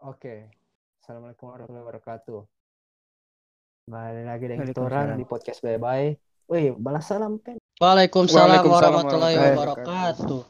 Oke. 0.00 0.48
Assalamualaikum 1.04 1.52
warahmatullahi 1.52 1.84
wabarakatuh. 1.84 2.40
Balik 3.84 4.24
lagi 4.24 4.44
dengan 4.48 4.64
kita 4.72 4.80
orang 4.80 5.20
di 5.20 5.28
podcast 5.28 5.60
Bye 5.60 5.76
Bye. 5.76 6.16
Wih, 6.48 6.72
balas 6.80 7.04
salam 7.04 7.36
kan. 7.36 7.60
Waalaikumsalam 7.76 8.64
Waalaikumsalam 8.64 8.92
warahmatullahi 8.96 9.36
wabarakatuh. 9.36 10.42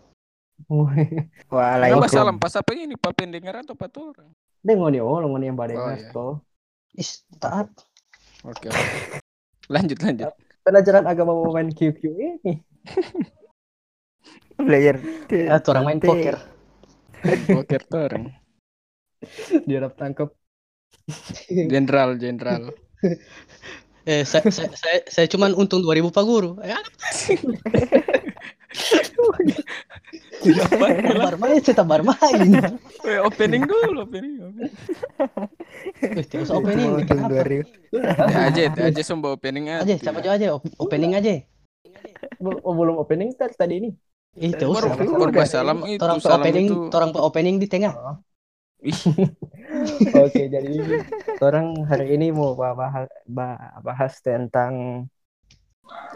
Waalaikumsalam. 1.51 2.15
salam 2.15 2.37
pas 2.39 2.55
apa 2.55 2.71
ini 2.79 2.95
Pak 2.95 3.11
pendengar 3.11 3.67
atau 3.67 3.75
Pak 3.75 3.91
orang? 3.99 4.31
Dengo 4.63 4.87
nih, 4.87 5.03
oh, 5.03 5.19
ngoni 5.19 5.51
yang 5.51 5.59
badai 5.59 5.75
Oh, 5.75 5.91
iya. 5.91 6.15
toh. 6.15 6.35
Is, 6.95 7.27
taat. 7.43 7.75
Oke. 8.47 8.71
Lanjut 9.75 9.99
lanjut. 9.99 10.31
Pelajaran 10.63 11.11
agama 11.11 11.35
mau 11.35 11.51
main 11.51 11.75
QQ 11.75 12.01
ini. 12.07 12.55
Belajar. 14.63 15.03
Ya, 15.27 15.59
tuh 15.59 15.75
orang 15.75 15.85
main 15.91 15.99
Nanti- 15.99 16.07
poker. 16.07 16.37
Oke 17.59 17.75
orang. 17.99 18.40
Diharap 19.69 19.97
tangkap. 19.97 20.33
Jenderal 21.51 22.17
jenderal. 22.17 22.73
Eh, 24.09 24.25
saya, 24.25 24.49
saya, 24.49 24.73
saya, 24.73 24.99
saya 25.07 25.27
cuman 25.29 25.53
untung 25.53 25.85
2000 25.85 26.09
Pak 26.09 26.25
Guru. 26.25 26.57
Ya, 26.65 26.81
tabar 31.05 31.35
main, 31.37 31.61
saya 31.61 31.77
tabar 31.77 32.01
main. 32.01 32.49
Weh, 33.05 33.19
opening 33.21 33.69
dulu 33.69 34.09
opening. 34.09 34.41
opening. 34.41 34.73
Eh, 36.17 36.41
usah 36.41 36.57
opening, 36.57 36.89
untung 36.97 37.21
apa? 37.21 37.45
2000. 37.45 37.67
Ya, 38.31 38.39
aja 38.49 38.63
aja 38.73 39.03
sumba 39.05 39.37
opening 39.37 39.69
Aja, 39.69 39.95
siapa 40.01 40.25
aja 40.25 40.31
aja, 40.39 40.47
op- 40.57 40.75
opening 40.81 41.13
aja. 41.13 41.45
Oh, 42.41 42.73
belum 42.73 42.97
opening 43.01 43.37
tadi 43.37 43.55
tadi 43.57 43.75
ini. 43.85 43.91
Ih, 44.39 44.55
baru 44.55 45.35
pas 45.35 45.51
salam 45.51 45.83
itu 45.91 46.01
Orang 46.01 46.23
opening, 46.23 46.67
itu. 46.71 46.77
orang 46.95 47.11
pe 47.11 47.19
opening 47.21 47.57
di 47.59 47.67
tengah. 47.69 47.93
Oke, 50.25 50.49
jadi 50.49 50.73
orang 51.45 51.85
hari 51.85 52.17
ini 52.17 52.33
mau 52.33 52.57
bahas, 52.57 53.09
bahas 53.85 54.13
tentang 54.25 55.05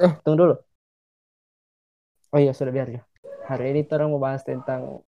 eh 0.01 0.13
tunggu 0.25 0.39
dulu. 0.41 0.57
Oh 2.33 2.41
iya, 2.41 2.57
sudah 2.57 2.73
biar 2.73 2.89
ya. 2.89 3.03
Hari 3.45 3.77
ini 3.77 3.81
orang 3.93 4.09
mau 4.11 4.23
bahas 4.23 4.41
tentang 4.43 5.05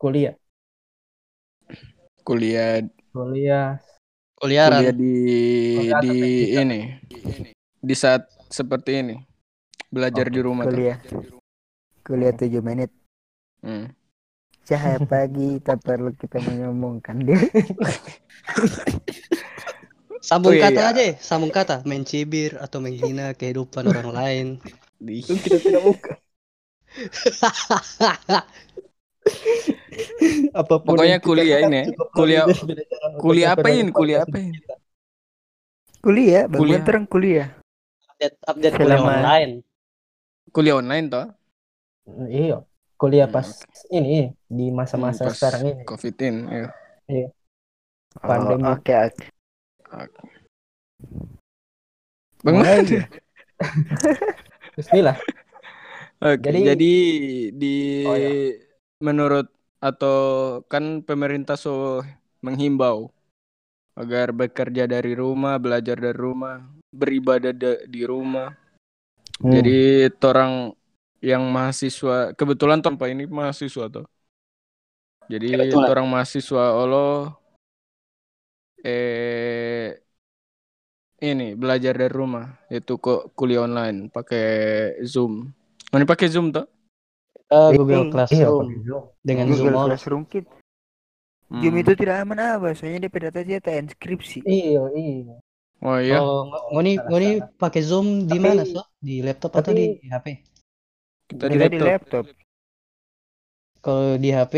kuliah. 0.00 0.34
kuliah 2.22 2.86
Kuliah 3.10 3.82
kuliah 4.38 4.94
di 4.94 5.14
Kuliah 5.74 6.00
di 6.02 6.14
atau 6.14 6.14
ini 6.62 6.80
di 7.82 7.94
saat 7.98 8.30
seperti 8.46 9.02
ini 9.02 9.16
belajar 9.90 10.30
Oke, 10.30 10.34
di 10.34 10.40
rumah 10.40 10.64
tuh. 10.66 10.74
Kuliah. 10.74 10.98
Kuliah 12.02 12.34
7 12.34 12.58
menit. 12.64 12.90
Hmm. 13.62 13.92
Cahaya 14.62 14.98
pagi 15.02 15.58
tak 15.58 15.82
perlu 15.82 16.14
kita 16.14 16.38
menyombongkan 16.38 17.16
diri. 17.22 17.50
Sambung 20.22 20.54
Oh, 20.54 20.56
iya, 20.56 20.70
kata 20.70 20.80
iya. 20.80 20.90
aja, 20.94 21.18
sambung 21.18 21.50
kata, 21.50 21.82
mencibir 21.82 22.54
atau 22.62 22.78
menghina 22.78 23.34
kehidupan 23.34 23.90
orang 23.90 24.10
lain. 24.14 24.46
Di- 25.02 25.18
itu 25.18 25.34
kita 25.34 25.58
tidak 25.58 25.82
buka. 25.82 26.14
Apa 30.54 30.74
pun 30.82 30.94
Pokoknya 30.94 31.18
kuliah 31.18 31.58
ini 31.62 31.90
Kuliah- 32.14 32.46
kuliah 33.18 33.50
apa 33.54 33.68
ini? 33.70 33.90
Kuliah 33.90 34.22
apa 34.22 34.38
ini? 34.38 34.58
Kuliah, 36.02 36.42
Kuliah. 36.50 36.82
terang 36.82 37.06
kuliah. 37.06 37.48
update 38.14 38.36
update 38.46 38.74
kuliah 38.78 38.98
online. 39.02 39.52
Kuliah 40.54 40.74
online 40.78 41.06
toh. 41.10 41.26
Iya, 42.30 42.62
kuliah 43.02 43.26
Hmm, 43.26 43.34
pas 43.34 43.48
ini 43.90 44.30
di 44.46 44.70
masa-masa 44.70 45.26
Hmm, 45.26 45.34
sekarang 45.34 45.62
ini. 45.66 45.82
Covid 45.82 46.14
ini. 46.22 46.42
iya. 47.10 47.28
Pandemi. 48.14 48.62
Oh, 48.62 48.78
Oke, 48.78 48.94
oke. 48.94 49.26
Bang, 52.42 52.54
Mulai 52.58 52.86
aja. 52.86 53.02
Bismillah. 54.78 55.18
Oke, 56.22 56.38
Jadi- 56.46 56.62
jadi, 56.62 56.92
di 57.50 57.74
Oh, 58.06 58.14
iya. 58.14 58.30
menurut 59.02 59.50
atau 59.82 60.18
kan 60.70 61.02
pemerintah 61.02 61.58
so 61.58 61.98
menghimbau 62.38 63.10
agar 63.98 64.30
bekerja 64.30 64.86
dari 64.86 65.18
rumah, 65.18 65.58
belajar 65.58 65.98
dari 65.98 66.14
rumah, 66.14 66.62
beribadah 66.94 67.50
da- 67.50 67.82
di 67.84 68.06
rumah. 68.06 68.54
Hmm. 69.42 69.50
Jadi 69.50 70.06
orang 70.22 70.70
yang 71.22 71.42
mahasiswa 71.48 72.34
kebetulan 72.34 72.82
tanpa 72.82 73.06
ini 73.06 73.24
mahasiswa 73.30 73.86
tuh. 73.86 74.06
Jadi 75.30 75.54
Kebetulan. 75.54 75.86
orang 75.88 76.06
mahasiswa 76.10 76.62
Allah 76.74 77.38
eh 78.82 79.94
ini 81.22 81.54
belajar 81.54 81.94
dari 81.94 82.10
rumah 82.10 82.50
itu 82.66 82.98
kok 82.98 83.30
kuliah 83.38 83.62
online 83.62 84.10
pakai 84.10 84.46
Zoom. 85.06 85.54
Mana 85.94 86.02
pakai 86.02 86.26
Zoom 86.26 86.50
tuh? 86.50 86.66
Eh, 87.46 87.54
Eh, 87.54 87.68
Google 87.78 87.94
iya, 87.94 88.02
Iya, 88.02 88.12
Classroom 88.12 88.58
pakai 88.66 88.80
Zoom. 88.82 89.04
dengan 89.22 89.46
Google 89.46 89.62
Zoom. 89.70 89.86
Classroom 89.86 90.22
Kit. 90.26 90.46
Hmm. 91.46 91.60
Zoom 91.62 91.74
itu 91.78 91.92
tidak 91.94 92.16
aman 92.26 92.38
apa? 92.58 92.68
Soalnya 92.74 93.06
dia 93.06 93.20
data 93.30 93.40
dia 93.46 93.58
tak 93.62 93.74
inskripsi. 93.78 94.42
Iya, 94.42 94.82
iya. 94.98 95.34
Oh 95.82 95.98
iya. 95.98 96.18
Oh, 96.18 96.46
ng- 96.50 96.66
ngoni 96.74 96.92
ngoni 96.98 97.28
pakai 97.54 97.82
Zoom 97.86 98.26
di 98.26 98.38
mana, 98.42 98.66
so? 98.66 98.82
Di 98.98 99.22
laptop 99.22 99.54
atau 99.54 99.70
tapi- 99.70 100.02
di 100.02 100.10
HP? 100.10 100.26
Kita 101.32 101.44
di 101.48 101.56
Kita 101.56 101.66
di 101.72 101.78
laptop. 101.80 101.88
laptop. 101.88 102.24
Kalau 103.82 104.14
di 104.14 104.30
HP 104.30 104.54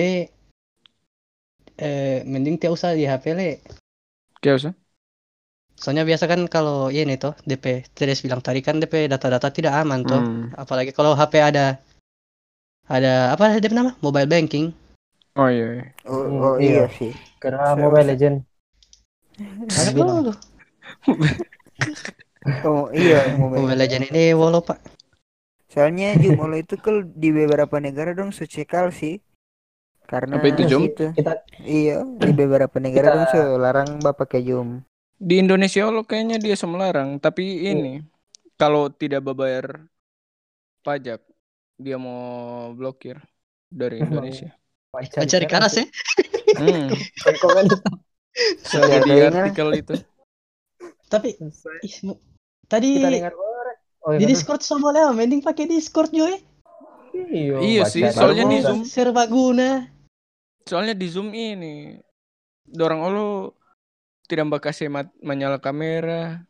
eh 1.74 2.22
mending 2.22 2.58
tidak 2.58 2.74
usah 2.76 2.92
di 2.94 3.06
HP 3.06 3.24
le. 3.34 3.50
Kayak 4.42 4.56
usah. 4.60 4.72
Soalnya 5.74 6.06
biasa 6.06 6.30
kan 6.30 6.46
kalau 6.46 6.86
ini 6.86 7.18
tuh 7.18 7.34
DP 7.42 7.82
Tedes 7.90 8.22
bilang 8.22 8.38
tadi 8.38 8.62
kan 8.62 8.78
DP 8.78 9.10
data-data 9.10 9.50
tidak 9.50 9.74
aman 9.74 10.06
tuh. 10.06 10.20
Hmm. 10.22 10.54
Apalagi 10.54 10.94
kalau 10.94 11.18
HP 11.18 11.42
ada 11.42 11.82
ada 12.86 13.34
apa 13.34 13.58
DP 13.58 13.74
nama? 13.74 13.94
Mobile 13.98 14.28
banking. 14.30 14.70
Oh 15.34 15.50
iya. 15.50 15.82
iya. 15.82 15.86
Oh, 16.06 16.22
Hmm, 16.22 16.38
oh 16.38 16.54
iya. 16.62 16.86
iya 16.86 16.86
sih. 16.94 17.10
Karena 17.42 17.74
Saya 17.74 17.82
Mobile 17.82 18.06
Legend. 18.14 18.36
Ada 19.70 19.90
tuh. 19.90 20.36
Oh 22.60 22.92
iya, 22.92 23.24
Mobile 23.40 23.64
mobile. 23.66 23.78
Legend 23.80 24.04
ini 24.12 24.36
wolo 24.36 24.60
pak. 24.60 24.76
Soalnya 25.74 26.14
All 26.38 26.54
itu 26.54 26.78
kalau 26.78 27.02
di 27.02 27.34
beberapa 27.34 27.82
negara 27.82 28.14
dong 28.14 28.30
secekal 28.30 28.94
sih. 28.94 29.18
Karena 30.06 30.38
Apa 30.38 30.46
itu 30.46 30.62
Zoom? 30.70 30.86
itu. 30.86 31.10
Kita 31.10 31.42
Iya, 31.58 32.06
di 32.06 32.30
beberapa 32.30 32.76
negara 32.78 33.10
Kita- 33.10 33.16
dong 33.18 33.26
so 33.34 33.58
larang 33.58 33.88
bapak 33.98 34.30
pakai 34.30 34.46
Zoom. 34.46 34.86
Di 35.18 35.42
Indonesia 35.42 35.88
lo 35.90 36.04
kayaknya 36.04 36.36
dia 36.38 36.54
semelarang, 36.54 37.18
tapi 37.18 37.64
ini 37.64 38.02
kalau 38.54 38.86
tidak 38.92 39.24
bayar 39.24 39.88
pajak 40.82 41.22
dia 41.74 41.96
mau 41.96 42.70
blokir 42.76 43.18
dari 43.66 43.98
Emang. 43.98 44.22
Indonesia. 44.30 44.52
Cari 45.10 45.46
karas 45.48 45.74
ya. 45.80 45.86
Hmm. 46.54 46.86
Komen 47.42 47.66
Saya 48.62 49.02
di 49.02 49.10
Iya, 49.10 49.26
artikel 49.32 49.68
itu. 49.74 49.94
Tapi 51.08 51.34
ih, 51.82 51.94
tadi 52.66 52.88
Kita 53.00 53.08
dengar 53.10 53.34
Oh, 54.04 54.12
di 54.12 54.20
iya, 54.20 54.28
Discord 54.28 54.60
sama 54.60 54.92
Leo, 54.92 55.10
mending 55.10 55.41
pakai 55.41 55.65
Discord 55.65 56.12
Joy. 56.12 56.37
Iya, 57.15 57.56
Iya 57.59 57.82
sih, 57.87 58.03
soalnya 58.10 58.44
di. 58.44 58.59
Zoom, 58.60 58.81
Serbaguna. 58.84 59.88
soalnya 60.65 60.92
di 60.92 61.06
Zoom 61.06 61.28
ini 61.31 62.00
dorang 62.64 63.04
lo 63.04 63.53
tidak 64.25 64.48
bakal 64.50 64.72
mat 64.88 65.09
menyala 65.20 65.56
kamera, 65.56 66.41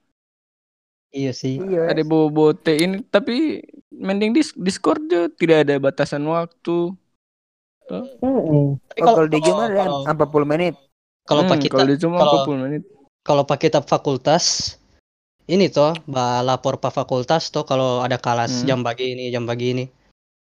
Iya 1.10 1.30
sih. 1.30 1.58
Iya. 1.58 1.90
ada 1.90 2.02
bobote 2.02 2.74
ini, 2.74 3.02
tapi 3.04 3.62
mending 3.90 4.34
di 4.34 4.42
Discord 4.56 5.06
aja 5.06 5.30
tidak 5.30 5.66
ada 5.66 5.74
batasan 5.78 6.26
waktu. 6.26 6.90
Tapi 7.84 8.18
Oh, 8.24 8.78
kalau 8.96 9.26
di 9.28 9.38
Zoom 9.38 9.58
kalau- 9.58 9.68
ada 9.68 9.82
kalau- 9.84 10.02
40 10.06 10.46
menit. 10.48 10.74
kalau 11.22 11.42
Hmm, 11.44 11.52
pakai 11.52 11.68
kalau 11.68 11.86
di 11.86 11.96
Zoom 11.98 12.12
kalau- 12.14 12.42
40 12.42 12.58
menit. 12.60 12.82
kalau 13.22 13.42
pakai 13.44 13.68
tab 13.68 13.84
fakultas 13.84 14.74
ini 15.44 15.68
toh 15.68 15.92
lapor 16.40 16.80
pak 16.80 16.92
fakultas 16.94 17.52
toh 17.52 17.62
kalau 17.62 18.00
ada 18.00 18.16
kelas 18.16 18.62
Hmm. 18.62 18.66
jam 18.66 18.78
begini 18.80 19.28
jam 19.28 19.44
begini 19.44 19.88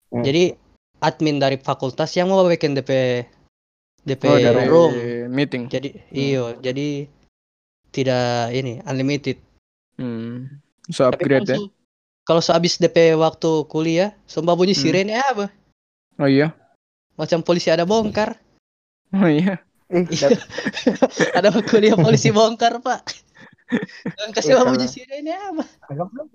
Hmm. 0.10 0.24
jadi 0.24 0.58
admin 0.98 1.38
dari 1.38 1.58
fakultas 1.60 2.10
yang 2.18 2.32
mau 2.32 2.42
bikin 2.44 2.74
DP 2.74 3.24
DP 4.02 4.24
Oh, 4.26 4.40
dari 4.40 4.64
room 4.66 4.94
meeting. 5.30 5.68
jadi 5.68 5.94
iyo 6.10 6.58
jadi 6.58 7.06
tidak 7.92 8.52
ini 8.52 8.82
unlimited 8.84 9.38
Hmm. 9.98 10.62
So 10.88 11.10
tapi 11.10 11.26
upgrade 11.26 11.50
ya. 11.50 11.58
kalau 12.24 12.40
sehabis 12.40 12.78
DP 12.78 13.14
waktu 13.14 13.66
kuliah 13.68 14.14
sumpah 14.26 14.54
bunyi 14.54 14.74
Hmm. 14.74 14.82
sirene 14.82 15.14
apa 15.18 15.50
Oh 16.18 16.26
iya. 16.26 16.54
macam 17.14 17.42
polisi 17.42 17.70
ada 17.70 17.86
bongkar 17.86 18.38
Oh 19.14 19.24
iya. 19.26 19.62
Ada 21.38 21.48
kuliah 21.64 21.96
polisi 21.96 22.28
bongkar 22.28 22.84
pak 22.84 23.08
yang 24.18 24.31
kasih 24.31 24.54
Iya, 24.56 24.64
bunyi 24.64 24.88
sirene 24.88 25.34
apa 25.36 25.64
Agak 25.92 26.08
belum. 26.14 26.28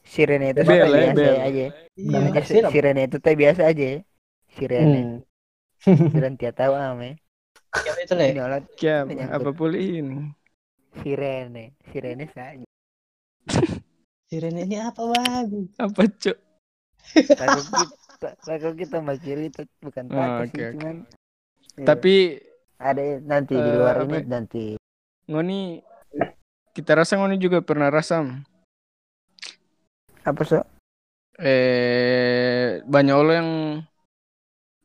sirene 0.00 0.46
itu 0.52 0.60
Bel, 0.64 0.80
eh, 0.80 1.12
biasa 1.12 1.12
bel. 1.14 1.36
aja. 1.44 1.66
iya 1.94 2.68
Sirene 2.72 3.00
itu 3.06 3.16
teh 3.20 3.34
biasa 3.36 3.62
aja. 3.68 3.88
Sirene. 4.56 5.00
Hmm. 5.00 5.16
Sudah 6.12 6.30
tiap 6.36 6.54
tahu 6.56 6.72
ame. 6.76 7.20
Kiam 7.70 7.96
itu 8.02 8.12
alat 8.40 8.64
Kiam, 8.74 9.06
apa 9.08 9.50
boleh 9.54 10.02
ini? 10.02 10.34
sirene. 11.00 11.78
Sirene 11.92 12.26
saja. 12.34 12.66
Sirene 14.26 14.66
ini 14.66 14.76
apa 14.78 15.02
babi? 15.06 15.70
Apa 15.78 16.02
cok? 16.06 16.38
Takut 17.34 17.64
kita, 17.66 18.28
takut 18.44 18.74
kita 18.76 18.96
mau 19.00 19.16
cerita 19.16 19.62
bukan 19.80 20.04
Oh, 20.12 20.44
oke, 20.44 20.50
sih, 20.52 20.60
oke. 20.60 20.66
cuman 20.76 20.96
iya. 21.78 21.86
Tapi 21.88 22.14
ada 22.76 23.02
nanti 23.24 23.54
di 23.56 23.70
eh, 23.70 23.76
luar 23.76 23.96
ini 24.04 24.14
ya? 24.14 24.22
nanti 24.26 24.64
ngoni 25.26 25.60
kita 26.76 26.96
rasa 26.98 27.18
ngoni 27.18 27.36
juga 27.40 27.60
pernah 27.60 27.90
rasam. 27.90 28.42
apa 30.20 30.42
so? 30.44 30.60
Eh 31.40 32.84
banyak 32.84 33.16
orang 33.16 33.36
yang 33.40 33.50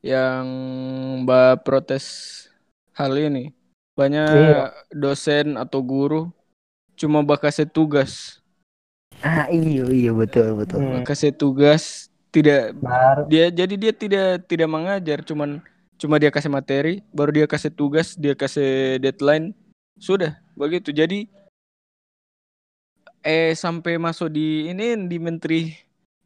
yang 0.00 0.44
mbak 1.28 1.60
protes 1.60 2.06
hal 2.96 3.12
ini. 3.20 3.52
Banyak 3.92 4.28
Iya. 4.32 4.64
dosen 4.92 5.60
atau 5.60 5.84
guru 5.84 6.32
cuma 6.96 7.20
bakasih 7.20 7.68
tugas. 7.68 8.40
Ah 9.20 9.48
iya 9.52 9.84
iya 9.92 10.12
betul 10.16 10.56
betul. 10.56 10.80
Hmm. 10.80 11.04
Bakasih 11.04 11.36
tugas 11.36 12.08
tidak 12.32 12.76
Baru 12.76 13.28
dia 13.32 13.48
jadi 13.48 13.74
dia 13.76 13.92
tidak 13.96 14.44
tidak 14.44 14.68
mengajar 14.68 15.24
cuman 15.24 15.64
cuma 15.96 16.20
dia 16.20 16.28
kasih 16.28 16.52
materi 16.52 17.00
baru 17.08 17.32
dia 17.32 17.46
kasih 17.48 17.72
tugas 17.72 18.12
dia 18.12 18.36
kasih 18.36 19.00
deadline 19.00 19.56
sudah 19.96 20.36
begitu 20.52 20.92
jadi 20.92 21.24
eh 23.26 23.50
sampai 23.52 23.98
masuk 23.98 24.30
di 24.30 24.70
ini 24.70 24.94
di 25.10 25.18
menteri 25.18 25.74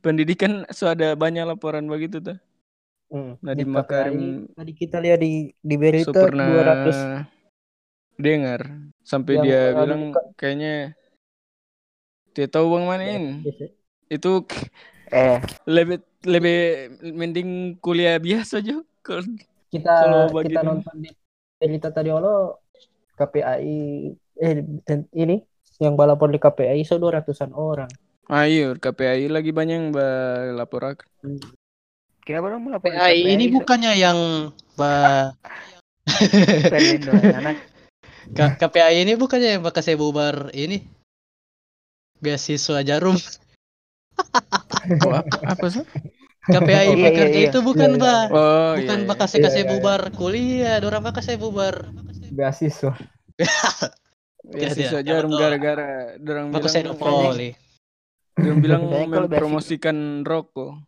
pendidikan 0.01 0.69
so 0.69 0.85
ada 0.85 1.17
banyak 1.17 1.49
laporan 1.49 1.89
begitu 1.89 2.21
tuh. 2.21 2.37
Hmm. 3.11 3.35
Nadiem 3.43 3.67
Di 3.67 3.75
Makarim 3.75 4.19
tadi 4.55 4.73
kita 4.77 5.01
lihat 5.01 5.19
di 5.19 5.51
di 5.57 5.75
berita 5.75 6.13
pernah 6.13 6.47
200 6.47 7.27
dengar. 8.15 8.61
Sampai 9.03 9.41
Yang 9.41 9.45
dia 9.49 9.61
bilang 9.75 10.03
bukan- 10.13 10.29
kayaknya 10.37 10.75
dia 12.31 12.47
tahu 12.47 12.79
bang 12.79 12.85
mana 12.87 13.05
ini 13.05 13.33
itu 14.07 14.33
Eh. 15.11 15.43
lebih 15.67 15.99
lebih 16.23 16.59
mending 17.03 17.75
kuliah 17.83 18.15
biasa 18.23 18.63
aja 18.63 18.79
kalau 19.03 19.27
kita 19.67 19.91
Kalau 19.91 20.39
kita 20.39 20.63
nonton 20.63 21.03
di 21.03 21.11
berita 21.59 21.91
tadi 21.91 22.15
lo 22.15 22.63
KPI 23.19 23.75
eh 24.39 24.53
ini 25.19 25.43
yang 25.81 25.97
balapor 25.97 26.29
di 26.29 26.37
KPI 26.37 26.85
so 26.85 27.01
200-an 27.01 27.57
orang. 27.57 27.89
Ayo, 28.31 28.77
KPI 28.79 29.33
lagi 29.33 29.51
banyak 29.51 29.75
yang 29.81 29.89
kenapa 32.23 32.47
dong 32.53 32.63
melapor 32.69 32.93
di 32.93 33.01
PAI 33.01 33.17
ini 33.35 33.45
KPI, 33.49 33.51
so? 33.51 33.57
bukannya 33.59 33.93
yang 33.97 34.19
ba 34.79 34.95
K- 38.31 38.55
KPI 38.61 39.03
ini 39.03 39.13
bukannya 39.19 39.59
yang 39.59 39.63
bakal 39.65 39.83
saya 39.83 39.99
bubar 39.99 40.53
ini 40.55 40.85
beasiswa 42.21 42.85
jarum 42.85 43.17
Oh, 45.01 45.13
apa, 45.17 45.37
apa 45.49 45.67
sih? 45.73 45.85
KPI 46.45 46.93
Oh, 46.93 46.97
iya, 46.97 47.09
pekerja 47.09 47.39
iya, 47.41 47.41
iya. 47.41 47.51
itu 47.53 47.59
bukan 47.65 47.91
Iya, 47.97 47.99
iya. 47.99 48.05
ba 48.05 48.15
Oh, 48.33 48.71
bukan 48.77 48.99
iya, 49.01 49.09
bakal 49.09 49.27
iya. 49.27 49.31
saya 49.33 49.41
kasih 49.49 49.57
Iya, 49.57 49.65
iya, 49.65 49.65
iya. 49.65 49.81
bubar 49.81 50.01
kuliah 50.13 50.77
orang 50.85 51.03
bakal 51.09 51.23
saya 51.25 51.39
bubar 51.41 51.75
Beasiswa. 52.31 52.93
Beasiswa 54.41 54.81
Iya, 54.81 54.99
iya. 54.99 55.05
jarum 55.05 55.31
Betul. 55.31 55.43
gara-gara 55.43 55.89
dorang 56.17 56.47
bakal 56.49 56.67
saya 56.67 56.83
bilang 56.87 56.97
poli 56.97 57.51
dorang 58.35 58.59
bilang 58.59 58.83
mempromosikan 59.07 60.25
rokok. 60.25 60.81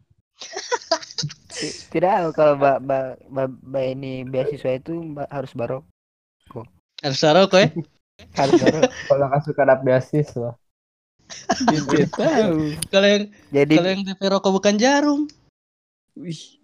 Ti- 1.52 1.76
tidak 1.92 2.32
kalau 2.32 2.56
mbak 2.56 2.80
mbak 2.80 3.04
mbak 3.62 3.84
ini 3.92 4.24
beasiswa 4.24 4.72
itu 4.72 4.96
mbak 4.96 5.28
harus 5.28 5.52
baru 5.52 5.84
harus 7.02 7.18
taruh 7.18 7.46
kok 7.46 7.60
ya 7.60 7.68
harus 8.38 8.54
baru 8.56 8.80
Kalau 9.06 9.24
nggak 9.28 9.42
suka 9.42 9.62
dapat 9.62 9.82
beasiswa. 9.82 10.50
Tidak 11.58 12.12
tahu. 12.12 12.76
kalau 12.88 13.08
yang 13.08 13.24
jadi 13.50 13.74
kalau 13.74 13.88
yang 13.90 14.02
DP 14.04 14.22
rokok 14.28 14.52
bukan 14.52 14.74
jarum 14.76 15.20
Wih. 16.12 16.60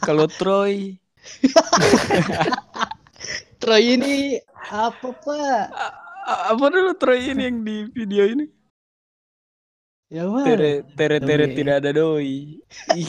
Kalau 0.00 0.24
Troy, 0.24 0.96
Troy 3.60 3.82
ini 3.92 4.40
apa 4.64 5.08
pak 5.14 5.64
A- 6.24 6.44
apa 6.50 6.64
dulu 6.66 6.92
Troy 6.94 7.20
ini 7.28 7.42
yang 7.44 7.58
di 7.60 7.76
video 7.86 8.24
ini? 8.24 8.46
ya 10.08 10.24
mana 10.24 10.46
Tere 10.46 10.72
tere 10.94 11.18
tere 11.18 11.44
Doi. 11.44 11.54
tidak 11.54 11.74
ada 11.76 11.90
doi. 11.90 12.36
Ih, 12.94 13.08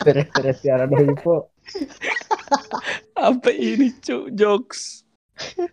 Terus-terus 0.00 0.56
tiara 0.58 0.84
dari 0.84 1.12
po. 1.14 1.50
apa 3.14 3.50
ini 3.50 3.92
cuk 3.96 4.32
jokes? 4.32 5.04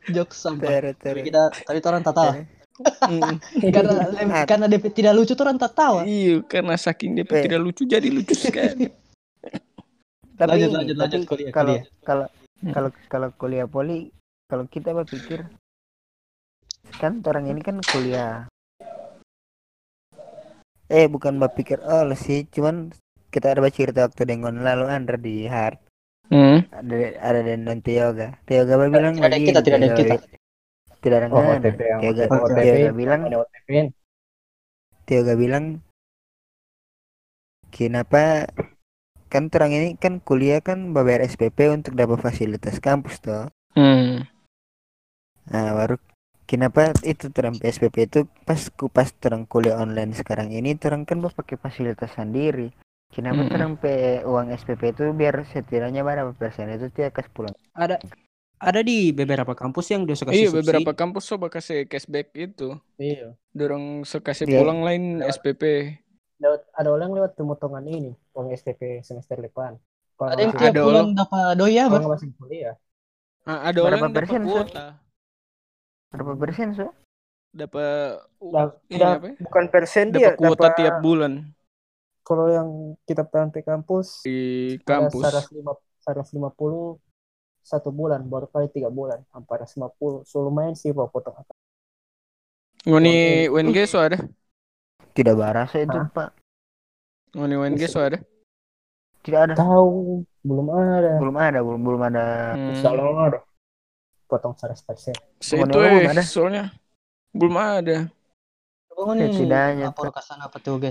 jokes 0.07 0.37
sampai 0.37 0.67
tere 0.69 0.91
tere 0.95 1.19
kita 1.21 1.49
tapi 1.57 1.79
orang 1.81 2.03
tak 2.03 2.15
tahu 2.15 2.31
Mm. 2.77 3.41
karena 3.73 3.93
karena 4.45 4.65
DP 4.69 4.93
tidak 4.93 5.17
lucu 5.17 5.33
tuh 5.33 5.41
orang 5.41 5.57
tak 5.57 5.73
tahu 5.73 6.05
Iya, 6.05 6.45
karena 6.45 6.77
saking 6.77 7.17
dia 7.17 7.25
Eh. 7.25 7.41
tidak 7.41 7.57
lucu 7.57 7.81
jadi 7.83 8.05
lucu 8.05 8.37
sekali. 8.37 8.93
tapi 10.37 10.61
Lanjut, 10.61 10.69
lanjut, 10.77 10.95
lanjut, 10.95 11.21
kuliah, 11.25 11.49
kalau 11.49 11.73
kuliah. 11.73 11.89
kalau 12.05 12.25
Hmm. 12.57 12.73
kalau 12.73 12.89
kalau 13.05 13.29
kuliah 13.37 13.69
poli 13.69 14.09
kalau 14.49 14.65
kita 14.65 14.89
berpikir 14.95 15.45
kan 16.97 17.21
orang 17.21 17.51
ini 17.53 17.61
kan 17.61 17.77
kuliah 17.85 18.49
eh 20.87 21.05
bukan 21.05 21.37
berpikir 21.37 21.83
oh 21.83 22.07
sih 22.17 22.47
cuman 22.49 22.89
kita 23.29 23.53
ada 23.53 23.59
baca 23.61 23.75
cerita 23.75 24.07
waktu 24.07 24.23
dengan 24.23 24.63
lalu 24.63 24.85
Andra 24.89 25.17
di 25.19 25.45
hard 25.45 25.77
Hmm. 26.27 26.59
ada 26.75 26.95
ada 27.23 27.39
dan 27.39 27.63
non 27.63 27.79
Tioga 27.79 28.35
Tioga 28.43 28.75
bilang 28.91 29.15
tidak 29.15 29.31
lagi 29.31 29.45
kita 29.47 29.59
tidak 29.63 29.79
ada 29.79 29.89
kita 29.95 30.15
tidak 30.99 31.17
ada 31.23 31.27
Oh, 31.31 31.39
ngana. 31.39 31.55
OTP 31.63 31.79
yang 31.87 31.99
Tioga 32.03 32.23
OTP. 32.27 32.57
Tioga 32.67 32.91
bilang. 32.91 33.21
Tioga 35.07 35.33
bilang 35.39 35.65
kenapa 37.71 38.51
kan 39.33 39.43
terang 39.51 39.71
ini 39.77 39.87
kan 40.03 40.13
kuliah 40.27 40.59
kan 40.67 40.79
bayar 40.95 41.21
SPP 41.31 41.59
untuk 41.77 41.93
dapat 41.99 42.17
fasilitas 42.25 42.75
kampus 42.87 43.15
toh 43.25 43.45
Hmm. 43.75 44.27
Nah, 45.51 45.69
baru 45.77 45.95
kenapa 46.49 46.81
itu 47.11 47.25
terang 47.35 47.55
PSBB 47.61 47.97
itu 48.07 48.19
pas 48.47 48.61
ku 48.77 48.85
pas 48.97 49.09
terang 49.21 49.43
kuliah 49.51 49.75
online 49.83 50.11
sekarang 50.19 50.49
ini 50.59 50.69
terang 50.81 51.03
kan 51.09 51.17
pakai 51.39 51.55
fasilitas 51.65 52.11
sendiri. 52.19 52.67
Kenapa 53.15 53.39
Mm-mm. 53.39 53.51
terang 53.51 53.73
pe 53.79 53.93
uang 54.27 54.47
SPP 54.51 54.91
itu 54.91 55.03
biar 55.19 55.35
setidaknya 55.47 56.01
berapa 56.03 56.31
persen 56.35 56.67
itu 56.75 56.91
dia 56.95 57.07
kas 57.15 57.27
pulang. 57.31 57.55
Ada 57.71 57.95
ada 58.59 58.81
di 58.83 59.15
beberapa 59.15 59.53
kampus 59.55 59.85
yang 59.93 60.03
dia 60.03 60.17
suka 60.19 60.31
Iya, 60.35 60.49
beberapa 60.51 60.91
kampus 60.99 61.23
coba 61.31 61.47
kasih 61.55 61.87
cashback 61.91 62.27
itu. 62.35 62.75
Iya. 62.99 63.37
Dorong 63.55 64.03
sekasih 64.11 64.45
Iya. 64.47 64.59
pulang 64.59 64.79
lain 64.87 65.03
SPP. 65.23 65.63
Lewat, 66.37 66.61
ada 66.69 66.89
orang 66.93 67.09
lewat 67.17 67.31
pemotongan 67.33 67.81
ini 67.89 68.13
uang 68.37 68.53
SPP 68.53 69.01
semester 69.01 69.41
depan. 69.41 69.73
Kalau 70.17 70.29
ada 70.29 70.41
yang 70.41 70.53
tiap 70.53 70.73
Ada 70.73 70.81
bulan 70.85 71.05
dapat 71.17 71.57
ya 71.65 71.83
kalau 71.89 71.97
Bang? 71.97 72.03
masih 72.13 72.29
kuliah. 72.37 72.75
Ah, 73.47 73.59
ada 73.69 73.79
Berapa 73.81 73.89
orang 73.89 74.01
dapat 74.13 74.21
persen, 74.21 74.41
kuota. 74.45 74.85
Berapa 76.13 76.33
persen 76.37 76.67
so? 76.77 76.87
Dapat 77.57 78.21
Nah, 78.37 78.69
ini 78.85 79.01
udah 79.01 79.09
apa 79.17 79.25
ya? 79.25 79.35
bukan 79.41 79.65
persen 79.73 80.05
dia 80.13 80.29
Dapat 80.29 80.33
kuota 80.37 80.67
dapat- 80.69 80.77
tiap 80.77 80.95
bulan 81.01 81.33
kalau 82.21 82.45
yang 82.51 82.69
kita 83.07 83.23
sampai 83.23 83.63
kampus 83.65 84.07
di 84.27 84.77
kampus. 84.85 85.23
150 85.25 85.79
150 86.03 86.99
satu 87.65 87.89
bulan 87.89 88.21
baru 88.29 88.45
kali 88.51 88.67
tiga 88.69 88.91
bulan 88.93 89.23
hampir 89.33 89.63
150 89.63 90.21
so 90.27 90.43
lumayan 90.43 90.75
sih 90.77 90.91
bawa 90.93 91.07
potong 91.09 91.33
apa 91.39 91.49
Ngoni 92.85 93.47
UNG 93.49 93.77
so 93.89 93.97
ada? 93.99 94.21
Tidak 95.17 95.33
barasa 95.33 95.81
itu 95.81 95.97
Hah? 95.97 96.07
pak. 96.13 96.29
Ngoni 97.33 97.57
UNG 97.57 97.81
so 97.89 98.05
ada? 98.05 98.21
Tidak 99.25 99.39
ada. 99.49 99.53
tahu 99.57 100.21
belum 100.45 100.67
ada 100.71 101.19
Belum 101.19 101.35
ada 101.35 101.59
belum 101.65 101.81
belum 101.81 102.01
ada. 102.07 102.53
Hmm. 102.53 102.77
Ada 102.77 103.39
potong 104.29 104.53
100 104.53 104.77
persen 104.85 105.15
So, 105.41 105.57
Ngoni 105.57 105.71
itu 105.73 105.79
eh, 105.81 106.05
ada. 106.11 106.21
soalnya 106.23 106.63
belum 107.33 107.55
ada. 107.57 107.97
Bangun 108.97 109.17
Ya, 109.21 109.29
nih 109.29 109.37
tidaknya, 109.37 109.85
lapor 109.93 110.09
ke 110.09 110.21
sana 110.25 110.49
Pateu 110.49 110.81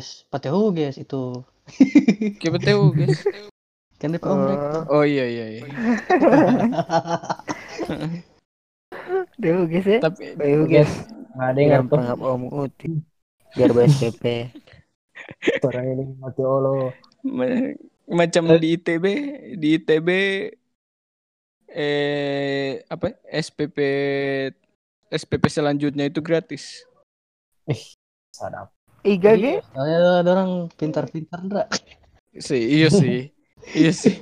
guys 0.71 0.95
itu 0.95 1.43
tahu 2.63 2.85
guys. 2.95 3.19
kan 3.97 4.13
DP 4.13 4.25
om 4.29 4.41
Rek. 4.47 4.59
Oh, 4.93 5.03
iya 5.03 5.25
iya 5.27 5.47
iya. 5.57 5.63
Guys 9.67 9.87
ya. 9.89 9.99
Tapi 10.05 10.37
nggak 11.37 11.49
ada 11.53 11.59
yang 11.61 11.71
Gampang 11.85 12.01
ngerti 12.05 12.15
apa 12.15 12.25
om 12.29 12.43
uti. 12.53 12.89
Biar 13.57 13.71
bayar 13.73 13.89
SPP. 13.89 14.25
orang 15.65 15.87
ini 15.89 16.05
mati 16.21 16.43
Allah 16.45 16.93
ma- 17.25 17.75
macam 18.07 18.45
di 18.61 18.77
ITB, 18.77 19.05
di 19.57 19.69
ITB 19.81 20.09
eh 21.67 22.85
apa 22.87 23.17
SPP 23.27 23.79
SPP 25.09 25.45
selanjutnya 25.49 26.07
itu 26.07 26.21
gratis. 26.21 26.85
sadap 28.31 28.71
Iga 29.03 29.35
ge. 29.35 29.63
Soalnya 29.73 29.99
ada 30.21 30.31
orang 30.35 30.51
pintar-pintar 30.75 31.39
ndak 31.43 31.69
Sih, 32.37 32.59
iya 32.61 32.93
sih. 32.93 33.33
iya 33.73 33.93
sih. 33.95 34.19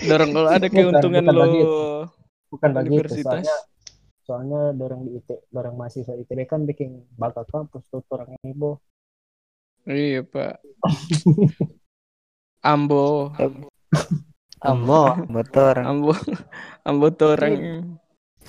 Dorong 0.00 0.32
kalau 0.32 0.48
ada 0.48 0.64
Bukan, 0.64 0.80
keuntungan 0.96 1.20
bukan 1.20 1.34
lo 1.34 1.40
bagi 1.44 1.58
itu. 1.60 1.82
bukan 2.50 2.70
begitu 2.72 2.90
universitas. 2.96 3.26
soalnya 3.26 3.56
soalnya 4.30 4.70
dorang 4.70 5.02
di 5.02 5.18
IT 5.18 5.50
dorang 5.50 5.74
mahasiswa 5.74 6.14
ITB 6.14 6.46
kan 6.46 6.62
bikin 6.62 7.02
bakal 7.18 7.42
kampus 7.44 7.82
tuh 7.90 8.06
orang 8.14 8.30
ini 8.40 8.54
bo 8.54 8.78
Iya, 9.82 10.22
Pak. 10.22 10.60
Ambo, 12.62 13.32
Ambo. 14.60 15.16
motor 15.32 15.74
ambo, 15.80 16.12
ambo 16.84 17.08
torang. 17.10 17.56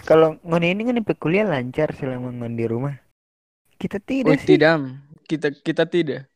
kalau 0.03 0.35
ngon 0.43 0.63
ini 0.67 0.83
kan 0.83 0.99
kuliah 1.15 1.47
lancar 1.47 1.95
selama 1.95 2.35
ngon 2.35 2.59
di 2.59 2.67
rumah 2.67 2.99
kita 3.79 3.97
Oh, 3.97 4.03
tidak 4.03 4.43
sih 4.43 4.59
tidak. 4.59 4.75
Kita 5.25 5.47
kita 5.55 5.83
tidak. 5.87 6.27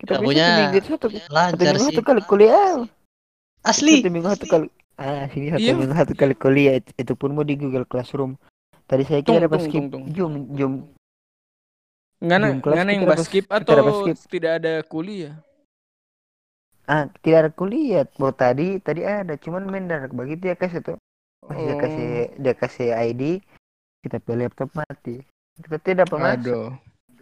kita 0.00 0.14
bisa 0.16 0.24
punya 0.24 0.46
satu 0.48 0.56
minggu 0.56 0.78
satu 0.88 1.06
Lancar 1.28 1.74
sih. 1.76 1.84
satu 1.92 2.00
kali 2.00 2.20
kuliah 2.24 2.88
Asli. 3.60 4.00
satu 4.00 4.08
minggu 4.08 4.28
satu 4.32 4.46
kali 4.48 4.66
ah 4.98 5.24
sini 5.30 5.46
satu 5.48 5.62
Iya. 5.62 5.72
minggu 5.72 5.94
satu 5.94 6.12
kali 6.12 6.34
kuliah 6.34 6.74
itu, 6.76 6.90
itu 6.92 7.12
pun 7.14 7.30
mau 7.30 7.42
di 7.42 7.54
Google 7.54 7.86
Classroom 7.86 8.34
tadi 8.84 9.02
saya 9.02 9.22
Tung, 9.22 9.38
kira 9.38 9.46
pas 9.46 9.56
tung, 9.56 9.66
skip 9.66 9.80
tung, 9.80 9.90
tung. 9.90 10.04
jum 10.10 10.32
jum 10.52 10.72
Ngana, 12.18 12.50
Belum 12.50 12.60
kelas 12.60 12.74
ngana 12.74 12.90
yang 12.90 13.00
kita 13.00 13.14
dapat- 13.14 13.30
kita 13.30 13.52
atau 13.54 13.74
dapat 13.78 13.92
skip. 13.94 14.16
tidak 14.28 14.52
ada 14.58 14.72
kuliah? 14.82 15.34
ah 16.84 17.04
tidak 17.20 17.38
ada 17.38 17.50
kuliah 17.52 18.04
baru 18.10 18.32
tadi 18.32 18.68
tadi 18.80 19.00
ada 19.04 19.36
cuman 19.36 19.62
main 19.64 19.84
darak 19.84 20.10
begitu 20.10 20.48
ya 20.48 20.56
kasih 20.56 20.80
tuh 20.80 20.96
pas 21.38 21.54
dia 21.54 21.68
Oh. 21.68 21.78
kasih 21.78 22.08
dia 22.34 22.54
kasih 22.54 22.88
ID 22.90 23.22
kita 24.00 24.18
pilih 24.18 24.48
laptop 24.48 24.72
mati 24.72 25.20
kita 25.60 25.76
tidak 25.78 26.08
dapat 26.08 26.18
masuk 26.18 26.40
Aduh. 26.42 26.68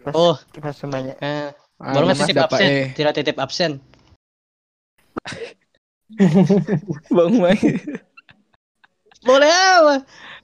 pas, 0.01 0.13
Oh. 0.15 0.35
pas 0.55 0.71
semuanya 0.71 1.13
Eh, 1.19 1.51
Ah, 1.77 1.93
baru 1.93 2.09
mas 2.09 2.15
nggak 2.15 2.25
titip 2.25 2.41
dapat 2.41 2.57
absen. 2.57 2.69
eh. 2.71 2.87
Tidak 2.95 3.13
titip 3.13 3.37
absen. 3.37 3.71
Bang 7.15 7.33
Mai. 7.35 7.57
Boleh 9.19 9.51
apa? 9.51 9.95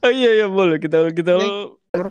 Oh 0.04 0.12
iya 0.12 0.32
iya 0.36 0.48
boleh 0.48 0.76
kita 0.76 1.08
kita 1.10 1.40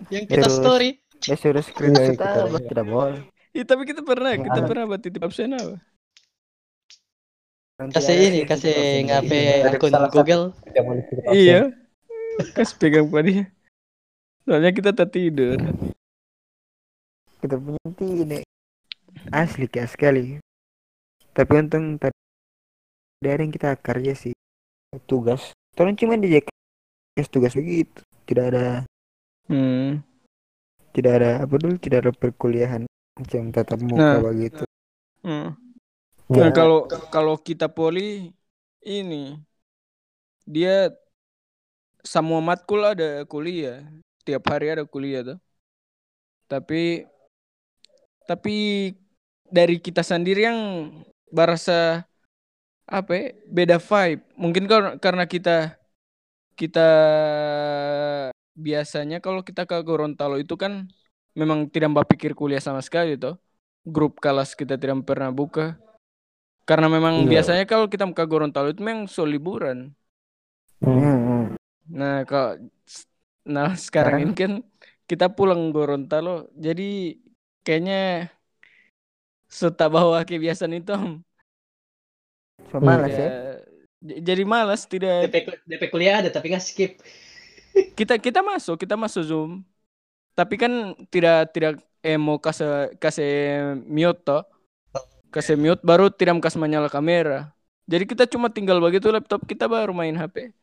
Yang 0.09 0.25
kita 0.26 0.47
Terus. 0.47 0.56
story. 0.56 0.90
ya 1.23 1.37
suruh 1.37 1.54
Iya, 1.54 1.62
screenshot 1.62 2.16
kita- 2.16 2.42
apa 2.42 2.59
tidak 2.59 2.87
boleh 2.87 3.23
Iya, 3.52 3.64
tapi 3.64 3.82
kita 3.85 4.00
pernah 4.00 4.32
kita 4.35 4.61
pernah 4.62 4.85
buat 4.87 4.99
titip 4.99 5.21
absen 5.21 5.52
apa? 5.52 5.76
Kasih 7.82 8.14
ini, 8.16 8.28
sih, 8.32 8.44
kasih 8.44 8.76
ngape 9.04 9.40
Ada 9.61 9.76
akun. 9.76 9.90
Google. 10.09 10.44
kita. 10.64 11.30
Iya. 11.30 11.61
Kas 12.54 12.73
pegang 12.73 13.06
pada 13.06 13.26
dia. 13.26 13.44
Soalnya 14.42 14.71
kita 14.71 14.90
tak 14.90 15.11
tidur. 15.11 15.59
kita 17.38 17.59
punya 17.59 17.82
tidak 17.99 18.42
asli 19.28 19.66
kayak 19.66 19.90
sekali 19.90 20.38
tapi 21.32 21.52
untung 21.59 21.99
tadi 21.99 22.14
dari 23.23 23.47
yang 23.47 23.55
kita 23.55 23.79
kerja 23.79 24.12
sih 24.19 24.35
tugas 25.07 25.55
tolong 25.79 25.95
cuma 25.95 26.19
di 26.19 26.37
JKS 26.37 27.29
tugas 27.31 27.55
begitu 27.55 28.02
tidak 28.26 28.52
ada 28.55 28.67
Hmm. 29.50 30.00
tidak 30.95 31.12
ada 31.19 31.31
apa 31.43 31.55
dulu 31.59 31.75
tidak 31.76 32.07
ada 32.07 32.12
perkuliahan 32.14 32.83
macam 33.19 33.43
tatap 33.50 33.79
Nah. 33.83 33.87
muka 33.91 34.17
begitu 34.31 34.64
hmm. 35.26 35.50
Ya, 36.33 36.49
Nah, 36.49 36.50
kalau 36.55 36.88
kalau 37.12 37.37
kita 37.37 37.69
poli 37.69 38.33
ini 38.81 39.37
dia 40.49 40.88
semua 42.00 42.41
matkul 42.43 42.83
ada 42.83 43.23
kuliah. 43.29 43.85
Tiap 44.25 44.43
hari 44.49 44.73
ada 44.73 44.88
kuliah 44.88 45.23
tuh. 45.23 45.38
Tapi 46.49 47.05
tapi 48.26 48.57
dari 49.50 49.76
kita 49.76 50.00
sendiri 50.00 50.47
yang 50.49 50.61
berasa 51.29 52.07
apa 52.99 53.11
ya, 53.20 53.25
beda 53.56 53.76
vibe. 53.88 54.20
Mungkin 54.42 54.64
kar- 54.70 54.96
karena 55.04 55.25
kita 55.32 55.50
kita 56.56 56.80
biasanya 58.66 59.16
kalau 59.25 59.40
kita 59.49 59.62
ke 59.70 59.76
Gorontalo 59.88 60.37
itu 60.42 60.54
kan 60.62 60.72
memang 61.40 61.58
tidak 61.75 61.90
berpikir 61.96 62.30
kuliah 62.38 62.61
sama 62.62 62.80
sekali 62.84 63.16
toh. 63.22 63.34
Grup 63.94 64.12
kelas 64.25 64.54
kita 64.61 64.75
tidak 64.80 65.02
pernah 65.08 65.30
buka. 65.34 65.62
Karena 66.68 66.87
memang 66.96 67.16
Iya. 67.16 67.28
biasanya 67.30 67.64
kalau 67.70 67.87
kita 67.92 68.04
ke 68.18 68.25
Gorontalo 68.30 68.68
itu 68.75 68.82
memang 68.87 69.06
so 69.14 69.22
liburan. 69.26 69.78
Hmm, 70.82 71.56
Nah, 71.99 72.14
kalau 72.28 72.50
nah 73.54 73.68
sekarang 73.87 74.16
ini 74.22 74.32
kan 74.40 74.52
kita 75.11 75.25
pulang 75.37 75.61
Gorontalo, 75.75 76.30
jadi 76.64 76.82
kayaknya 77.64 77.94
sudah 79.58 79.87
bawa 79.94 80.18
kebiasaan 80.28 80.75
itu. 80.78 80.90
Om. 80.96 81.12
So 82.71 82.78
malas 82.80 83.12
ya. 83.12 83.28
Ya, 84.02 84.18
jadi 84.21 84.42
malas 84.42 84.85
tidak. 84.85 85.30
DP, 85.30 85.62
DP 85.68 85.82
kuliah 85.88 86.21
ada 86.21 86.30
tapi 86.32 86.52
nggak 86.52 86.64
skip. 86.64 86.92
kita 87.99 88.18
kita 88.18 88.40
masuk 88.42 88.80
kita 88.80 88.99
masuk 88.99 89.23
zoom. 89.25 89.50
Tapi 90.32 90.56
kan 90.56 90.97
tidak 91.12 91.52
tidak 91.52 91.73
eh 92.02 92.18
mau 92.18 92.40
kasih 92.40 92.97
kasih 92.99 93.32
mute 93.85 94.25
toh 94.26 94.42
kasih 95.30 95.54
mute 95.54 95.80
baru 95.85 96.11
tidak 96.11 96.40
kasih 96.40 96.61
menyala 96.61 96.88
kamera. 96.88 97.52
Jadi 97.87 98.04
kita 98.09 98.25
cuma 98.30 98.49
tinggal 98.49 98.80
begitu 98.80 99.12
laptop 99.12 99.44
kita 99.44 99.68
baru 99.68 99.92
main 99.92 100.16
HP 100.16 100.54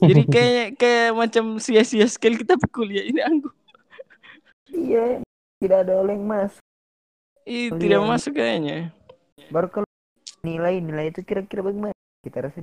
jadi 0.00 0.22
kayak 0.34 0.68
kayak 0.80 1.10
macam 1.12 1.44
sia-sia 1.60 2.06
sekali 2.08 2.40
kita 2.40 2.56
kuliah 2.72 3.04
ini 3.04 3.20
anggu 3.20 3.50
iya 4.70 5.20
tidak 5.60 5.84
ada 5.84 6.00
oleh 6.00 6.16
mas. 6.16 6.56
Ih, 7.44 7.68
tidak 7.76 8.00
masuk 8.06 8.32
kayaknya. 8.38 8.94
Baru 9.52 9.68
kalau 9.68 9.88
nilai 10.40 10.80
nilai 10.80 11.12
itu 11.12 11.20
kira-kira 11.22 11.60
bagaimana? 11.60 11.94
Kita 12.24 12.38
rasa 12.48 12.58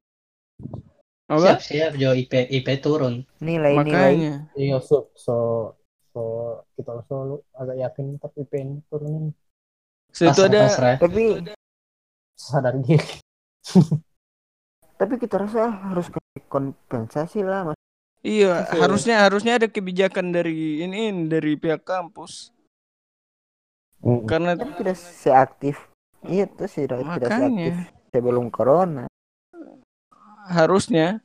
apa? 1.27 1.39
Siap 1.43 1.59
siap 1.59 1.91
Jo. 1.99 2.15
IP 2.15 2.33
IP 2.49 2.67
turun. 2.79 3.27
nilai 3.43 3.75
nilai. 3.77 4.13
Makanya. 4.15 4.33
Iya, 4.55 4.77
so, 4.79 5.11
so, 5.13 5.35
so 6.15 6.21
kita 6.79 7.03
solo 7.05 7.43
agak 7.53 7.77
yakin 7.77 8.15
tapi 8.17 8.47
pengen 8.47 8.81
turunin 8.87 9.35
so, 10.15 10.23
itu 10.25 10.41
ada 10.47 10.71
pasrah. 10.71 10.95
tapi 10.97 11.43
sadar 12.37 12.73
diri. 12.79 13.19
tapi 14.97 15.13
kita 15.21 15.35
rasa 15.45 15.67
harus 15.69 16.07
kompensasi 16.49 17.43
lah 17.45 17.69
mas. 17.73 17.77
Iya 18.25 18.65
Kasih- 18.65 18.81
harusnya 18.81 19.15
harusnya 19.21 19.53
ada 19.61 19.67
kebijakan 19.69 20.33
dari 20.33 20.81
ini 20.81 21.11
dari 21.29 21.53
pihak 21.59 21.85
kampus. 21.85 22.49
Hmm. 23.97 24.29
karena 24.29 24.53
kan 24.53 24.77
tidak 24.77 24.93
seaktif 24.93 25.89
iya 26.27 26.45
tuh 26.47 26.67
tidak 26.67 26.99
tidak 27.03 27.29
seaktif 27.31 27.73
makanya 27.73 27.73
sebelum 28.13 28.45
corona 28.51 29.03
harusnya 30.47 31.19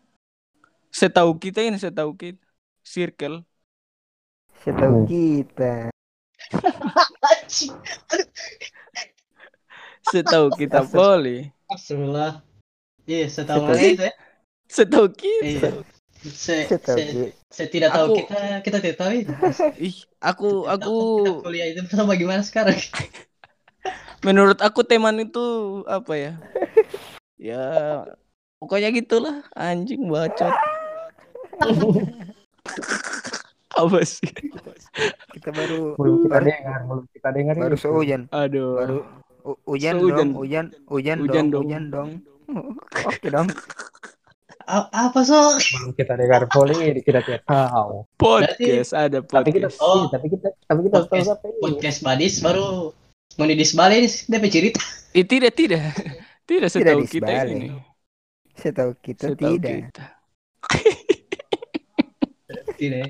setahu 0.90 1.38
kita 1.38 1.62
ini 1.62 1.78
setahu 1.78 2.14
kita 2.18 2.42
circle 2.82 3.47
setahu 4.62 4.94
Hmm. 5.02 5.06
kita 5.11 5.75
setahu 10.02 10.47
kita 10.54 10.82
poli 10.87 11.50
Astagfirullah. 11.73 12.42
Iya, 13.09 13.26
setahu 13.26 13.62
itu 13.73 14.02
ya? 14.04 14.14
setahu 14.68 15.06
kita 15.14 15.47
Iya. 15.47 15.71
Setahu 16.23 17.02
kita. 17.02 17.35
saya 17.50 17.68
tidak 17.68 17.90
tahu 17.90 18.06
Aku- 18.06 18.18
kita 18.23 18.38
kita 18.62 18.78
tidak 18.78 18.97
tahu 19.00 19.11
itu. 19.16 19.32
ih 19.80 19.97
aku 20.23 20.49
aku 20.71 20.94
kita 21.18 21.30
kuliah 21.42 21.66
itu 21.73 21.80
sama 21.90 22.14
gimana 22.14 22.42
sekarang? 22.47 22.78
Menurut 24.23 24.59
aku 24.59 24.83
teman 24.83 25.19
itu 25.19 25.45
apa 25.85 26.12
ya 26.14 26.33
ya 27.50 27.64
pokoknya 28.59 28.91
gitulah 28.93 29.43
anjing 29.52 30.07
bacot 30.07 30.55
apa 33.73 33.99
sih 34.05 34.29
kita 35.33 35.49
baru 35.50 35.97
Belum 35.97 36.17
kita 36.23 36.31
baru, 36.31 36.45
dengar, 36.47 36.79
belum 36.85 37.05
kita 37.11 37.29
dengar. 37.33 37.55
baru 37.57 37.75
gitu. 37.75 37.83
sehujan 37.83 38.21
aduh 38.29 38.73
baru 38.76 38.99
hujan 39.67 39.95
dong 39.99 40.31
hujan 40.37 40.67
hujan, 40.87 41.17
Hujan 41.19 41.47
dong, 41.49 41.64
hujan 41.64 41.85
dong 41.88 42.11
oke 43.09 43.26
dong 43.26 43.49
A- 44.62 44.87
apa 45.11 45.26
so? 45.26 45.59
Belum 45.59 45.91
kita 45.91 46.14
dengar 46.14 46.47
poli, 46.47 46.95
kita 47.02 47.19
tidak 47.19 47.43
tahu. 47.43 48.07
podcast 48.14 48.95
ada 48.95 49.19
Tapi 49.19 49.50
kita, 49.50 49.67
podcast 49.67 49.83
Oh. 49.83 50.07
tapi 50.07 50.26
kita, 50.31 50.49
tapi 50.62 50.81
kita 50.87 50.97
tahu 51.02 51.11
Podcast-. 51.11 51.59
Podcast 51.59 51.99
Badis 51.99 52.35
baru 52.38 52.95
mau 53.37 53.47
di 53.47 53.55
disbale 53.55 53.95
ini 53.99 54.09
DP 54.09 54.45
cerita. 54.49 54.81
Eh, 55.12 55.25
tidak 55.25 55.53
tidak. 55.61 55.83
Tidak 56.43 56.69
setahu 56.69 57.03
kita 57.07 57.31
disbalik. 57.31 57.55
ini. 57.55 57.69
Setahu 58.53 58.93
kita 58.99 59.25
setahu 59.31 59.57
tidak. 59.57 59.73
kita. 59.89 60.05
Tidak. 62.73 63.09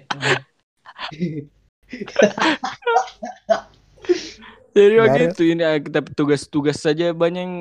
jadi 4.72 4.94
Baru- 4.96 5.04
begitu 5.08 5.42
ini 5.44 5.62
ah, 5.64 5.78
kita 5.78 6.00
tugas-tugas 6.12 6.76
saja 6.80 7.12
banyak 7.12 7.42
yang 7.42 7.54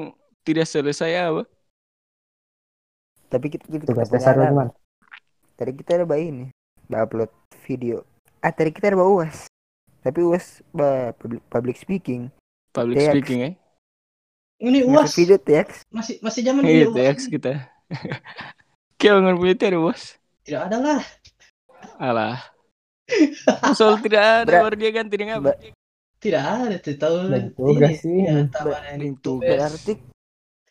tidak 0.43 0.65
selesai 0.67 1.11
apa? 1.19 1.43
Tapi 3.31 3.47
kita, 3.47 3.63
kita 3.63 3.85
Tugas 3.87 4.11
dasar 4.11 4.35
teman. 4.35 4.67
tadi 5.55 5.71
kita 5.71 6.01
ada 6.01 6.05
bayi 6.07 6.31
ini 6.31 6.45
upload 6.91 7.31
video. 7.63 8.03
Ah 8.43 8.51
tadi 8.51 8.75
kita 8.75 8.91
ada 8.91 8.99
bawa 8.99 9.23
uas 9.23 9.47
tapi 10.01 10.19
uas 10.25 10.65
public 11.47 11.77
speaking 11.77 12.33
public 12.71 12.97
Teks. 12.99 13.11
speaking 13.11 13.39
eh 13.43 13.53
Ini 14.61 14.85
uas 14.85 15.11
video 15.17 15.37
teks 15.41 15.81
masih 15.89 16.21
masih 16.21 16.41
zaman 16.45 16.63
iya 16.63 16.85
ini 16.85 16.85
uas. 16.87 16.95
teks 16.95 17.23
kita 17.27 17.67
Kau 19.01 19.17
nggak 19.17 19.33
punya 19.33 19.55
tiada 19.57 19.81
bos? 19.81 20.13
Tidak 20.45 20.61
ada 20.61 20.77
lah. 20.77 21.01
Alah. 21.97 22.37
Soal 23.73 23.97
tidak 23.97 24.45
ada, 24.45 24.61
baru 24.61 24.77
dia 24.77 24.93
ganti 24.93 25.17
dengan 25.17 25.41
apa? 25.41 25.57
Tidak 26.21 26.37
ada 26.37 26.77
tuh 26.77 26.95
tahu. 27.01 27.33
Tugas 27.57 28.05
sih. 28.05 28.29
Ya, 28.29 28.45
tawaran 28.53 29.17
tugas. 29.17 29.49
Berarti 29.49 29.93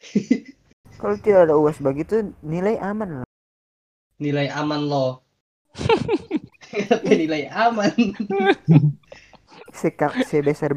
kalau 1.03 1.17
tidak 1.19 1.51
ada 1.51 1.55
uas 1.59 1.83
begitu 1.83 2.31
nilai 2.47 2.79
aman 2.79 3.21
lah. 3.21 3.27
Nilai 4.23 4.47
aman 4.55 4.81
lo. 4.87 5.27
Kenapa 6.71 7.11
nilai 7.11 7.51
aman? 7.51 7.91
Seka, 9.75 10.23
sebesar 10.23 10.71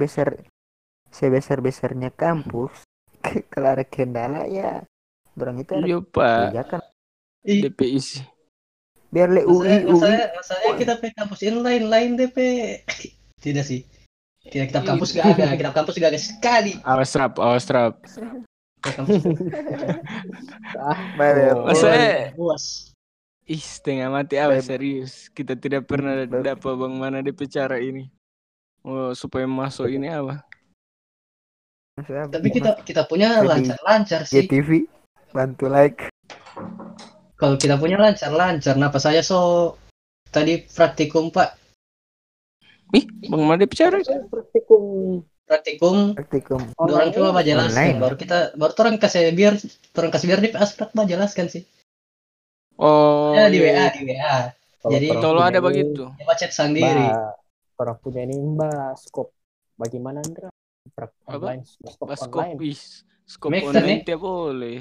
besar 1.14 1.30
sebesar 1.30 1.58
besarnya 1.62 2.10
kampus 2.10 2.74
kalau 3.54 3.70
ada 3.78 3.86
kendala 3.86 4.50
ya 4.50 4.82
orang 5.38 5.62
itu 5.62 5.72
ada 5.78 5.86
Iya 5.86 6.00
pak, 6.02 6.38
kebijakan 6.50 6.82
DPI 7.44 8.00
sih. 8.02 8.24
biar 9.14 9.30
le 9.30 9.46
UI 9.46 9.86
masalahnya, 9.86 10.26
UI 10.26 10.38
masalahnya, 10.42 10.74
kita 10.74 10.94
pe 10.98 11.08
kampus 11.14 11.40
inline 11.46 11.86
lain 11.86 12.18
DP. 12.18 12.38
Tidak 13.46 13.62
sih. 13.62 13.86
Kita 14.42 14.66
kitab 14.66 14.90
kampus 14.90 15.14
gak 15.14 15.38
ada, 15.38 15.54
kitab 15.54 15.76
kampus 15.78 16.02
gak 16.02 16.18
ada 16.18 16.20
sekali. 16.20 16.82
Awas 16.82 17.14
rap, 17.14 17.38
awas 17.38 17.70
rap. 17.70 17.94
Luas. 22.34 22.90
ih 23.44 23.62
setengah 23.62 24.10
mati 24.10 24.40
awas 24.42 24.66
serius. 24.66 25.30
Kita 25.30 25.54
tidak 25.60 25.86
pernah 25.86 26.26
dapat 26.26 26.74
bang 26.74 26.94
mana 26.98 27.22
DP 27.22 27.46
cara 27.52 27.78
ini. 27.78 28.10
Oh, 28.82 29.14
supaya 29.14 29.46
masuk 29.46 29.94
ini 29.94 30.10
apa? 30.10 30.42
Masa 31.94 32.26
Tapi 32.26 32.48
kita 32.50 32.82
kita 32.82 33.06
punya 33.06 33.38
lancar-lancar 33.46 34.26
sih. 34.26 34.42
JTV 34.42 34.90
bantu 35.30 35.70
like 35.70 36.10
Kalau 37.38 37.60
kita 37.60 37.78
punya 37.78 38.02
lancar-lancar, 38.02 38.74
kenapa 38.74 38.98
saya 38.98 39.22
so 39.22 39.74
tadi 40.34 40.64
praktikum 40.66 41.30
Pak? 41.30 41.54
Ih, 42.94 43.06
bang 43.30 43.42
mana 43.42 43.62
DP 43.62 43.74
cara? 43.78 43.98
Praktikum 44.30 45.22
Praktikum 45.44 46.16
praktikum 46.16 46.62
orang 46.80 47.12
cuma 47.12 47.36
Online. 47.36 47.44
jelaskan 47.44 48.00
baru 48.00 48.16
kita 48.16 48.38
baru 48.56 48.74
orang 48.80 48.96
kasih 48.96 49.36
biar 49.36 49.60
orang 49.92 50.12
kasih 50.16 50.28
biar 50.32 50.40
di 50.40 50.50
aspek 50.56 50.88
jelaskan 51.04 51.52
sih. 51.52 51.68
Oh, 52.80 53.36
Ya, 53.36 53.52
di 53.52 53.60
WA 53.60 53.70
iya. 53.70 53.86
di 53.92 54.02
WA. 54.08 54.38
Kalau 54.82 54.92
Jadi- 54.96 55.10
punya 55.12 55.44
ada 55.44 55.60
begitu. 55.60 56.04
Dia 56.16 56.26
baca 56.26 56.46
sendiri. 56.48 57.08
Orang 57.76 57.98
punya 58.00 58.24
ini 58.24 58.40
mbak 58.40 58.96
skop 58.98 59.36
bagaimana 59.76 60.24
Andra 60.24 60.53
Prak- 60.94 61.18
Apa? 61.26 61.34
online 61.36 61.62
skop 61.66 62.06
Pas 62.06 62.22
online 62.22 62.58
skop 63.26 63.50
Make 63.50 63.66
sense, 63.66 63.78
online 63.78 64.02
tiap 64.04 64.22
boleh. 64.22 64.80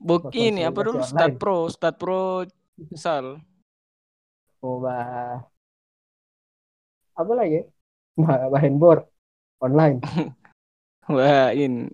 Bok 0.00 0.32
ini 0.32 0.64
apa 0.64 0.80
dulu? 0.80 1.04
Start 1.04 1.36
Pro, 1.36 1.68
Start 1.68 1.96
Pro 1.96 2.48
Sal. 2.96 3.36
mau 4.60 4.76
mbak 4.76 5.40
apa 7.16 7.32
lagi 7.32 7.64
mbak 8.12 8.40
bahan 8.48 8.74
bor 8.76 9.08
online 9.58 10.00
Wah, 11.08 11.48
in. 11.52 11.88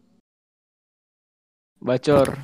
Bacor. 1.78 2.34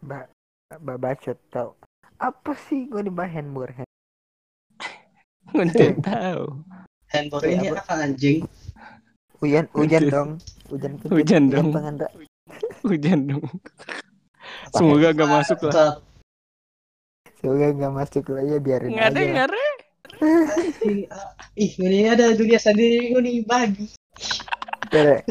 ba 0.00 0.28
ba 0.68 0.94
bacot 0.96 1.40
tau 1.48 1.72
apa 2.16 2.52
sih 2.68 2.84
gue 2.86 3.00
di 3.00 3.12
bahan 3.12 3.48
murah 3.48 3.84
Nggak 5.48 6.04
tahu. 6.04 6.60
Handphone 7.08 7.42
Iya, 7.46 7.54
ini 7.56 7.66
apa 7.72 7.92
anjing? 7.96 8.38
Hujan 9.40 9.64
hujan 9.72 10.02
dong 10.08 10.30
hujan 10.70 10.92
Hujan 11.06 11.42
dong. 11.52 11.68
penganda. 11.70 12.06
Hujan 12.82 13.20
dong. 13.30 13.44
Semoga 14.74 15.10
gak 15.14 15.30
masuk 15.30 15.58
lah. 15.70 15.98
Semoga 17.38 17.66
nggak 17.70 17.92
masuk 17.94 18.24
lah 18.32 18.42
ya 18.42 18.58
biarin 18.58 18.90
Nggak 18.90 19.08
ada 19.12 19.20
aja 19.20 19.30
nggak 19.30 19.46
ada. 19.46 19.58
ih, 20.86 21.04
ah, 21.12 21.30
ih 21.54 21.72
ini 21.76 22.08
ada 22.08 22.32
dunia 22.32 22.56
sendiri 22.58 23.12
ini 23.12 23.44
babi. 23.44 23.86
Tere, 24.90 25.22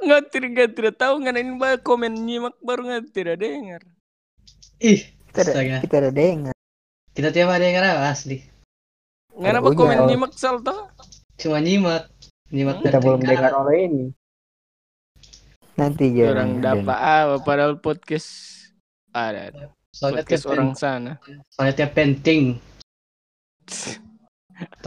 Nggak 0.00 0.20
tidak 0.32 0.48
nggak 0.56 0.70
tidak 0.74 0.94
tahu 0.96 1.20
nggak 1.20 1.34
ada 1.36 1.40
ini 1.44 1.52
bah 1.60 1.76
komen 1.78 2.14
nyimak 2.24 2.56
baru 2.64 2.80
nggak 2.88 3.12
tidak 3.12 3.36
dengar. 3.38 3.82
Ih, 4.80 5.04
kita 5.30 5.52
ada 5.52 5.84
kita 5.84 5.96
ada 6.00 6.10
dengar 6.10 6.54
Kita 7.12 7.28
tiap 7.30 7.52
hari 7.52 7.68
dengar 7.68 7.84
apa 7.84 8.08
asli. 8.08 8.40
Nggak 9.36 9.50
ada 9.50 9.58
Ada 9.60 9.66
apa 9.66 9.70
komen 9.76 9.98
nyimak 10.08 10.32
sal 10.34 10.58
toh. 10.64 10.88
Cuma 11.36 11.60
nyimak. 11.60 12.08
Nyimak 12.50 12.82
kita 12.82 12.98
dari 12.98 13.04
belum 13.06 13.20
dengar 13.22 13.52
oleh 13.62 13.78
ini 13.86 14.06
nanti 15.80 16.12
ya 16.12 16.36
Orang 16.36 16.60
dapat 16.60 16.92
apa 16.92 17.40
padahal 17.40 17.80
podcast 17.80 18.28
ada 19.16 19.72
Soalnya 19.90 20.22
podcast 20.22 20.46
orang 20.46 20.70
sana. 20.78 21.18
soalnya 21.50 21.82
tiap 21.82 21.98
penting. 21.98 22.62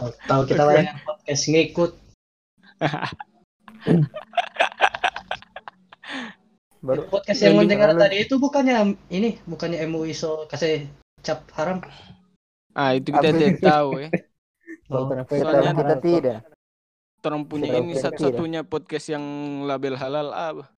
Tahu, 0.00 0.10
tahu 0.24 0.42
kita 0.48 0.64
layangan 0.64 0.96
podcast 1.04 1.44
ngikut. 1.52 1.92
baru 6.84 7.04
podcast 7.08 7.40
yang 7.44 7.56
mendengar 7.60 7.92
tadi 7.96 8.28
itu 8.28 8.36
bukannya 8.40 8.96
ini 9.12 9.40
bukannya 9.44 9.84
MUI 9.88 10.16
so 10.16 10.48
kasih 10.48 10.88
cap 11.20 11.44
haram. 11.52 11.84
Ah 12.72 12.96
itu 12.96 13.12
kita 13.12 13.28
tidak 13.28 13.60
tahu 13.60 14.08
ya. 14.08 14.08
Oh, 14.88 15.04
Soalnya 15.08 15.72
kita 15.76 15.84
kita 15.84 15.96
tidak 16.00 16.38
Orang 17.24 17.48
punya 17.48 17.72
Sudah 17.72 17.80
ini 17.80 17.94
satu-satunya 17.96 18.60
podcast 18.68 19.08
yang 19.08 19.24
label 19.64 19.96
halal 19.96 20.28
apa? 20.32 20.64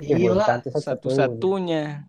Ya, 0.00 0.16
Iyalah. 0.16 0.64
tentu 0.64 0.72
satu 0.72 1.12
Satu-satunya. 1.12 2.08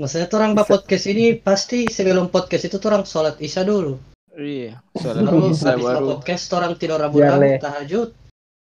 Maksudnya 0.00 0.32
tuh 0.32 0.38
orang 0.40 0.56
bah 0.56 0.64
podcast 0.64 1.04
ini 1.12 1.36
pasti 1.36 1.84
sebelum 1.90 2.32
podcast 2.32 2.72
itu 2.72 2.80
tuh 2.80 2.88
orang 2.88 3.04
sholat 3.04 3.36
isya 3.36 3.68
dulu. 3.68 4.00
Iya, 4.32 4.80
habis 4.96 5.60
bah 5.60 5.76
baru 5.76 6.16
podcast 6.16 6.48
orang 6.56 6.78
tidur 6.80 6.96
rabu-rabu 6.96 7.60
tahajud. 7.60 8.16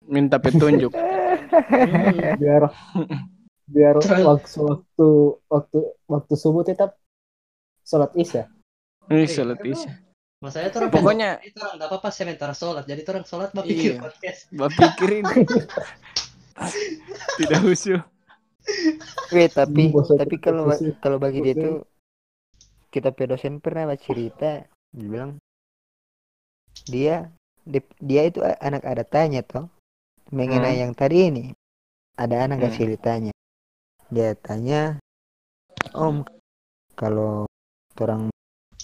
minta 0.07 0.41
petunjuk. 0.41 0.95
Hmm. 0.97 2.39
biar 2.41 2.73
biar 3.67 3.95
waktu 4.01 4.59
waktu 4.63 5.09
waktu 5.51 5.79
waktu 6.07 6.35
subuh 6.39 6.63
tetap 6.63 6.95
sholat 7.83 8.15
isya 8.15 8.47
Ini 9.11 9.27
salat 9.27 9.61
isya. 9.61 10.06
Maksudnya 10.37 10.69
tuh 10.69 10.79
orang 10.85 10.93
Pokoknya 10.93 11.31
itu 11.41 11.57
orang 11.59 11.75
enggak 11.81 11.89
apa-apa 11.89 12.09
sementara 12.13 12.53
sholat. 12.53 12.85
Jadi 12.85 13.01
tuh 13.03 13.13
orang 13.17 13.27
sholat 13.27 13.49
bah 13.57 13.65
pikir 13.65 13.97
Iya. 13.97 14.01
podcast. 14.05 14.41
Mbak 14.53 14.71
pikirin 14.77 15.25
tidak 17.41 17.61
khusyuk. 17.63 18.03
Weh, 19.31 19.49
tapi 19.49 19.95
tapi 19.95 20.37
kalau 20.43 20.67
kalau 20.99 21.19
bagi 21.23 21.39
dia 21.41 21.55
tuh 21.55 21.77
kita 22.91 23.15
pe 23.15 23.29
dosen 23.29 23.63
pernah 23.63 23.87
cerita 23.95 24.65
dia 24.91 25.07
bilang 25.07 25.39
dia 26.89 27.31
di- 27.63 27.95
dia 28.01 28.23
itu 28.27 28.41
anak 28.43 28.83
ada 28.83 29.05
tanya 29.07 29.45
toh 29.45 29.69
mengenai 30.33 30.77
Hmm. 30.77 30.83
yang 30.89 30.93
tadi 30.97 31.19
ini 31.31 31.45
ada 32.19 32.49
anak 32.49 32.59
Hmm. 32.59 32.65
kasih 32.67 32.87
ditanya 32.97 33.33
dia 34.11 34.35
tanya 34.39 34.99
om 35.95 36.25
kalau 36.99 37.45
orang 38.01 38.33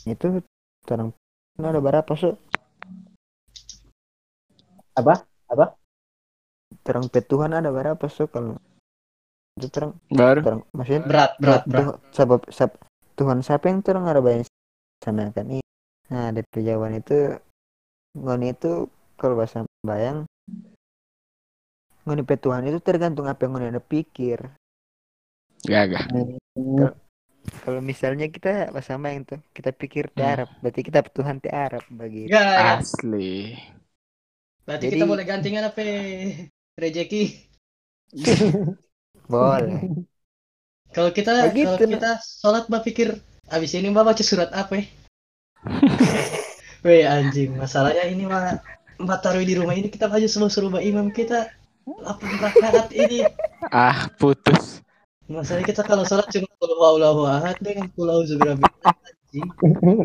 itu 0.04 0.42
orang 0.86 1.10
ada 1.60 1.80
berapa 1.84 2.12
so 2.16 2.40
apa? 4.96 5.24
Apa? 5.48 5.76
Orang 6.88 7.06
petuhan 7.12 7.52
ada 7.52 7.68
berapa 7.68 8.04
so 8.08 8.24
kalau 8.28 8.56
itu 9.60 9.68
terang. 9.68 9.92
Baru 10.08 10.40
terang 10.40 10.62
maksudnya 10.72 11.02
Berat, 11.04 11.30
berat, 11.36 11.62
berat. 11.68 11.84
Tuh- 11.84 11.98
sebab 12.16 12.40
sab- 12.48 12.80
Tuhan 13.12 13.44
siapa 13.44 13.68
yang 13.68 13.84
terang 13.84 14.08
ada 14.08 14.24
banyak 14.24 14.48
sama 15.04 15.28
kan 15.34 15.44
ini 15.50 15.60
nah 16.12 16.28
dari 16.28 16.44
jawaban 16.60 17.00
itu 17.00 17.36
ngoni 18.16 18.52
itu 18.52 18.88
kalau 19.16 19.36
bahasa 19.40 19.64
bayang 19.80 20.28
ngoni 22.04 22.20
pe 22.24 22.36
Tuhan 22.36 22.64
itu 22.68 22.80
tergantung 22.80 23.28
apa 23.28 23.44
yang 23.44 23.52
ngoni 23.56 23.66
ada 23.72 23.82
pikir. 23.82 24.40
Gagah. 25.62 26.10
Kalau 27.62 27.80
misalnya 27.80 28.26
kita 28.26 28.70
bahasa 28.70 28.94
bayang 28.96 29.24
tuh 29.24 29.40
kita 29.50 29.70
pikir 29.70 30.10
di 30.10 30.22
Hmm. 30.22 30.32
Arab 30.32 30.48
berarti 30.58 30.80
kita 30.82 30.98
Tuhan 31.04 31.36
di 31.38 31.50
Arab 31.50 31.82
bagi 31.88 32.26
ya. 32.26 32.78
Asli. 32.78 33.54
Berarti 34.62 34.84
Jadi- 34.86 34.94
kita 34.94 35.06
boleh 35.06 35.24
gantingan 35.26 35.64
apa 35.66 35.82
rejeki. 36.76 37.22
boleh 39.32 39.80
Kalau 40.92 41.08
kita 41.08 41.48
Begitu, 41.48 41.72
kalau 41.72 41.88
kita 41.88 42.10
sholat 42.20 42.64
mbak 42.68 42.84
pikir 42.84 43.16
abis 43.48 43.72
ini 43.74 43.88
mbak 43.88 44.04
baca 44.04 44.20
surat 44.20 44.52
apa 44.52 44.76
ya? 44.76 44.84
Weh 46.84 47.06
anjing, 47.06 47.56
masalahnya 47.56 48.04
ini 48.04 48.28
mah 48.28 48.60
mbak 49.00 49.18
taruh 49.24 49.40
di 49.40 49.56
rumah 49.56 49.72
ini 49.72 49.88
kita 49.88 50.04
baju 50.06 50.28
semua 50.28 50.52
suruh 50.52 50.68
mbak 50.68 50.84
imam 50.84 51.08
kita 51.08 51.48
8 51.82 52.04
rakaat 52.38 52.92
ini. 52.92 53.24
Ah, 53.72 54.06
putus. 54.14 54.84
Masalahnya 55.30 55.66
kita 55.70 55.82
kalau 55.86 56.02
sholat 56.02 56.26
cuma 56.30 56.50
kalau 56.58 56.76
Allahu 56.82 57.22
ahad 57.26 57.56
dengan 57.62 57.86
pulau 57.94 58.26
zubirabit 58.26 58.68
anjing. 58.82 59.48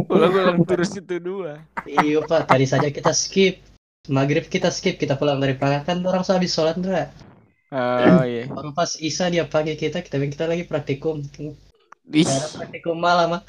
Ulang-ulang 0.07 0.61
terus 0.63 0.93
itu 0.93 1.17
dua. 1.17 1.63
Iya 1.85 2.21
pak, 2.23 2.47
tadi 2.47 2.65
saja 2.69 2.87
kita 2.93 3.11
skip. 3.11 3.63
Maghrib 4.07 4.47
kita 4.47 4.71
skip, 4.71 4.95
kita 4.95 5.19
pulang 5.19 5.41
dari 5.43 5.59
pagi 5.59 5.83
kan 5.83 5.99
orang 6.05 6.23
so 6.23 6.31
habis 6.31 6.55
sholat 6.55 6.79
enggak? 6.79 7.11
Oh 7.75 8.23
iya. 8.23 8.47
Baru 8.47 8.71
pas 8.71 8.95
Isa 9.03 9.27
dia 9.27 9.43
panggil 9.43 9.75
kita, 9.75 9.99
kita 9.99 10.15
kita 10.15 10.47
lagi 10.47 10.63
praktikum. 10.63 11.19
Gak 12.07 12.23
ada 12.23 12.47
praktikum 12.55 12.95
malam 12.95 13.43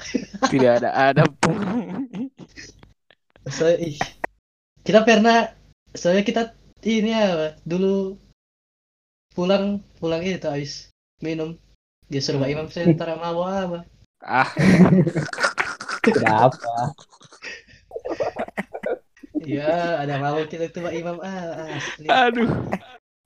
tidak 0.51 0.83
ada 0.83 0.89
ada 0.91 1.23
pun. 1.39 1.55
So, 3.47 3.71
ih. 3.71 3.95
Kita 4.83 5.07
pernah 5.07 5.55
soalnya 5.95 6.27
kita 6.27 6.51
ini 6.83 7.15
ya 7.15 7.55
dulu 7.63 8.19
pulang 9.31 9.79
pulang 10.03 10.19
itu 10.27 10.43
habis 10.43 10.91
minum. 11.21 11.55
Dia 12.09 12.19
suruh 12.19 12.41
Pak 12.41 12.49
Imam 12.49 12.67
saya 12.73 12.89
ntar 12.91 13.13
mau 13.15 13.45
apa 13.45 13.85
Ah, 14.19 14.49
Kenapa? 16.03 16.91
iya 19.39 20.03
ada 20.03 20.19
mau 20.19 20.39
kita 20.43 20.67
tuh 20.73 20.83
Pak 20.83 20.93
Imam. 20.95 21.17
Ah 21.23 21.71
asli. 21.77 22.05
Aduh, 22.07 22.49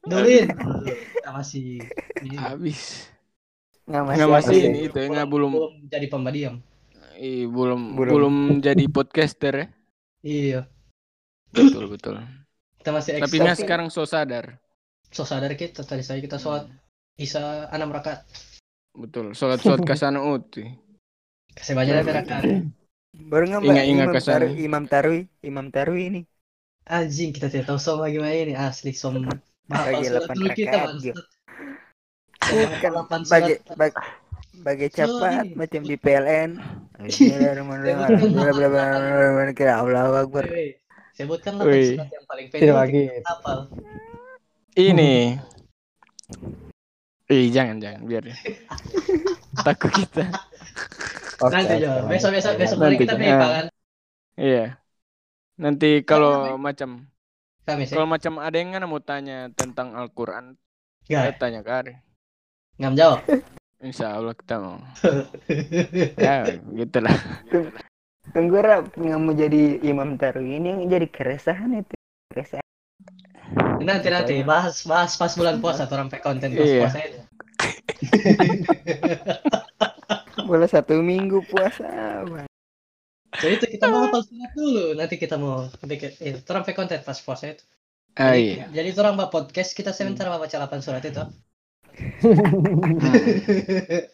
duluin 0.05 0.47
kita 0.85 1.29
masih. 1.31 1.81
Ini, 2.21 2.35
habis. 2.37 3.09
Nggak 3.83 4.03
masih, 4.03 4.15
Nggak 4.15 4.29
masih 4.31 4.57
ini 4.63 4.79
itu 4.87 4.95
ya, 4.95 5.07
nggak 5.11 5.27
belum, 5.27 5.51
belum 5.59 5.73
jadi 5.91 6.07
pembadiam 6.07 6.55
Ih, 7.19 7.45
belum, 7.51 7.99
Belum. 7.99 8.11
belum 8.15 8.35
jadi 8.63 8.83
podcaster 8.87 9.53
ya. 9.53 9.67
iya. 10.23 10.61
Betul 11.51 11.91
betul. 11.91 12.15
kita 12.79 12.89
masih 12.95 13.11
Tapi 13.19 13.37
sekarang 13.59 13.87
so 13.91 14.07
sadar. 14.07 14.55
so 15.11 15.27
sadar 15.27 15.51
kita 15.59 15.83
tadi 15.83 15.99
saya 16.01 16.23
kita 16.23 16.39
sholat 16.39 16.65
Isa 17.15 17.69
enam 17.69 17.89
rakaat 17.89 18.25
Betul. 18.93 19.33
Sholat 19.33 19.57
sholat 19.57 19.81
kasana 19.89 20.21
uti. 20.21 20.69
kasih 21.53 21.77
banyak 21.77 22.01
ya 22.01 22.03
rakaat 22.03 22.43
Baru 23.13 23.45
nggak 23.45 23.61
Ingat- 23.61 23.69
Mbak, 23.69 23.85
ingat 23.85 24.03
Imam 24.03 24.09
ke 24.09 24.19
sana. 24.19 24.33
Tarwi, 24.41 24.53
Imam 24.59 24.83
Tarwi, 24.89 25.19
Imam 25.41 25.67
Tarwi 25.69 26.01
ini. 26.09 26.21
anjing 26.83 27.31
kita 27.31 27.47
tidak 27.47 27.69
tahu 27.69 27.79
som 27.79 28.03
gimana 28.03 28.33
ini 28.33 28.53
asli 28.53 28.91
som 28.91 29.23
mahal 29.69 29.93
Bagi 29.93 30.09
delapan 30.09 30.35
rakaat. 30.41 30.89
Kan 32.41 32.69
Kan 32.81 32.93
bagi 33.29 33.53
bagi 33.71 33.95
bagai 34.59 34.89
So, 34.91 34.95
cepat 34.99 35.45
macam 35.53 35.81
di 35.81 35.95
PLN. 35.95 36.49
Bismillahirrahmanirrahim. 36.99 39.53
Kira 39.53 39.73
Allah 39.79 40.11
Akbar. 40.19 40.43
Weh, 40.45 40.75
sebutkan 41.13 41.61
yang 41.61 42.25
paling 42.27 42.47
pendek 42.49 42.73
Ini. 44.73 45.37
Ih, 47.31 47.47
jangan 47.49 47.79
jangan 47.79 48.01
biar 48.03 48.23
ya. 48.27 48.35
Takut 49.65 49.91
kita. 49.93 50.27
Oke, 51.39 51.51
nanti 51.51 51.75
lanjut. 51.79 52.07
besok 52.09 52.31
besok 52.35 52.53
besok 52.57 52.77
Nanti, 52.79 52.97
kita 52.99 53.13
Jo. 53.15 53.19
mepa 53.19 53.35
Ah. 53.37 53.49
kan 53.51 53.65
Iya. 54.33 54.65
Nanti 55.55 55.89
kalau 56.03 56.57
macam 56.57 56.89
kalau 57.63 58.07
macam 58.09 58.33
ada 58.37 58.55
yang 58.55 58.73
nggak 58.73 58.83
mau 58.85 58.99
tanya 58.99 59.47
tentang 59.53 59.95
Al-Qur'an, 59.95 60.57
saya 61.05 61.31
nggak 61.31 61.39
tanya 61.39 61.59
ke 61.61 61.71
Ari. 61.71 61.93
ngam 62.75 62.97
jawab 62.97 63.21
Insya 63.85 64.15
Allah 64.15 64.33
kita 64.33 64.55
mau. 64.59 64.79
Ya, 66.17 66.47
gitulah. 66.73 67.15
Tunggu 68.31 68.57
Rap, 68.57 68.95
nggak 68.95 69.19
mau 69.19 69.31
jadi 69.31 69.83
Imam 69.83 70.15
Tarwi 70.15 70.55
ini 70.55 70.67
yang 70.71 70.81
jadi 70.89 71.07
keresahan 71.07 71.83
itu. 71.83 71.95
Keresahan. 72.31 72.62
Nanti 73.87 74.07
nanti 74.15 74.33
bahas 74.51 74.75
bahas 74.91 75.11
pas 75.19 75.33
bulan 75.39 75.55
puasa 75.63 75.83
orang 75.93 76.07
pakai 76.11 76.23
konten 76.27 76.49
pas 76.59 76.69
Iya. 76.69 76.73
puasa 76.73 76.97
itu 77.07 77.19
Boleh 80.49 80.67
satu 80.69 80.99
minggu 80.99 81.39
puasa. 81.49 81.87
Bang. 82.27 82.47
so 83.41 83.45
itu 83.49 83.65
kita 83.73 83.85
mau 83.93 84.05
surat 84.13 84.51
dulu 84.59 84.83
nanti 84.99 85.15
kita 85.23 85.35
mau 85.43 85.65
bikin 85.91 86.11
itu 86.21 86.37
orang 86.51 86.63
pakai 86.65 86.77
konten 86.79 86.99
pas 87.07 87.17
puasa 87.25 87.45
itu 87.53 87.63
Ah, 88.17 88.37
jadi, 88.37 88.39
iya. 88.39 88.65
jadi 88.77 88.89
orang 89.01 89.15
bawa 89.19 89.29
podcast 89.35 89.71
kita 89.79 89.89
sebentar 89.97 90.25
baca 90.29 90.57
8 90.61 90.81
surat 90.85 91.01
itu 91.11 91.23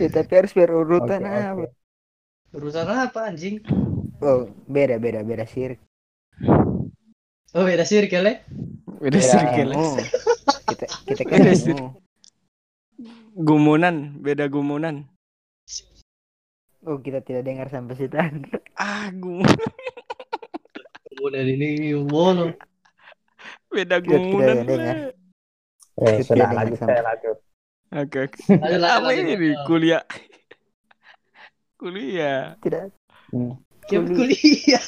Ya, 0.00 0.08
tapi 0.16 0.32
harus 0.38 0.52
berurutan 0.58 1.22
Oke, 1.22 1.26
apa? 1.26 1.64
urusan 2.56 2.88
apa 2.90 3.20
anjing 3.30 3.56
Oh, 4.20 4.48
beda 4.68 4.98
beda 4.98 5.20
beda 5.24 5.46
sir. 5.46 5.76
Oh 7.56 7.64
beda 7.64 7.82
circle 7.82 8.24
ya 8.24 8.34
Udah 8.96 9.18
Iya. 9.18 9.28
circle. 9.28 9.70
Oh, 9.72 9.96
kita 10.66 10.86
kita 11.04 11.22
kan 11.24 11.38
Beda 11.42 11.74
oh. 11.76 11.90
Gumunan, 13.36 13.96
beda 14.18 14.48
gumunan. 14.48 15.04
oh, 16.80 16.96
kita 16.96 17.20
tidak 17.20 17.44
dengar 17.44 17.68
sampai 17.68 17.92
situ. 17.94 18.16
Ah, 18.76 19.08
gumunan. 19.10 19.56
kemudian 21.10 21.48
ini 21.48 21.68
bono 21.98 22.52
Beda 23.66 23.98
Kita 23.98 24.08
gumunan. 24.10 24.56
dengar. 24.62 24.96
Eh, 25.96 26.04
Kita 26.14 26.24
sudah 26.24 26.36
dengar 26.38 26.52
lanjut 26.54 26.76
sampai- 26.76 26.92
saya 26.92 27.02
lanjut. 27.04 27.36
Oke, 27.86 28.20
lanjut, 28.50 28.80
Apa 28.82 29.06
lanjut. 29.06 29.24
ini? 29.28 29.34
Kuliah. 29.68 30.02
Kuliah. 31.76 32.40
Tidak. 32.60 32.84
Hmm. 33.28 33.52
Kim 33.86 34.02
kuliah 34.08 34.82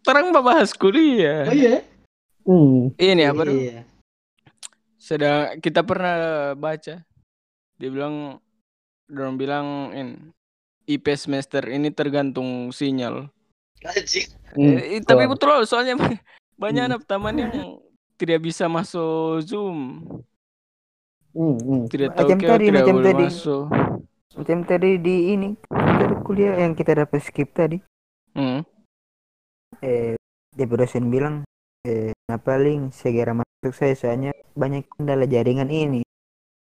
Terang 0.00 0.32
bahas 0.32 0.72
kuliah. 0.72 1.44
oh 1.44 1.54
iya 1.54 1.84
Hmm. 2.40 2.90
Ini 2.96 3.30
apa 3.30 3.44
tuh? 3.44 3.52
iya 3.54 3.84
Sedang 4.96 5.60
kita 5.60 5.80
pernah 5.80 6.16
baca. 6.54 7.04
Dia 7.76 7.88
bilang 7.88 8.40
dorong 9.06 9.36
bilang 9.36 9.66
in 9.92 10.08
IP 10.84 11.04
semester 11.14 11.60
ini 11.66 11.90
tergantung 11.90 12.70
sinyal. 12.70 13.28
anjing 13.80 14.28
Hmm. 14.50 14.76
Eh, 14.76 14.98
tapi 15.00 15.24
betul. 15.24 15.46
loh, 15.46 15.62
soalnya 15.62 15.94
banyak 16.62 16.82
Hmm. 16.82 16.90
anak 16.90 17.02
teman 17.06 17.38
yang 17.38 17.78
tidak 18.16 18.42
bisa 18.42 18.66
masuk 18.66 19.40
Zoom. 19.40 19.78
Hmm, 21.30 21.54
hmm. 21.54 21.82
Tidak 21.86 22.10
tahu 22.12 22.26
Macam 22.26 22.38
tadi, 22.42 22.64
tidak 22.66 22.82
macam 22.82 22.94
boleh 22.98 23.06
tadi. 23.06 23.24
masuk. 23.24 23.64
Macam 24.30 24.58
tadi 24.64 24.90
di 24.98 25.16
ini 25.30 25.48
kuliah 26.20 26.58
yang 26.58 26.74
kita 26.74 26.98
dapat 26.98 27.22
skip 27.22 27.54
tadi. 27.54 27.78
Hmm. 28.34 28.66
Eh, 29.80 30.14
dia 30.52 30.66
dosen 30.68 31.08
bilang 31.08 31.46
eh 31.88 32.12
nah 32.28 32.36
paling 32.36 32.92
segera 32.92 33.32
masuk 33.32 33.72
saya 33.72 33.96
soalnya 33.96 34.32
banyak 34.52 34.84
kendala 34.92 35.24
jaringan 35.24 35.72
ini. 35.72 36.04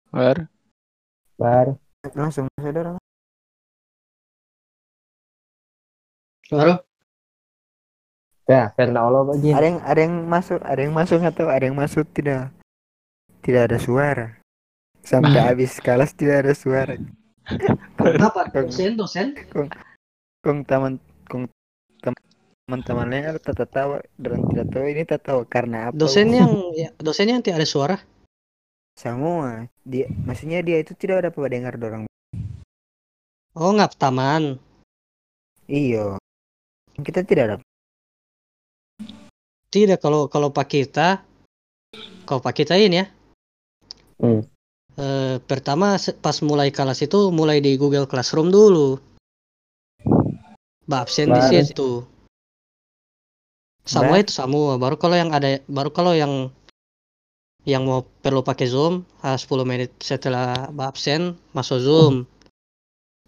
Bar. 0.08 0.48
Bar. 1.36 1.76
Langsung 2.16 2.48
saudara. 2.56 2.96
baru 6.52 6.76
Ya, 8.44 8.76
karena 8.76 9.00
Allah 9.00 9.24
bagi. 9.24 9.56
Ada 9.56 9.66
yang 9.72 9.80
ada 9.80 10.00
yang 10.04 10.14
masuk, 10.28 10.60
ada 10.60 10.80
yang 10.84 10.92
masuk 10.92 11.20
atau 11.24 11.48
ada 11.48 11.64
yang 11.64 11.76
masuk 11.76 12.04
tidak 12.12 12.52
tidak 13.40 13.72
ada 13.72 13.78
suara. 13.80 14.26
Sampai 15.00 15.40
habis 15.40 15.80
kelas 15.80 16.12
tidak 16.12 16.44
ada 16.44 16.52
suara. 16.52 16.96
Kenapa? 17.96 18.48
Dosen, 18.52 19.00
dosen. 19.00 19.32
Kong 20.44 20.60
teman 20.68 21.00
kong 21.28 21.48
teman-teman 22.04 22.33
lain 22.64 23.24
ada 23.28 23.40
tertawa 23.40 24.00
dan 24.16 24.40
tidak 24.48 24.66
tahu 24.72 24.84
ini 24.88 25.02
tertawa 25.04 25.42
karena 25.44 25.92
apa. 25.92 25.96
Dosen 26.00 26.32
yang 26.32 26.72
ya, 26.72 26.88
dosen 26.96 27.28
yang 27.28 27.44
tidak 27.44 27.60
ada 27.60 27.68
suara. 27.68 27.96
semua 28.94 29.66
dia 29.82 30.06
maksudnya 30.22 30.62
dia 30.62 30.78
itu 30.78 30.94
tidak 30.94 31.26
dapat 31.26 31.50
dengar 31.50 31.74
dorong 31.74 32.06
Oh, 33.58 33.74
ngap 33.74 33.98
taman. 33.98 34.54
iyo 35.66 36.14
kita 37.02 37.26
tidak 37.26 37.58
dapat 37.58 37.66
Tidak 39.74 39.98
kalau 39.98 40.30
kalau 40.30 40.54
Pak 40.54 40.70
kita 40.70 41.26
kalau 42.22 42.38
Pak 42.38 42.54
kita 42.54 42.78
ini 42.78 43.02
ya. 43.02 43.06
Hmm. 44.22 44.46
Eh, 44.94 45.42
pertama 45.42 45.98
pas 45.98 46.36
mulai 46.46 46.70
kelas 46.70 47.02
itu 47.02 47.34
mulai 47.34 47.58
di 47.58 47.74
Google 47.74 48.06
Classroom 48.06 48.54
dulu. 48.54 48.94
Mbak 50.86 51.00
absen 51.02 51.34
di 51.34 51.42
situ. 51.66 52.06
Semua 53.84 54.16
itu 54.16 54.32
semua. 54.32 54.80
Baru 54.80 54.96
kalau 54.96 55.16
yang 55.16 55.30
ada 55.30 55.60
baru 55.68 55.92
kalau 55.92 56.16
yang 56.16 56.48
yang 57.64 57.84
mau 57.88 58.04
perlu 58.20 58.44
pakai 58.44 58.68
Zoom 58.68 59.04
ah, 59.24 59.36
10 59.36 59.64
menit 59.64 59.92
setelah 60.00 60.68
absen 60.72 61.36
masuk 61.52 61.80
Zoom. 61.80 62.14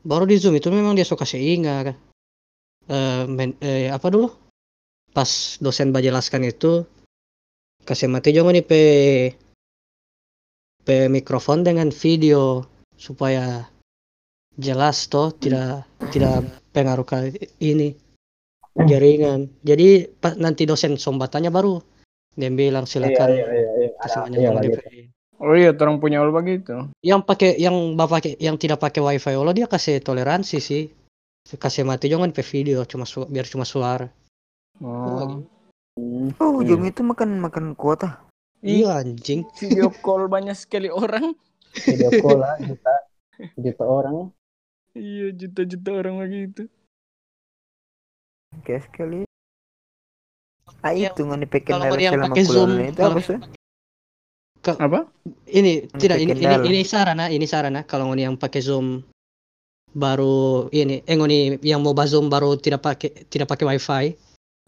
Baru 0.05 0.25
di 0.29 0.37
Zoom 0.41 0.57
itu 0.57 0.69
memang 0.73 0.97
dia 0.97 1.05
suka 1.05 1.25
seingat. 1.29 1.97
Eh, 2.87 3.25
men- 3.27 3.59
eh, 3.61 3.93
apa 3.93 4.07
dulu? 4.09 4.31
Pas 5.13 5.61
dosen 5.61 5.93
menjelaskan 5.93 6.45
itu 6.45 6.85
kasih 7.87 8.11
mati 8.11 8.35
jangan 8.35 8.53
nih 8.53 8.67
pe 8.67 8.83
pe 10.87 11.07
mikrofon 11.07 11.63
dengan 11.63 11.89
video 11.95 12.67
supaya 12.99 13.67
jelas 14.59 15.07
toh 15.07 15.31
tidak 15.31 15.87
tidak 16.11 16.43
pengaruh 16.75 17.07
ke 17.07 17.17
ini 17.63 17.95
jaringan. 18.85 19.49
Jadi 19.63 19.89
pas 20.13 20.37
nanti 20.37 20.69
dosen 20.69 20.97
sombatannya 20.97 21.49
baru 21.49 21.81
dia 22.37 22.53
bilang 22.53 22.85
Iya, 22.85 22.91
silakan 22.93 23.29
iya, 23.33 23.47
iya, 23.49 23.71
iya. 23.81 23.89
kasih 23.97 24.21
Ada- 24.21 24.37
iya. 24.37 24.51
DP. 24.61 24.79
Oh 25.37 25.53
iya, 25.53 25.73
orang 25.73 26.01
punya 26.01 26.21
Allah 26.21 26.33
begitu. 26.33 26.73
Yang 27.01 27.21
pakai 27.25 27.51
yang 27.57 27.93
bapak 27.93 28.37
yang 28.37 28.57
tidak 28.57 28.77
pakai 28.77 29.01
wifi 29.01 29.33
Allah 29.33 29.53
dia 29.53 29.65
kasih 29.65 30.01
toleransi 30.01 30.59
sih. 30.61 30.89
Kasih 31.47 31.85
mati 31.85 32.09
jangan 32.09 32.33
pe 32.33 32.41
video 32.41 32.85
cuma 32.85 33.05
su- 33.05 33.29
biar 33.29 33.45
cuma 33.45 33.65
suara. 33.65 34.09
Oh. 34.81 35.45
Oh 36.37 36.61
Iya. 36.61 36.77
Zoom 36.77 36.85
itu 36.85 37.01
makan 37.01 37.41
makan 37.41 37.73
kuota 37.73 38.21
Iya 38.61 39.01
anjing. 39.01 39.49
Video 39.57 39.89
call 39.95 40.29
banyak 40.29 40.53
sekali 40.53 40.89
orang. 40.93 41.33
Video 41.73 42.09
call 42.21 42.41
lah 42.41 42.57
kita. 42.57 42.95
juta 43.57 43.85
orang 43.85 44.17
Iya 44.93 45.33
juta-juta 45.33 45.91
orang 45.93 46.15
begitu. 46.21 46.69
Kayak 48.65 48.83
sekali. 48.89 49.21
Ah 50.83 50.93
Ya, 50.95 51.11
itu 51.11 51.23
nggak 51.27 51.41
dipakai 51.45 51.71
kalau 51.73 51.97
yang 51.99 52.15
pakai 52.21 52.43
Zoom, 52.47 52.71
itu 52.79 53.01
kalau- 53.01 53.19
apa 53.19 53.21
sih? 53.23 53.39
Apa? 54.67 55.01
Ini 55.47 55.73
tidak 55.95 56.19
ini 56.19 56.33
ini 56.43 56.57
ini 56.67 56.81
sarana, 56.83 57.31
ini 57.31 57.47
sarana 57.47 57.87
kalau 57.87 58.11
ngoni 58.11 58.27
yang 58.27 58.35
pakai 58.35 58.59
Zoom 58.59 59.07
baru 59.97 60.69
ini 60.77 61.01
eh 61.09 61.17
ngoni 61.17 61.57
yang 61.65 61.81
mau 61.81 61.97
zoom 62.05 62.29
baru 62.29 62.61
tidak 62.61 62.85
pakai 62.85 63.25
tidak 63.33 63.49
pakai 63.49 63.65
wifi 63.65 64.05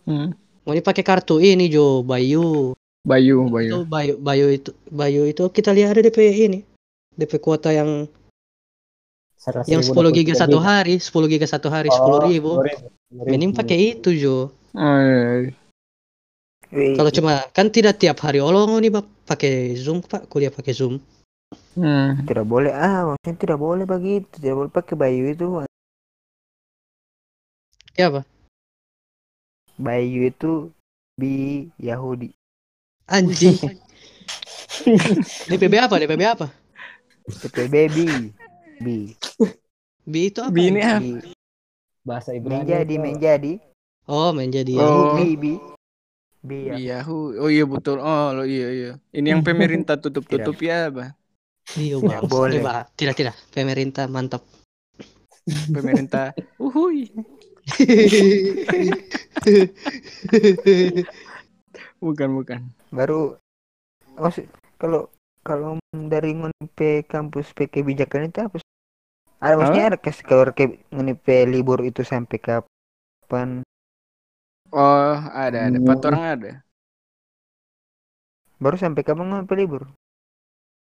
Hmm. 0.08 0.32
ngoni 0.64 0.80
pakai 0.80 1.04
kartu 1.04 1.36
ini 1.36 1.68
Jo 1.68 2.00
Bayu 2.00 2.72
Bayu, 3.04 3.44
itu 3.44 3.52
Bayu. 3.52 3.72
Bayu 3.84 4.14
Bayu 4.16 4.46
itu 4.48 4.70
Bayu 4.88 5.28
itu 5.28 5.44
kita 5.52 5.76
lihat 5.76 5.92
ada 5.92 6.00
DP 6.00 6.18
ini 6.32 6.64
DP 7.12 7.36
kuota 7.44 7.68
yang 7.68 8.08
yang 9.70 9.80
ribu 9.80 9.94
10 9.94 10.02
dapat 10.02 10.14
giga 10.18 10.34
satu 10.34 10.58
hari 10.58 10.94
10 10.98 11.32
giga 11.32 11.46
satu 11.46 11.68
hari 11.70 11.88
Oh, 11.88 11.94
sepuluh 11.94 12.20
ribu. 12.26 12.52
10.000. 13.14 13.30
mending 13.30 13.52
pakai 13.54 13.78
itu 13.96 14.10
Jo. 14.12 14.36
Kalau 16.68 17.10
cuma 17.14 17.48
kan 17.56 17.72
tidak 17.72 17.96
tiap 17.96 18.20
hari 18.20 18.44
oh 18.44 18.52
ngoni 18.52 18.92
Bak, 18.92 19.06
pakai 19.24 19.78
Zoom 19.78 20.04
Pak. 20.04 20.28
Kuliah 20.28 20.52
pakai 20.52 20.74
Zoom. 20.76 21.00
Hmm. 21.78 22.26
tidak 22.28 22.44
boleh. 22.44 22.74
Ah 22.74 23.14
maksudnya 23.14 23.34
tidak 23.40 23.58
boleh 23.62 23.88
begitu. 23.88 24.28
Tidak 24.36 24.52
boleh 24.52 24.68
pakai 24.68 24.94
bayu 24.98 25.24
itu. 25.32 25.46
Ya 27.96 28.12
apa 28.12 28.26
bayu 29.78 30.26
itu 30.28 30.74
bi 31.14 31.66
Yahudi. 31.78 32.34
Anjing. 33.08 33.56
DPB 35.48 35.74
apa? 35.80 35.96
DPB 35.96 36.22
apa? 36.26 36.46
Itu 37.24 37.48
baby 37.70 38.34
bi 38.80 39.12
B 40.08 40.32
itu 40.32 40.40
apa 40.40 40.54
Bi 40.54 40.72
ini 40.72 40.80
ah. 40.80 41.02
bi 41.02 41.20
bahasa 42.06 42.32
Ibrani 42.32 42.64
menjadi 42.64 42.94
itu 42.94 43.04
menjadi 43.04 43.52
oh 44.08 44.30
menjadi 44.32 44.72
Oh. 44.80 45.20
Bi 45.20 45.36
bi 45.36 45.52
bi 46.42 46.70
ya. 46.70 46.78
Yahoo. 46.78 47.34
Oh 47.44 47.50
iya 47.50 47.66
betul. 47.66 47.98
Oh 48.00 48.32
lo 48.32 48.44
iya 48.46 48.68
iya. 48.70 48.92
Ini 49.12 49.30
yang 49.36 49.42
pemerintah 49.44 49.98
tutup-tutup 49.98 50.56
ya, 50.62 50.88
Bah. 50.88 51.12
Iya 51.76 52.00
bang, 52.00 52.24
boleh. 52.24 52.64
Coba. 52.64 52.88
Tidak 52.96 53.12
tidak, 53.12 53.36
pemerintah 53.52 54.08
mantap. 54.08 54.40
Pemerintah. 55.68 56.32
Uhuy. 56.64 57.12
Bukan 61.98 62.30
bukan. 62.30 62.62
baru 62.88 63.36
maksud 64.16 64.48
kalau 64.80 65.12
kalau 65.44 65.76
dari 65.92 66.32
ngunipe 66.32 67.04
kampus 67.04 67.52
P 67.52 67.68
kebijakan 67.68 68.32
itu 68.32 68.40
apa? 68.40 68.56
Ada 69.38 69.54
maksudnya 69.54 69.84
ada 69.94 69.98
kasih 69.98 70.24
kalau 70.26 70.50
ke 70.50 70.82
ngunipe 70.90 71.46
libur 71.46 71.78
itu 71.86 72.02
sampai 72.02 72.38
kapan 72.38 73.62
Oh 74.68 75.16
ada 75.32 75.72
ada. 75.72 75.76
Empat 75.80 75.98
orang 76.04 76.22
ada. 76.26 76.52
baru 78.58 78.76
sampai 78.76 79.02
kapan 79.06 79.26
ngunipe 79.30 79.54
libur 79.54 79.82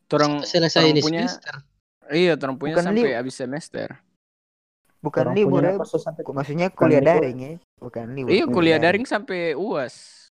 Orang 0.06 0.46
Selesai 0.46 0.94
ini 0.94 1.02
punya 1.02 1.26
semester. 1.26 1.66
iya 2.14 2.38
orang 2.38 2.54
punya 2.54 2.78
Bukan 2.78 2.84
sampai 2.94 3.10
habis 3.18 3.34
semester. 3.34 3.88
bukan 5.02 5.22
Orang 5.26 5.34
libur 5.34 5.60
ya 5.60 5.74
sampai 5.82 6.22
maksudnya 6.30 6.66
kuliah 6.70 7.02
libur. 7.02 7.10
daring 7.18 7.38
ya 7.38 7.50
bukan 7.76 8.06
libur 8.14 8.30
Iya 8.30 8.44
kuliah 8.46 8.78
daring 8.78 9.02
sampai 9.02 9.58
uas. 9.58 10.26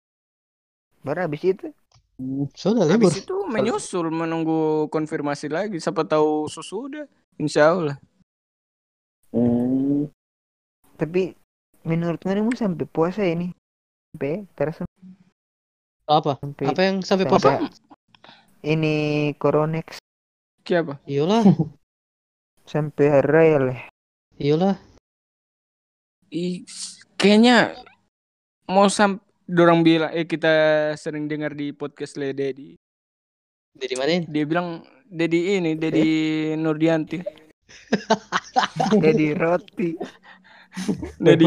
baru 1.02 1.26
habis 1.26 1.42
itu 1.44 1.68
Hmm, 2.14 2.46
Sudah 2.54 2.86
libur. 2.86 3.10
Habis 3.10 3.26
itu 3.26 3.34
menyusul 3.50 4.06
menunggu 4.06 4.86
konfirmasi 4.86 5.50
lagi. 5.50 5.82
Siapa 5.82 6.06
tahu 6.06 6.46
sesudah. 6.46 7.10
Insya 7.38 7.74
Allah. 7.74 7.96
hmm, 9.34 10.06
tapi 10.94 11.34
menurut 11.82 12.22
ngonimu 12.22 12.54
sampai 12.54 12.86
puasa 12.86 13.26
ini 13.26 13.50
sampai 14.14 14.46
terasa 14.54 14.86
Apa? 16.06 16.38
sampai 16.38 16.64
Apa 16.70 16.80
yang 16.86 16.96
sampai 17.02 17.26
puasa? 17.26 17.58
ini 18.62 19.30
Coronex 19.36 19.98
Siapa? 20.64 20.96
Iyalah, 21.04 21.44
sampai 22.72 23.04
hari 23.10 23.28
raya 23.28 23.58
lah 23.60 23.80
iyalah. 24.40 24.76
I, 26.34 26.64
kayaknya 27.20 27.76
mau 28.66 28.88
sam 28.90 29.20
dorang 29.46 29.84
bilang 29.84 30.10
eh 30.10 30.24
kita 30.26 30.48
sering 30.96 31.28
dengar 31.28 31.52
di 31.54 31.70
podcast 31.70 32.16
Le 32.16 32.32
Dedi. 32.32 32.74
Dari 33.74 33.94
mana? 33.98 34.24
Dia 34.26 34.44
bilang 34.48 34.82
Dedi 35.14 35.62
ini 35.62 35.78
Dedi 35.78 36.06
Nurdianti. 36.58 37.22
jadi 39.04 39.26
roti 39.38 39.94
Dedi 41.22 41.46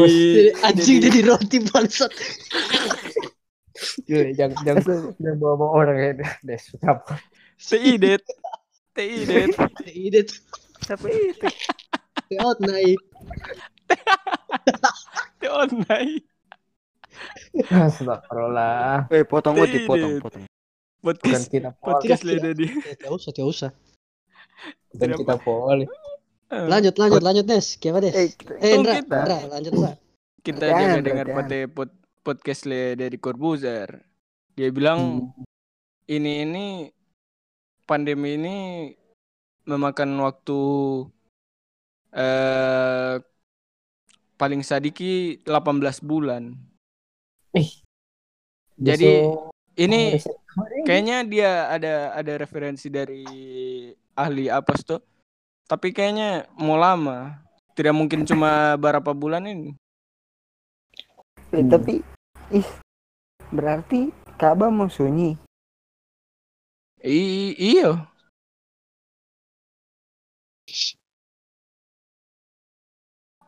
Anjing 0.64 0.98
jadi 1.04 1.20
roti 1.28 1.60
bangsat. 1.68 2.08
Yoi, 4.08 4.32
jangan 4.32 4.56
jangan 4.64 4.82
jangan 5.22 5.36
bawa 5.36 5.54
bawa 5.60 5.70
orang 5.84 5.96
ya 6.00 6.12
des 6.40 6.64
apa 6.80 7.20
TI 7.60 8.00
Det. 8.00 8.24
TI 8.96 9.28
Det. 9.28 9.44
Ide 9.92 10.20
tuh. 10.24 10.40
tapi 10.88 11.12
itu 11.12 11.48
Out 12.44 12.60
naik. 12.64 13.00
TI 15.40 15.48
online. 15.48 16.24
Astagfirullah 17.68 19.10
eh 19.12 19.24
potong 19.28 19.58
uti 19.60 19.84
Tidak. 19.84 20.22
potong 20.22 20.44
potong 20.98 21.30
bukan 21.30 21.42
Podcast 21.42 21.46
kita 21.48 21.70
podcast 21.78 22.22
Le 22.26 22.32
Tidak. 22.36 22.44
Dedi. 22.54 22.66
Tidak 22.98 23.10
usah, 23.10 23.30
tidak 23.30 23.48
usah. 23.48 23.70
Tidak, 24.90 25.16
kita 25.22 25.36
poli 25.38 25.86
Lanjut, 26.48 26.96
lanjut, 26.96 27.22
lanjut 27.22 27.44
Des. 27.44 27.66
Gimana 27.76 28.08
Des? 28.08 28.14
eh 28.16 28.28
Eh, 28.58 28.72
Indra, 28.74 28.98
kita. 28.98 29.16
Indra, 29.20 29.38
lanjut 29.52 29.72
Indra. 29.76 29.92
Kita 30.40 30.64
Jangan, 30.64 30.88
juga 30.88 31.02
dengar 31.04 31.26
pod, 31.68 31.90
podcast 32.24 32.62
Le 32.64 32.96
dari 32.96 33.16
Corbuzier. 33.20 33.88
Dia 34.56 34.72
bilang 34.72 35.28
Hmm, 35.28 35.44
ini 36.08 36.32
ini 36.42 36.64
pandemi 37.84 38.40
ini 38.40 38.56
memakan 39.68 40.16
waktu 40.24 40.60
eh 42.16 43.14
paling 44.34 44.62
sadiki 44.64 45.44
18 45.44 46.00
bulan. 46.00 46.56
Jadi, 48.78 49.04
justru- 49.04 49.52
Ini 49.78 50.00
riset. 50.18 50.34
Kayaknya 50.86 51.16
dia 51.26 51.50
ada 51.70 51.94
ada 52.14 52.32
referensi 52.38 52.88
dari 52.88 53.24
ahli 54.14 54.50
apes 54.50 54.82
tuh. 54.84 55.00
Tapi 55.68 55.92
kayaknya 55.92 56.48
mau 56.56 56.80
lama. 56.80 57.38
Tidak 57.76 57.94
mungkin 57.94 58.26
cuma 58.26 58.74
berapa 58.74 59.14
bulan 59.14 59.46
ini. 59.46 59.70
Eh, 61.54 61.62
Hmm. 61.64 61.70
tapi 61.72 62.04
ih 62.52 62.68
berarti 63.48 64.12
Ka'bah 64.36 64.68
mau 64.68 64.92
sunyi 64.92 65.40
I 67.00 67.54
iya. 67.56 68.04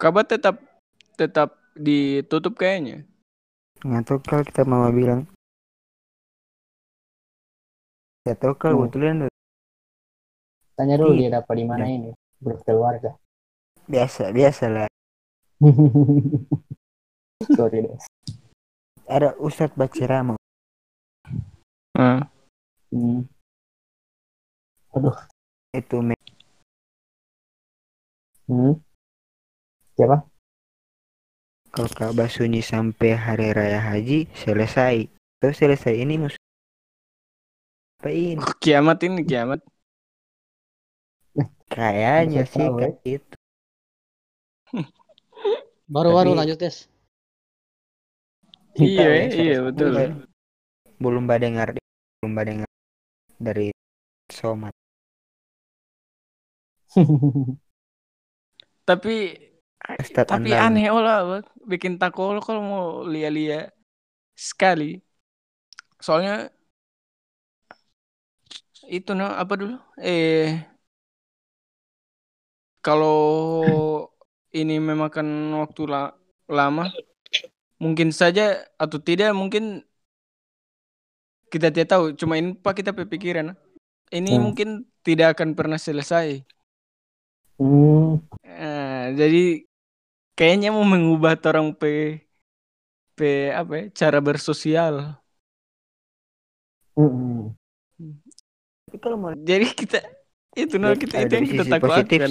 Kabar 0.00 0.24
tetap 0.24 0.56
tetap 1.20 1.52
ditutup 1.76 2.56
kayaknya. 2.56 3.04
nggak 3.84 4.02
tahu 4.08 4.18
kalau 4.24 4.44
kita 4.44 4.62
mama 4.64 4.88
bilang 4.92 5.24
kalau 8.34 8.54
Hmm. 8.56 8.80
kebetulan 8.86 9.14
tanya 10.76 10.94
dulu 10.96 11.12
dia 11.14 11.30
dapat 11.30 11.54
di 11.56 11.64
mana 11.64 11.84
ini 11.84 12.10
grup 12.40 12.60
keluarga 12.64 13.12
biasa 13.84 14.32
biasa 14.32 14.64
lah 14.68 14.88
sorry 17.56 17.84
des 17.84 18.04
ada 19.10 19.34
Ustadz 19.36 19.74
Bacirama 19.74 20.36
Heeh. 21.98 22.20
hmm. 22.94 23.20
itu 25.74 25.98
me- 26.00 26.18
Hmm. 28.50 28.74
siapa 29.94 30.26
kalau 31.70 31.86
Ka'bah 31.94 32.26
sunyi 32.26 32.66
sampai 32.66 33.14
hari 33.14 33.54
raya 33.54 33.78
haji 33.78 34.26
selesai 34.34 35.06
terus 35.38 35.56
selesai 35.62 35.94
ini 35.94 36.18
mus 36.18 36.34
apa 38.00 38.08
ini 38.10 38.40
Kiamat 38.64 38.98
ini 39.04 39.20
kiamat. 39.28 39.60
kayaknya 41.70 42.42
sih 42.48 42.66
kayak 42.66 42.94
gitu 43.06 43.34
Baru-baru 45.94 46.30
Tapi- 46.32 46.38
lanjut. 46.38 46.58
Kita 48.70 49.02
Iya, 49.02 49.04
ya, 49.10 49.26
iya 49.34 49.56
betul. 49.66 49.90
belum 51.02 51.24
pada 51.28 51.40
dengar 51.44 51.68
belum 52.20 52.32
pada 52.38 52.48
dengar 52.54 52.70
dari 53.40 53.66
Somat 54.30 54.74
Tapi 58.88 59.16
tapi 60.12 60.50
Andan. 60.52 60.60
aneh 60.66 60.86
olah 60.92 61.40
bikin 61.64 61.96
takol 61.96 62.36
kalau 62.44 62.60
mau 62.62 62.86
lihat-lihat 63.06 63.72
sekali. 64.36 65.00
Soalnya 66.00 66.52
itu 68.96 69.10
no 69.18 69.24
apa 69.42 69.52
dulu? 69.60 69.74
Eh 70.08 70.44
kalau 72.84 74.10
ini 74.58 74.74
memakan 74.88 75.28
waktu 75.62 75.82
la- 75.92 76.14
lama, 76.50 76.82
mungkin 77.82 78.10
saja 78.20 78.42
atau 78.82 78.98
tidak 79.08 79.30
mungkin 79.40 79.64
kita 81.52 81.66
tidak 81.74 81.88
tahu. 81.92 82.04
Cuma 82.20 82.34
ini 82.40 82.48
pak 82.64 82.74
kita 82.78 82.90
berpikiran. 82.98 83.54
Ini 84.14 84.30
Hmm. 84.30 84.44
mungkin 84.44 84.68
tidak 85.06 85.38
akan 85.38 85.50
pernah 85.58 85.78
selesai. 85.80 86.44
Hmm. 87.58 88.16
Eh, 88.44 89.04
jadi 89.18 89.38
kayaknya 90.36 90.68
mau 90.76 90.84
mengubah 90.92 91.34
orang 91.48 91.68
pe 91.80 91.88
pe 93.16 93.26
apa 93.60 93.72
ya, 93.80 93.84
cara 93.98 94.18
bersosial. 94.26 94.94
Mm-mm. 96.96 97.56
Tapi 98.90 98.98
kalau 98.98 99.16
mau 99.22 99.30
Jadi 99.38 99.70
kita 99.70 100.02
itu 100.58 100.82
Lihat 100.82 100.98
kita 100.98 101.14
ada 101.22 101.30
itu 101.30 101.34
yang 101.38 101.46
kita 101.46 101.64
takutkan. 101.78 102.30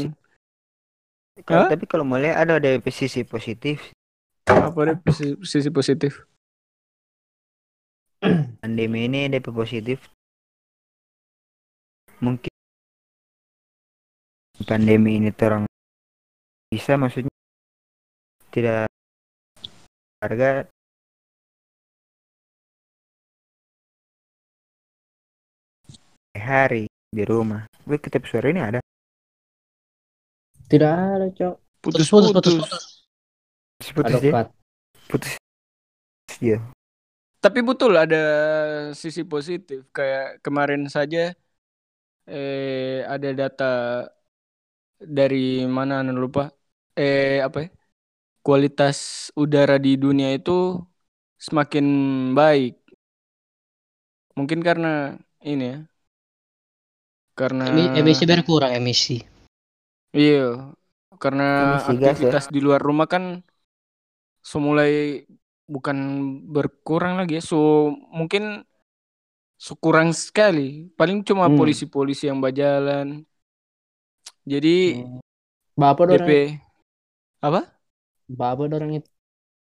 kalau, 1.48 1.72
tapi 1.72 1.86
kalau 1.88 2.04
mau 2.04 2.20
lihat 2.20 2.36
ada 2.36 2.60
ada 2.60 2.76
sisi 2.92 3.24
positif. 3.24 3.96
Apa 4.44 5.00
sisi, 5.16 5.40
sisi 5.40 5.72
positif? 5.72 6.28
pandemi 8.60 9.08
ini 9.08 9.32
ada 9.32 9.40
positif. 9.40 10.04
Mungkin 12.20 12.52
pandemi 14.68 15.16
ini 15.16 15.32
terang 15.32 15.64
bisa 16.68 17.00
maksudnya 17.00 17.32
tidak 18.52 18.92
harga 20.20 20.68
hari 26.40 26.86
di 27.12 27.24
rumah 27.28 27.68
gue 27.88 27.98
ketep 28.00 28.24
suara 28.30 28.48
ini 28.54 28.62
ada 28.64 28.80
Tidak 30.70 30.94
ada, 31.16 31.28
Cok. 31.34 31.56
Putus 31.82 32.08
putus, 32.10 32.30
putus. 32.32 32.32
putus, 32.34 32.56
putus. 32.56 32.84
putus 33.96 34.20
Ada 34.22 34.28
ya 34.28 34.34
putus 35.10 35.34
ya 36.40 36.58
Tapi 37.44 37.60
betul 37.64 37.96
ada 37.96 38.18
sisi 39.02 39.24
positif 39.24 39.88
kayak 39.96 40.44
kemarin 40.46 40.92
saja 40.92 41.32
eh 42.28 43.00
ada 43.14 43.30
data 43.40 43.66
dari 45.18 45.66
mana 45.78 45.94
anu 46.04 46.12
lupa 46.24 46.42
eh 47.00 47.40
apa 47.48 47.58
ya? 47.64 47.70
Kualitas 48.46 48.98
udara 49.42 49.76
di 49.86 49.92
dunia 50.04 50.30
itu 50.38 50.52
semakin 51.46 51.86
baik. 52.40 52.74
Mungkin 54.38 54.60
karena 54.68 54.88
ini 55.52 55.64
ya. 55.72 55.78
Karena 57.40 57.64
Emi- 57.72 58.04
emisi 58.04 58.24
berkurang 58.28 58.76
emisi. 58.76 59.24
Iya, 60.12 60.76
karena 61.24 61.80
Emisi 61.80 61.88
ya. 61.88 61.96
aktivitas 61.96 62.44
di 62.52 62.60
luar 62.60 62.84
rumah 62.84 63.08
kan 63.08 63.40
semulai 64.44 65.24
bukan 65.70 65.98
berkurang 66.52 67.16
lagi 67.16 67.40
ya. 67.40 67.44
So 67.46 67.94
mungkin 68.12 68.68
sekurang 69.56 70.12
sekali. 70.12 70.92
Paling 71.00 71.24
cuma 71.24 71.48
Hmm. 71.48 71.56
polisi-polisi 71.56 72.28
yang 72.28 72.44
berjalan. 72.44 73.24
Jadi 74.44 75.06
Bapak 75.80 76.12
dorang, 76.12 76.28
DP 76.28 76.30
apa? 77.40 77.62
bapak 78.28 78.68
dorang 78.68 78.92
itu 79.00 79.10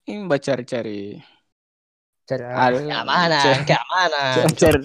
Ini 0.04 0.28
mbak 0.28 0.40
cari-cari. 0.44 1.16
Al- 2.64 2.86
Keamanan, 2.88 3.42
cari- 3.42 3.66
keamanan. 3.68 4.48
cari, 4.60 4.80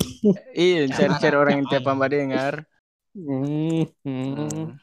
iya, 0.64 0.80
cari-cari 0.96 1.36
orang 1.42 1.54
yang 1.58 1.68
tiap 1.70 1.84
mbak 1.98 2.10
dengar. 2.14 2.54
Hmm, 4.04 4.78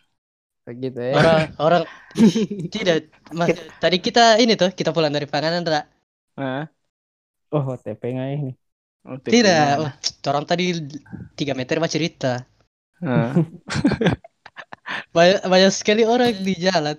begitu 0.66 1.00
ya. 1.02 1.18
Orang 1.18 1.42
orang 1.62 1.84
tidak 2.74 2.98
Mas, 3.34 3.52
tadi 3.82 3.98
kita 4.06 4.38
ini 4.44 4.54
tuh 4.62 4.70
kita 4.74 4.92
pulang 4.96 5.14
dari 5.14 5.28
panganan 5.30 5.62
tak? 5.66 5.86
Nah, 6.38 6.68
Oh, 7.52 7.78
TP 7.84 8.02
nggak 8.16 8.30
ini? 8.36 8.50
oh, 9.10 9.18
Tidak, 9.32 9.76
orang 10.30 10.46
tadi 10.50 10.66
3 11.38 11.54
meter 11.60 11.76
mah 11.82 11.92
cerita. 11.96 12.32
Nah, 13.02 13.38
Banyak, 15.16 15.40
banyak 15.52 15.72
sekali 15.74 16.02
orang 16.06 16.32
di 16.46 16.54
jalan 16.66 16.98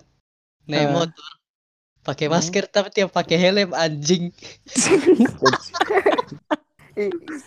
naik 0.70 0.88
motor 0.96 1.30
pakai 2.06 2.30
masker 2.30 2.70
tapi 2.70 2.94
tiap 2.94 3.10
pakai 3.10 3.34
helm 3.34 3.74
anjing. 3.74 4.30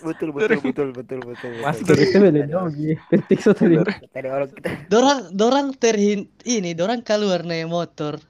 Betul 0.06 0.30
betul 0.30 0.62
betul 0.62 0.88
betul 0.94 1.20
betul. 1.26 1.52
Masker 1.66 1.98
itu 1.98 2.22
beda 2.22 2.70
gitu. 2.70 3.02
Penting 3.10 3.40
satu 3.42 3.66
ini. 3.66 3.82
tadi 4.14 4.30
orang 4.30 4.50
kita 4.54 4.70
Dorang 4.94 5.34
dorang 5.34 5.68
terhin 5.74 6.30
ini 6.46 6.78
dorang 6.78 7.02
keluar 7.02 7.42
naik 7.42 7.66
motor 7.66 8.22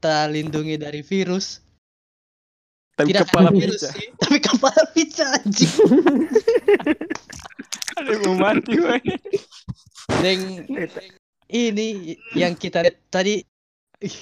tak 0.00 0.32
lindungi 0.32 0.80
dari 0.80 1.04
virus. 1.04 1.60
tapi 2.96 3.10
Tidak 3.10 3.26
kepala 3.26 3.50
virus 3.50 3.90
sih, 3.90 4.06
tapi 4.16 4.38
kepala 4.38 4.82
pecah 4.94 5.34
anjing. 5.34 5.74
Ada 7.98 8.10
yang 8.14 8.22
mau 8.22 8.36
mati, 8.38 8.78
woy. 8.78 9.02
Dan 10.22 10.62
ini 11.50 12.14
yang 12.38 12.54
kita 12.54 12.86
lihat 12.86 13.02
tadi 13.10 13.42
ih, 13.98 14.18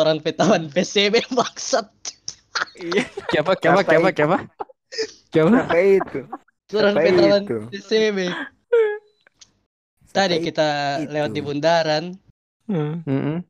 orang 0.00 0.18
petawan 0.22 0.70
PCB 0.72 1.28
maksat. 1.38 1.90
Iya. 2.78 3.04
Siapa? 3.34 3.58
Siapa, 3.58 3.80
siapa, 3.82 4.08
siapa? 4.14 4.38
Siapa? 5.34 5.56
apa 5.66 5.78
itu 5.82 6.20
Orang 6.74 6.94
Apa 6.96 7.02
petawan 7.06 7.42
itu? 7.44 7.58
PCB. 7.70 8.18
Tadi 10.14 10.36
kita 10.42 10.68
lewat 11.10 11.30
di 11.34 11.42
itu? 11.42 11.46
bundaran, 11.46 12.04
Hmm. 12.64 13.44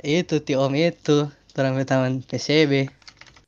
Itu 0.00 0.40
ti 0.40 0.56
om 0.56 0.72
itu 0.72 1.28
orang 1.60 1.74
petawan 1.76 2.12
PCB. 2.24 2.88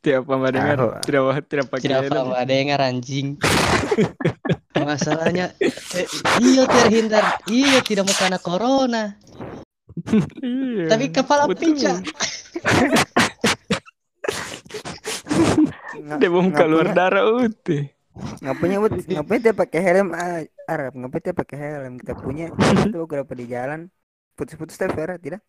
Tiap 0.05 0.23
mbak 0.29 0.53
dengar 0.55 0.77
Tahu. 0.79 0.91
tidak 1.03 1.23
tidak 1.51 1.67
pakai 1.73 1.83
Tidak 1.83 1.99
apa 2.13 2.45
dengar 2.47 2.79
anjing. 2.85 3.41
Masalahnya 4.77 5.57
eh, 5.59 6.07
iya 6.39 6.63
terhindar, 6.69 7.41
iya 7.51 7.81
tidak 7.83 8.07
mau 8.07 8.15
kena 8.15 8.39
corona, 8.39 9.17
Iya. 10.45 10.93
tapi 10.93 11.09
kepala 11.09 11.49
betul. 11.49 11.73
pecah. 11.73 11.97
Dia 16.21 16.29
mau 16.29 16.45
keluar 16.53 16.93
darah 16.93 17.25
uti. 17.25 17.89
ngapain 18.41 18.81
but 18.81 18.97
ngapain 19.05 19.41
dia 19.45 19.53
pakai 19.53 19.81
helm 19.85 20.17
ah, 20.17 20.41
Arab 20.65 20.97
ngapain 20.97 21.21
dia 21.21 21.35
pakai 21.37 21.57
helm 21.61 22.01
kita 22.01 22.17
punya 22.17 22.49
kita 22.49 22.97
beberapa 22.97 23.29
di 23.37 23.45
jalan 23.45 23.93
putus-putus 24.33 24.81
tapi 24.81 24.97
Arab 25.05 25.21
tidak 25.21 25.45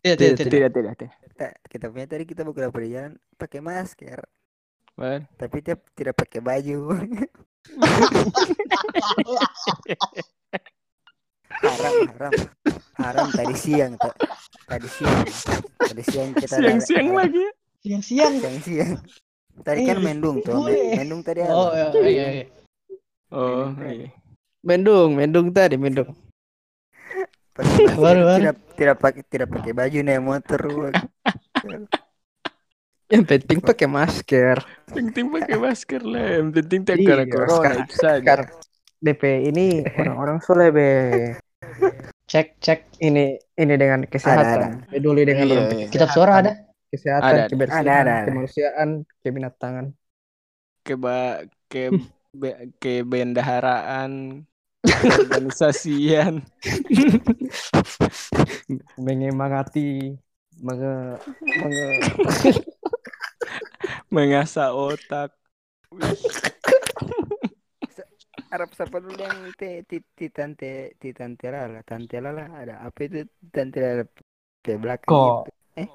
Tidak, 0.00 0.16
tidak, 0.16 0.36
tidak. 0.38 0.48
Tidak, 0.48 0.70
tidak, 0.72 0.94
tidak. 0.96 1.12
kita, 1.28 1.46
kita 1.68 1.86
punya 1.92 2.06
tadi 2.08 2.24
kita 2.24 2.40
beberapa 2.48 2.76
di 2.80 2.88
jalan 2.96 3.12
pakai 3.36 3.60
masker 3.60 4.24
Baik. 4.96 5.28
tapi 5.36 5.56
dia 5.60 5.76
tidak 5.92 6.16
pakai 6.16 6.40
baju 6.40 6.96
haram 11.62 11.94
haram 12.10 12.32
haram 12.96 13.26
tadi 13.30 13.54
siang 13.54 13.92
ta- 13.96 14.16
tadi 14.64 14.88
siang 14.88 15.20
tadi 15.78 16.02
siang 16.02 16.30
kita 16.32 16.54
ada- 16.54 16.62
Siang-siang 16.68 17.06
ada- 17.08 17.18
lagi. 17.22 17.44
Siang-siang. 17.80 18.32
siang 18.40 18.58
siang 18.60 18.92
tadi 19.62 19.80
kan 19.84 19.96
Eh, 19.96 20.04
mendung 20.04 20.36
tuh 20.42 20.66
mendung 20.68 21.20
tadi. 21.22 21.40
Oh, 21.42 21.70
iya, 21.72 21.86
iya, 22.04 22.26
iya. 22.42 22.44
Oh, 23.30 23.70
Minum 23.72 23.90
iya. 24.06 24.08
Mendung, 24.66 25.10
mendung 25.14 25.46
tadi, 25.50 25.78
mendung. 25.78 26.10
Baru, 27.56 28.20
baru. 28.26 28.36
tidak 28.36 28.56
tidak 28.76 28.96
pakai 29.00 29.22
tidak 29.24 29.48
pakai 29.48 29.72
baju 29.72 29.98
naik 30.04 30.20
motor 30.20 30.60
Yang 33.06 33.24
penting 33.30 33.58
pakai 33.62 33.86
masker. 33.86 34.58
Penting 34.90 35.30
pakai 35.30 35.56
masker 35.56 36.02
lah. 36.02 36.42
Yang 36.42 36.48
penting 36.58 36.80
tak 36.82 36.98
Iya, 36.98 37.06
kena 37.06 37.24
corona 37.30 37.86
saja. 37.86 38.18
Sekarang 38.18 38.48
DP 38.98 39.22
ini 39.46 39.86
orang-orang 39.86 40.38
soleh 40.42 40.68
be. 40.74 40.90
Cek, 42.26 42.58
cek. 42.58 42.80
Ini 42.98 43.38
ini 43.38 43.74
dengan 43.78 44.02
kesehatan. 44.06 44.90
Peduli 44.90 45.22
dengan 45.22 45.46
Iya, 45.46 45.62
iya. 45.70 45.86
Kitab 45.92 46.10
suara 46.10 46.42
ada? 46.42 46.52
kesehatan, 46.90 47.30
Ada, 47.30 47.38
ada. 47.38 47.50
kebersihan, 47.50 47.82
Ada, 47.82 47.94
ada, 47.94 48.12
ada. 48.12 48.26
kemanusiaan, 48.26 48.88
kebinatangan. 49.22 49.86
Ke 50.86 50.94
ba 50.94 51.42
ke 51.66 51.90
be- 52.34 52.70
ke 52.78 53.02
bendaharaan 53.02 54.42
organisasian 55.26 56.46
Menyemangati, 59.02 60.14
menge, 60.62 60.94
menge, 61.42 61.86
mengasah 64.14 64.70
otak. 64.74 65.30
Arab 68.54 68.70
siapa 68.78 69.02
dulu 69.02 69.18
yang 69.18 69.50
te 69.58 69.82
ti, 69.90 69.98
ti 70.14 70.30
tante 70.30 70.94
ti 71.02 71.10
tante 71.10 71.46
lala 71.50 71.82
tante 71.82 72.16
lala 72.22 72.46
ada 72.54 72.78
apa 72.86 72.98
itu 73.02 73.26
tante 73.50 73.78
lala 73.82 74.04
di 74.62 74.72
belakang 74.78 75.10
Kok? 75.10 75.38
itu 75.46 75.50
eh 75.82 75.88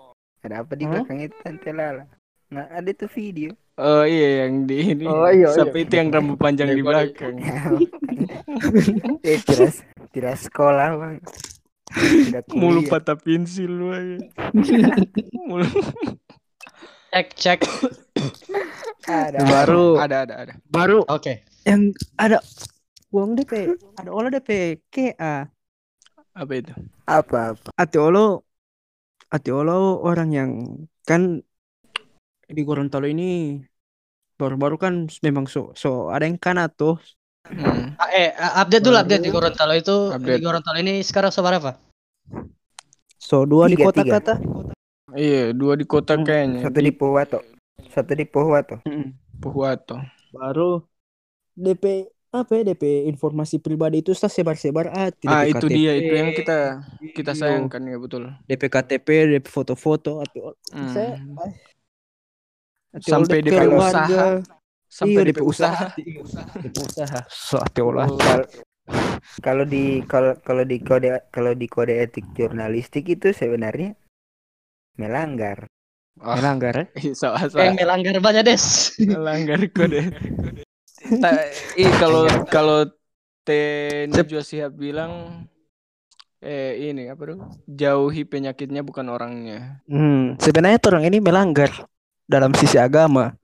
ada 0.43 0.55
apa 0.63 0.73
di 0.75 0.83
belakang 0.83 1.17
itu 1.23 1.35
tante 1.39 1.71
lala 1.71 2.03
nah 2.51 2.67
ada 2.67 2.89
tuh 2.91 3.07
video 3.11 3.55
Oh 3.81 4.05
iya 4.05 4.45
yang 4.45 4.69
di 4.69 4.93
ini. 4.93 5.09
Oh, 5.09 5.25
iya, 5.31 5.49
Siapa 5.49 5.73
iya. 5.73 5.87
itu 5.89 5.93
yang 5.97 6.13
rambut 6.13 6.37
panjang 6.37 6.69
di 6.69 6.83
belakang? 6.85 7.33
eh 9.25 9.37
terus 9.41 9.81
tidak 10.13 10.37
sekolah 10.37 11.01
bang 11.01 11.17
Mulu 12.51 12.85
patah 12.85 13.17
pensil 13.17 13.71
bang. 13.89 14.21
Mulu. 15.49 15.65
Cek 17.11 17.27
cek. 17.35 17.59
ada 19.09 19.39
baru 19.43 19.97
Ada 19.97 20.17
ada 20.29 20.35
ada. 20.45 20.53
baru 20.69 21.03
Oke. 21.09 21.41
Yang 21.61 21.93
ada 22.17 22.41
uang 23.13 23.37
DP 23.37 23.77
ada 23.97 24.09
olah 24.09 24.31
DP 24.31 24.79
KA 24.89 25.45
Apa 26.31 26.53
itu? 26.55 26.71
apa 27.05 27.53
apa 27.53 27.69
Atiolo 27.75 28.47
Atiolo 29.27 29.99
orang 30.01 30.29
yang 30.31 30.51
kan 31.03 31.43
di 32.47 32.61
Gorontalo 32.63 33.07
ini 33.07 33.59
baru-baru 34.35 34.75
kan 34.75 34.93
memang 35.21 35.45
so 35.45 35.71
so 35.75 36.09
ada 36.09 36.25
yang 36.27 36.39
kana 36.39 36.67
tuh 36.67 36.97
Hmm. 37.41 37.97
Ah, 37.99 38.07
eh 38.15 38.31
update 38.37 38.85
dulu 38.85 38.95
Baru. 38.95 39.03
update 39.03 39.23
di 39.27 39.31
Gorontalo 39.33 39.73
itu 39.75 40.13
Update. 40.13 40.39
di 40.39 40.43
Gorontalo 40.45 40.77
ini 40.77 41.01
sekarang 41.03 41.33
seberapa? 41.33 41.73
so 43.17 43.43
dua 43.43 43.65
di 43.67 43.75
Tiga, 43.75 43.85
kota 43.91 44.01
tiga. 44.05 44.11
kata 44.21 44.33
Iya, 45.11 45.51
dua 45.51 45.73
di 45.75 45.83
kota 45.83 46.15
Hmm, 46.15 46.23
kayaknya. 46.23 46.69
satu 46.69 46.79
di 46.79 46.91
Pohuwato 46.95 47.39
satu 47.91 48.11
di 48.15 48.23
Pohuwato 48.23 48.79
Puhuato. 49.41 49.99
baru 50.31 50.85
DP 51.53 51.85
apa 52.31 52.51
ya 52.55 52.63
DP 52.71 52.83
informasi 53.11 53.59
pribadi 53.59 53.99
itu 53.99 54.15
saya 54.15 54.31
sebar-sebar 54.31 54.87
ah 54.95 55.11
Ah, 55.27 55.43
itu 55.43 55.67
KTP, 55.67 55.75
dia 55.75 55.91
itu 55.99 56.13
yang 56.15 56.31
kita 56.31 56.79
kita 57.11 57.31
Iyo. 57.35 57.39
sayangkan 57.43 57.81
ya 57.83 57.97
betul. 57.99 58.23
DP 58.47 58.63
KTP 58.71 59.07
DP 59.35 59.45
foto-foto 59.51 60.23
Atiolo 60.23 60.55
Hmm. 60.71 60.87
saya 60.87 61.19
ah, 61.35 61.51
Sampai 62.99 63.39
DP 63.43 63.55
keluarga. 63.59 63.99
usaha. 63.99 64.27
Sampai 64.91 65.21
Iya, 65.23 65.27
DP 65.31 65.39
usaha. 65.43 65.85
DP 66.63 66.75
usaha 66.83 67.19
so 67.27 67.59
Atiolo 67.59 67.99
Oh, 68.03 68.15
Kal- 68.19 68.47
kalau 69.43 69.63
di 69.63 70.03
kalau 70.07 70.35
kalau 70.43 70.63
di 70.63 70.77
kode 70.79 71.09
kalau 71.31 71.51
di 71.55 71.67
kode 71.67 71.95
etik 71.99 72.27
jurnalistik 72.35 73.07
itu 73.07 73.31
sebenarnya 73.31 73.95
melanggar 74.99 75.67
ah, 76.19 76.35
melanggar 76.35 76.75
ya 76.95 77.11
ih, 77.11 77.15
salah 77.15 77.43
Yang 77.43 77.51
salah. 77.51 77.73
melanggar 77.75 78.15
banyak 78.19 78.43
des. 78.47 78.63
Melanggar 78.99 79.59
kode. 79.71 80.01
Ta- 81.19 81.43
ih 81.75 81.91
kalau 81.99 82.23
kalau 82.47 82.79
T 83.41 83.49
Najwa 84.07 84.41
Shihab 84.41 84.71
bilang 84.71 85.43
eh 86.39 86.89
ini 86.89 87.05
apa 87.05 87.21
tuh? 87.27 87.39
Jauhi 87.65 88.23
penyakitnya 88.23 88.81
bukan 88.81 89.09
orangnya. 89.09 89.81
Hmm, 89.85 90.37
sebenarnya 90.37 90.79
orang 90.81 91.05
ini 91.05 91.19
melanggar 91.19 91.69
dalam 92.25 92.53
sisi 92.55 92.79
agama. 92.79 93.35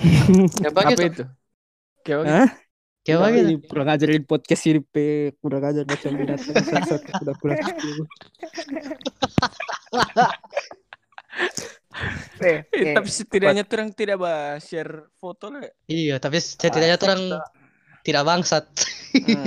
Kayak 0.00 0.72
Apa 0.72 0.80
begitu. 0.90 1.04
itu? 1.06 1.24
Kayak? 2.02 2.24
Kayak 3.00 3.16
Nah, 3.16 3.28
begitu. 3.28 3.44
ini 3.44 3.54
kurang 3.64 3.88
ajarin 3.88 4.24
podcast 4.24 4.62
ini 4.66 4.80
pe 4.80 5.04
kurang 5.40 5.62
ajar 5.64 5.84
macam 5.84 6.10
binatang 6.12 6.52
satu 6.60 6.96
udah 7.24 7.34
kurang 7.40 7.56
eh, 12.46 12.94
tapi 12.94 13.08
setidaknya 13.10 13.66
orang 13.66 13.90
tidak 13.90 14.16
bah 14.22 14.56
share 14.62 15.10
foto 15.18 15.50
lah. 15.50 15.66
Iya, 15.90 16.22
tapi 16.22 16.38
setidaknya 16.38 16.96
orang 17.02 17.22
tidak 18.06 18.22
bangsat. 18.24 18.64
Hmm. 19.14 19.46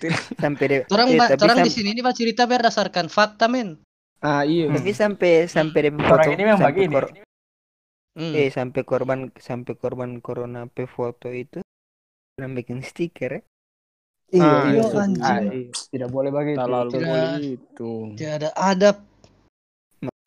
sampai 0.40 0.64
de, 0.64 0.76
Orang 0.88 1.12
eh, 1.12 1.18
ba- 1.20 1.36
orang 1.36 1.60
di 1.60 1.70
sini 1.72 1.92
ini 1.92 2.00
mah 2.00 2.16
cerita 2.16 2.48
berdasarkan 2.48 3.12
fakta 3.12 3.48
men. 3.52 3.80
Ah 4.20 4.44
iya. 4.44 4.68
tapi 4.68 4.92
sampai 4.92 5.48
sampai 5.48 5.88
de 5.88 5.90
foto 5.96 6.12
Orang 6.20 6.36
ini 6.36 6.42
memang 6.44 6.60
sampai 6.60 6.84
begini. 6.84 6.94
kor- 6.94 7.28
Hmm. 8.10 8.34
eh 8.34 8.50
sampai 8.50 8.82
korban 8.82 9.30
sampai 9.38 9.78
korban 9.78 10.18
corona 10.18 10.66
pe 10.66 10.82
foto 10.90 11.30
itu 11.30 11.62
orang 12.36 12.58
bikin 12.58 12.82
stiker 12.82 13.38
ya 13.38 13.42
Iya, 14.30 14.46
Ah, 14.46 14.62
iya, 14.66 14.82
iya. 14.82 14.98
anjing. 15.02 15.66
tidak 15.90 16.10
boleh 16.10 16.30
begitu. 16.30 16.58
Terlalu 16.58 16.90
Tidak. 16.90 17.06
boleh 17.06 17.30
itu. 17.54 17.92
Tidak 18.14 18.32
ada 18.38 18.50
adab. 18.54 18.96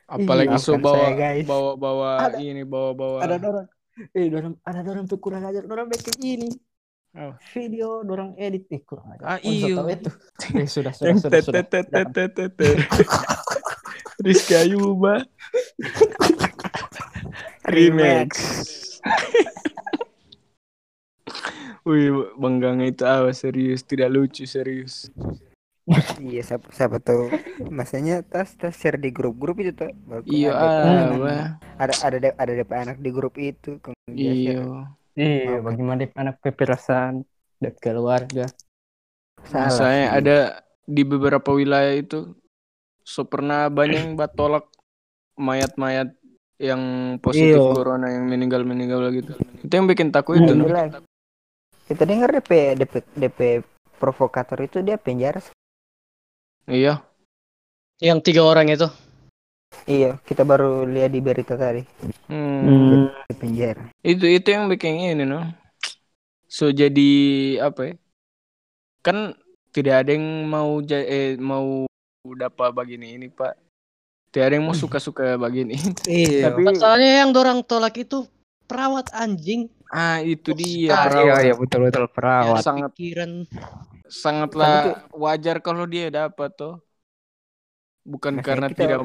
Apalagi 0.03 0.51
Iya, 0.51 0.59
so 0.59 0.75
bawa 0.75 0.99
saya, 0.99 1.15
guys. 1.15 1.45
bawa 1.47 1.71
bawa 1.73 2.07
Ada- 2.21 2.37
ini 2.37 2.63
bawa 2.63 2.91
bawa. 2.91 3.17
Ada 3.21 3.35
orang 3.39 3.67
eh 4.11 4.27
orang 4.27 4.53
ada 4.61 4.79
orang 4.83 5.05
tuh 5.05 5.17
kurang 5.17 5.43
ajar, 5.43 5.63
orang 5.65 5.87
bikin 5.87 6.15
ini. 6.19 6.49
Oh. 7.13 7.29
Video 7.53 8.01
orang 8.01 8.33
edit 8.35 8.65
eh 8.67 8.81
kurang 8.81 9.13
Ah, 9.21 9.37
ajar. 9.37 9.39
Oh, 9.39 9.47
iyo. 9.47 9.61
so 9.61 9.67
tahu 9.77 9.89
itu. 9.89 10.09
Eh 10.59 10.67
sudah 10.67 10.91
sudah 10.91 11.15
sudah 11.17 11.39
sudah. 11.39 11.63
Rizky 14.23 14.55
Ayuba 14.55 15.23
remix. 17.65 18.29
Wih, 21.83 22.31
banggang 22.35 22.79
itu 22.79 23.03
apa 23.03 23.31
serius, 23.31 23.83
tidak 23.83 24.07
lucu 24.07 24.47
serius. 24.47 25.07
Iya 26.17 26.39
siapa 26.41 26.71
siapa 26.71 26.97
tahu 26.97 27.27
masanya 27.67 28.23
tas 28.23 28.55
tas 28.55 28.71
share 28.71 28.95
di 28.95 29.11
grup-grup 29.11 29.59
itu 29.59 29.75
tuh 29.75 29.91
Baru 30.01 30.23
Iya, 30.23 30.49
ada 30.49 30.63
DP 30.65 30.87
ah, 30.87 31.07
wah. 31.13 31.47
ada 31.75 31.93
ada 31.99 32.17
de- 32.17 32.37
ada 32.37 32.51
DP 32.53 32.71
anak 32.73 32.97
di 32.97 33.09
grup 33.09 33.35
itu 33.35 33.83
Iya. 34.07 34.31
share. 34.33 34.63
Iya, 35.13 35.59
bagaimana 35.59 36.01
dip 36.01 36.15
anak 36.15 36.39
peperasan 36.39 37.21
dan 37.59 37.73
keluarga. 37.77 38.47
salah 39.43 39.67
Misalnya 39.67 40.01
sih. 40.01 40.17
ada 40.17 40.37
di 40.81 41.03
beberapa 41.03 41.51
wilayah 41.51 41.93
itu 41.93 42.31
so 43.03 43.21
pernah 43.23 43.67
banyak 43.67 43.99
yang 44.01 44.13
batolak 44.19 44.71
mayat-mayat 45.35 46.15
yang 46.57 46.79
positif 47.19 47.59
Iya. 47.59 47.75
corona 47.75 48.07
yang 48.07 48.25
meninggal-meninggal 48.25 49.03
gitu. 49.11 49.35
Itu 49.59 49.73
yang 49.73 49.85
bikin 49.85 50.09
takut 50.09 50.39
itu. 50.39 50.47
Alhamdulillah. 50.47 51.03
kita 51.83 52.07
dengar 52.07 52.31
DP 52.31 52.51
DP 52.79 52.93
DP 53.13 53.39
provokator 53.99 54.55
itu 54.57 54.79
dia 54.79 54.95
penjara 54.95 55.43
Iya. 56.65 57.03
Yang 57.99 58.19
tiga 58.23 58.43
orang 58.43 58.67
itu. 58.69 58.87
iya 59.83 60.21
kita 60.21 60.45
baru 60.45 60.85
lihat 60.85 61.09
di 61.09 61.19
berita 61.19 61.57
tadi 61.57 61.81
Hmm. 62.29 63.09
di 63.25 63.33
penjara 63.33 63.89
Itu 63.99 64.23
itu 64.23 64.47
yang 64.47 64.69
bikin 64.69 65.17
ini 65.17 65.25
no. 65.25 65.43
So 66.45 66.69
jadi 66.69 67.09
apa 67.59 67.81
ya? 67.89 67.93
Kan 69.01 69.33
tidak 69.73 70.05
ada 70.05 70.13
yang 70.13 70.23
mau 70.45 70.77
eh, 70.85 71.35
mau 71.35 71.89
dapat 72.23 72.69
begini 72.71 73.17
ini 73.17 73.27
Pak. 73.27 73.57
Tidak 74.29 74.45
ada 74.45 74.53
yang 74.55 74.65
mau 74.65 74.77
suka-suka 74.77 75.35
begini. 75.35 75.73
Iya. 76.05 76.53
Tapi 76.53 76.61
Masalahnya 76.63 77.25
yang 77.25 77.33
dorang 77.33 77.59
tolak 77.65 77.97
itu 77.97 78.29
perawat 78.65 79.09
anjing. 79.11 79.67
ah 79.89 80.17
itu 80.17 80.53
dia 80.53 80.89
perawat. 81.05 81.25
iya, 81.25 81.35
iya 81.43 81.53
betul 81.53 81.85
betul 81.85 82.05
perawat. 82.09 82.61
sangat 82.61 82.93
Pikiran. 82.93 83.45
Sangatlah 84.05 85.07
wajar 85.11 85.59
kalau 85.59 85.83
dia 85.83 86.07
dapat 86.07 86.51
toh. 86.53 86.79
Bukan 88.03 88.39
Maksudnya 88.39 88.47
karena 88.47 88.67
kita- 88.67 88.79
tidak 88.83 88.99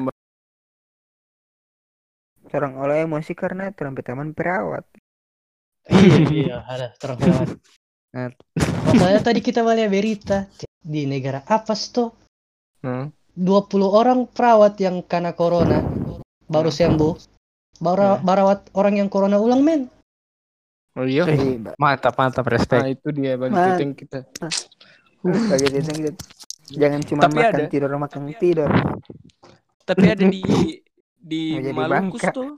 orang 2.49 2.73
oleh 2.75 3.05
emosi 3.05 3.31
karena 3.31 3.69
taman 3.71 4.33
perawat 4.33 4.81
iya, 6.33 6.65
ada 6.65 6.93
terang 6.97 7.17
perawat. 7.21 7.49
Nah. 8.09 8.33
Masalahnya 8.89 9.21
tadi 9.21 9.39
kita 9.39 9.61
melihat 9.61 9.89
berita 9.89 10.37
di 10.81 11.05
negara 11.05 11.45
apa 11.45 11.73
tuh 11.77 12.09
Hmm. 12.79 13.11
20 13.35 13.85
orang 13.85 14.23
perawat 14.25 14.79
yang 14.79 15.03
kena 15.03 15.35
corona 15.35 15.83
baru 16.47 16.71
sembuh. 16.71 17.13
Baru 17.77 18.17
Hmm. 18.17 18.23
barawat 18.23 18.71
orang 18.73 18.97
yang 18.97 19.11
corona 19.11 19.35
ulang 19.35 19.61
men. 19.61 19.91
Oh 20.95 21.03
iya. 21.03 21.27
Iya. 21.27 21.75
Mantap 21.75 22.15
mantap 22.15 22.43
Nah, 22.43 22.51
respect. 22.55 22.83
itu 22.89 23.07
dia 23.13 23.35
bagi 23.35 23.53
Man. 23.53 23.91
kita 23.93 24.25
yang 25.21 25.33
kita. 25.33 25.47
Bagi 25.49 25.67
kita 25.69 25.91
gitu. 25.93 26.11
jangan 26.71 27.01
cuma 27.01 27.21
Tapi 27.25 27.35
makan 27.35 27.53
ada- 27.55 27.69
tidur 27.69 27.89
makan 27.91 28.21
tidur 28.35 28.69
Tapi 29.83 30.05
ada 30.05 30.23
di 30.23 30.41
di 31.19 31.41
Maluku 31.75 32.17
tuh. 32.29 32.57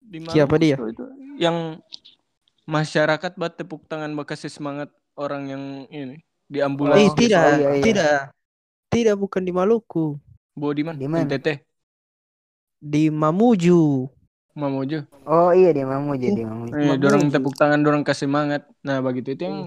Di 0.00 0.18
Siapa 0.24 0.56
dia? 0.56 0.74
tuh 0.74 0.88
itu 0.88 1.04
yang 1.36 1.78
masyarakat 2.64 3.32
buat 3.34 3.54
tepuk 3.54 3.84
tangan 3.86 4.10
bakasih 4.12 4.48
semangat 4.48 4.88
orang 5.14 5.42
yang 5.46 5.64
ini 5.88 6.16
di 6.44 6.58
ambulans. 6.58 6.96
Eh 6.96 7.06
Oh, 7.06 7.14
tidak, 7.14 7.42
oh, 7.44 7.52
iya, 7.54 7.68
iya. 7.70 7.84
tidak. 7.84 8.18
Tidak 8.88 9.14
bukan 9.14 9.44
di 9.44 9.52
Maluku, 9.52 10.16
Bawa 10.56 10.72
di 10.72 10.80
mana? 10.80 10.96
Di 10.96 11.06
mana? 11.06 11.22
NTT. 11.22 11.60
di 12.80 13.10
Mamuju. 13.10 14.08
Mamuju. 14.54 14.98
oh 15.22 15.50
iya 15.52 15.70
dia 15.70 15.84
mau 15.84 16.14
jadi 16.14 16.42
mau 16.42 16.64
Eh, 16.72 16.88
Mamuju. 16.88 16.98
dorang 16.98 17.28
tepuk 17.28 17.52
tangan, 17.52 17.78
dorang 17.78 18.00
kasih 18.00 18.26
semangat. 18.26 18.64
Nah, 18.80 18.98
begitu 18.98 19.36
itu 19.36 19.42
yang 19.44 19.58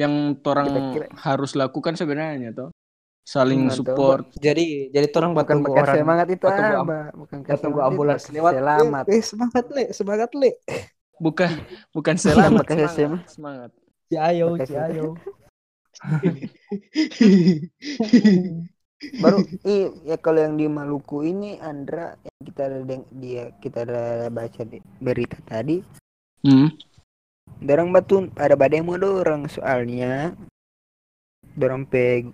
yang 0.00 0.12
orang 0.40 0.66
Kira-kira- 0.72 1.12
harus 1.20 1.52
lakukan 1.52 1.92
sebenarnya 1.92 2.56
toh. 2.56 2.72
Saling 3.20 3.68
Hmm, 3.68 3.76
support. 3.76 4.32
Jadi 4.34 4.88
jadi 4.88 5.06
orang 5.12 5.36
bukan 5.36 5.60
tunggu 5.60 5.68
bekas 5.70 5.84
orang 5.84 5.96
semangat 6.00 6.26
itu 6.32 6.44
apa 6.48 7.12
bukan 7.12 7.36
atau 7.44 7.46
gua 7.46 7.60
semangat 7.60 7.76
itu 7.76 7.88
ambulans 7.92 8.24
lewat. 8.32 8.52
selamat 8.56 9.04
Eh, 9.04 9.12
eh, 9.12 9.22
semangat 9.22 9.64
le, 9.68 9.84
semangat 9.92 10.30
le. 10.34 10.50
Bukan 11.20 11.52
bukan 11.94 12.14
selamat 12.16 12.64
Bekas 12.64 12.96
semangat. 12.96 13.28
Semangat. 13.28 13.70
Ci 14.08 14.16
ayo, 14.18 14.46
Bekas 14.50 14.66
ci 14.66 14.74
ayo. 14.74 15.06
baru 19.16 19.42
iya 19.64 19.86
ya 20.06 20.16
kalau 20.16 20.38
yang 20.38 20.54
di 20.54 20.66
Maluku 20.66 21.22
ini 21.22 21.56
Andra 21.58 22.14
yang 22.20 22.38
kita 22.42 22.60
ada 22.68 22.78
deng- 22.82 23.08
dia 23.10 23.50
kita 23.56 23.82
ada 23.82 24.02
baca 24.28 24.62
di 24.62 24.78
berita 24.98 25.38
tadi 25.42 25.82
Hmm. 26.40 26.72
Dorang 27.58 27.90
batu 27.90 28.30
ada 28.38 28.54
badai 28.54 28.80
mau 28.80 28.94
dorong 28.94 29.50
soalnya 29.50 30.32
dorong 31.58 31.84
pe 31.84 32.24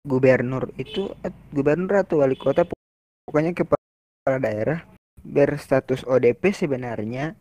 gubernur 0.00 0.70
itu 0.78 1.10
eh, 1.20 1.34
gubernur 1.52 2.00
atau 2.00 2.22
wali 2.22 2.38
kota 2.38 2.64
pokoknya 3.26 3.52
kepala 3.52 4.38
daerah 4.38 4.86
berstatus 5.20 6.06
ODP 6.06 6.54
sebenarnya 6.54 7.36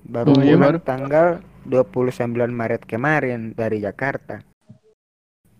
baru 0.00 0.32
Oh, 0.32 0.42
iya, 0.42 0.56
baru. 0.56 0.80
tanggal 0.80 1.44
29 1.68 2.32
Maret 2.50 2.82
kemarin 2.88 3.54
dari 3.54 3.78
Jakarta. 3.78 4.42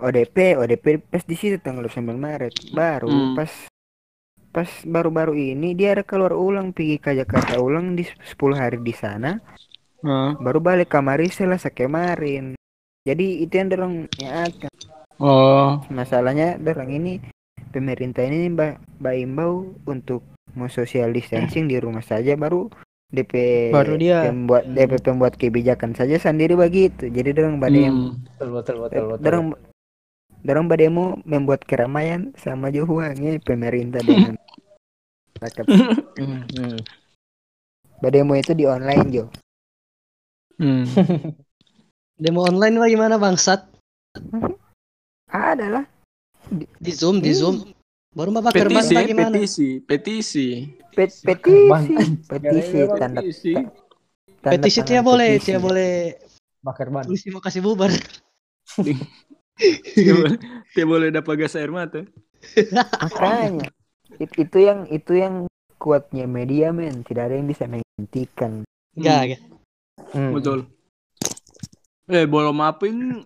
ODP, 0.03 0.59
ODP 0.59 0.99
pas 0.99 1.23
di 1.23 1.37
situ 1.39 1.63
tanggal 1.63 1.87
29 1.87 2.19
Maret. 2.19 2.55
Baru 2.75 3.07
Hmm. 3.07 3.39
pas 3.39 3.53
pas 4.51 4.67
baru-baru 4.83 5.33
ini 5.55 5.73
dia 5.73 5.95
ada 5.95 6.03
keluar 6.03 6.35
ulang 6.35 6.75
pergi 6.75 6.99
ke 6.99 7.15
Jakarta 7.15 7.57
ulang 7.57 7.95
di 7.95 8.03
10 8.03 8.59
hari 8.59 8.83
di 8.83 8.93
sana 8.93 9.39
Ah. 10.03 10.35
baru 10.37 10.59
balik 10.59 10.89
kamari 10.89 11.29
selasa 11.29 11.69
kemarin 11.69 12.59
jadi 13.03 13.27
itu 13.41 13.53
yang 13.53 13.69
dorong 13.69 13.95
ya 14.17 14.47
Oh. 15.17 15.79
masalahnya 15.89 16.59
dorong 16.59 16.91
ini 16.91 17.23
pemerintah 17.71 18.23
ini 18.23 18.51
mbak 18.51 18.83
mbak 18.99 19.15
imbau 19.17 19.53
untuk 19.85 20.27
mau 20.53 20.67
social 20.67 21.11
distancing 21.11 21.65
di 21.65 21.79
rumah 21.79 22.03
saja 22.03 22.35
baru 22.35 22.67
DP 23.09 23.33
Baru 23.71 23.95
dia. 23.95 24.25
pembuat 24.25 24.65
DP 24.67 24.99
pembuat 24.99 25.35
kebijakan 25.37 25.93
saja 25.93 26.17
sendiri 26.17 26.57
begitu 26.57 27.07
jadi 27.07 27.31
dorong 27.33 27.61
badai 27.61 27.87
Hmm. 27.87 28.19
betul 28.35 28.49
betul 28.53 28.77
betul 28.81 29.03
betul 29.07 29.23
dorong 29.23 29.47
dorong 30.43 30.67
bademu 30.67 31.05
membuat 31.23 31.63
keramaian 31.63 32.35
sama 32.35 32.69
juhuangnya 32.69 33.39
pemerintah 33.39 34.03
dengan 34.03 34.35
masyarakat. 35.39 35.65
Hmm, 36.19 36.43
hmm. 36.51 36.77
bademu 38.01 38.33
itu 38.37 38.53
di 38.53 38.65
online 38.67 39.07
jo 39.09 39.25
Hmm. 40.63 40.87
Demo 42.23 42.47
online 42.47 42.79
mah 42.79 42.87
gimana 42.87 43.19
bangsat? 43.19 43.67
ada 45.33 45.67
lah 45.67 45.85
Di 46.79 46.93
Zoom, 46.95 47.19
di 47.19 47.35
Zoom. 47.35 47.75
Baru 48.13 48.29
mah 48.31 48.45
bakar 48.45 48.69
ban 48.69 48.85
Petisi, 48.85 48.95
mah 48.95 49.05
gimana? 49.09 49.35
petisi, 49.35 49.69
petisi. 49.83 50.49
Pet 50.93 51.11
petisi 51.25 51.97
petisi 52.29 52.79
tanda 53.01 53.21
petisi. 53.25 53.53
tanda 54.39 54.53
Petisi 54.61 54.79
tangan 54.79 54.89
tidak 54.93 55.05
boleh, 55.09 55.31
petisi. 55.35 55.47
tidak 55.49 55.63
boleh 55.65 55.93
bakar 56.63 56.87
ban 56.93 57.05
polisi 57.09 57.27
mau 57.33 57.41
kasih 57.43 57.63
bubar. 57.65 57.91
Tidak 60.77 60.87
boleh, 60.87 61.09
dapat 61.11 61.35
gas 61.41 61.57
air 61.57 61.73
mata. 61.73 62.05
makanya 63.01 63.67
It- 64.21 64.35
itu 64.37 64.59
yang 64.61 64.85
itu 64.93 65.13
yang 65.17 65.35
kuatnya 65.81 66.29
media 66.29 66.69
men 66.71 67.01
tidak 67.03 67.31
ada 67.33 67.35
yang 67.41 67.49
bisa 67.49 67.65
menghentikan 67.65 68.67
Enggak, 68.93 69.21
enggak. 69.25 69.41
Hmm. 70.13 70.33
Betul. 70.37 70.69
Eh, 72.09 72.25
belum 72.29 72.53
mapping 72.53 73.25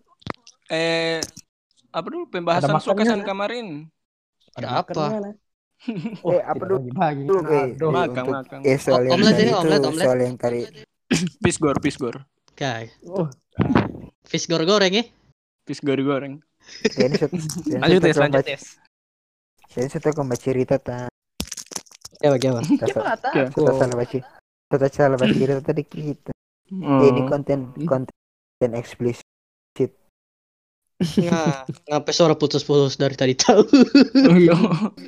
eh 0.70 1.18
apa 1.90 2.06
dulu 2.10 2.26
pembahasan 2.28 2.76
Ada 2.76 2.82
sokasan 2.82 3.18
nggak? 3.22 3.28
kemarin. 3.30 3.66
Ada 4.54 4.82
apa? 4.82 5.04
Oh, 6.24 6.32
Eh, 6.32 6.40
apa 6.42 6.62
dulu? 6.64 6.88
bagi 6.96 7.28
Dulu, 7.28 7.40
eh, 7.52 7.76
eh, 7.76 7.90
Makan, 7.92 8.24
makan. 8.32 8.58
eh 8.64 8.78
soal 8.80 9.04
yang 9.06 9.12
Omelet 9.20 9.34
tadi 9.36 9.42
ini, 9.44 9.52
itu 9.52 9.68
omelet. 9.68 10.06
soal 10.08 10.18
yang 10.24 10.36
tadi 10.40 10.60
Pisgor, 11.38 11.76
pisgor. 11.78 12.16
Enggak. 12.56 12.90
Oh, 13.06 13.28
Fish 14.26 14.48
goreng 14.50 14.90
ya? 14.90 15.04
Pisgor 15.62 16.00
goreng. 16.02 16.42
ya, 16.98 17.06
ini 17.06 17.14
satu 17.14 17.36
ya, 17.70 17.78
Lanjut 17.78 18.00
tes, 18.02 18.16
lanjut 18.18 18.42
ya, 18.42 19.86
satu 19.86 20.08
kombat 20.16 20.40
cerita 20.42 20.80
ta 20.82 21.06
Ya 22.18 22.32
bagaimana? 22.34 22.66
tata 22.80 23.30
salah 23.54 23.94
baca 23.94 24.18
tata 24.66 24.86
salah 24.90 25.16
baca 25.20 25.30
cerita 25.36 25.62
tadi 25.62 25.82
kita 25.86 26.32
Oh. 26.66 27.02
ini 27.04 27.20
konten 27.26 27.70
konten 27.86 28.70
eksplisit 28.74 29.22
Nah, 30.96 31.68
ngapa 31.92 32.08
suara 32.08 32.32
putus-putus 32.32 32.96
dari 32.96 33.12
tadi 33.12 33.36
tahu? 33.36 33.60
Oh, 34.32 34.32
iya. 34.32 34.56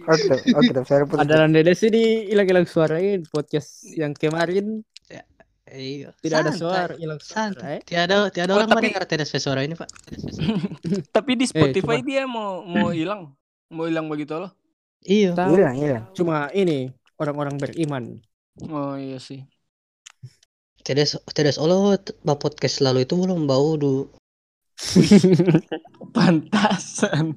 oke 0.04 0.52
oke 0.52 0.70
tapi 0.70 0.84
saya 0.84 1.08
putus 1.08 1.24
ada 1.24 1.48
Dede 1.48 1.72
sih 1.72 1.88
di 1.88 2.28
hilang-hilang 2.28 2.68
suarain 2.68 3.24
podcast 3.24 3.88
yang 3.96 4.12
kemarin 4.12 4.84
Iya. 5.64 6.12
tidak 6.20 6.44
ada 6.44 6.52
Santai. 6.52 6.60
suara 6.60 6.92
hilang 6.96 7.20
Santai. 7.20 7.74
Eh. 7.76 7.80
Tiada 7.84 8.28
tiada 8.28 8.52
Oh, 8.52 8.60
orang 8.60 8.68
tapi- 8.68 8.88
mendengar 8.88 9.04
tidak 9.04 9.28
suara 9.28 9.60
ini, 9.60 9.76
Pak. 9.76 9.88
Tapi 11.16 11.30
di 11.36 11.44
Spotify 11.44 12.00
cuma- 12.00 12.08
dia 12.08 12.22
mau 12.24 12.64
mau 12.64 12.88
hilang. 12.96 13.36
Mau 13.68 13.84
hilang 13.84 14.08
begitu 14.08 14.32
loh. 14.36 14.48
Iya. 15.04 15.36
Hilang 15.36 15.76
hilang 15.76 16.04
Cuma 16.16 16.48
ini 16.56 16.88
orang-orang 17.20 17.60
beriman. 17.60 18.16
Oh 18.64 18.96
iya 18.96 19.20
sih. 19.20 19.44
Tidak 20.88 21.04
tidak 21.36 21.52
Allah 21.60 22.00
podcast 22.40 22.80
lalu 22.80 23.04
itu 23.04 23.12
belum 23.12 23.44
bau 23.44 23.76
du. 23.76 24.08
Pantasan. 26.16 27.36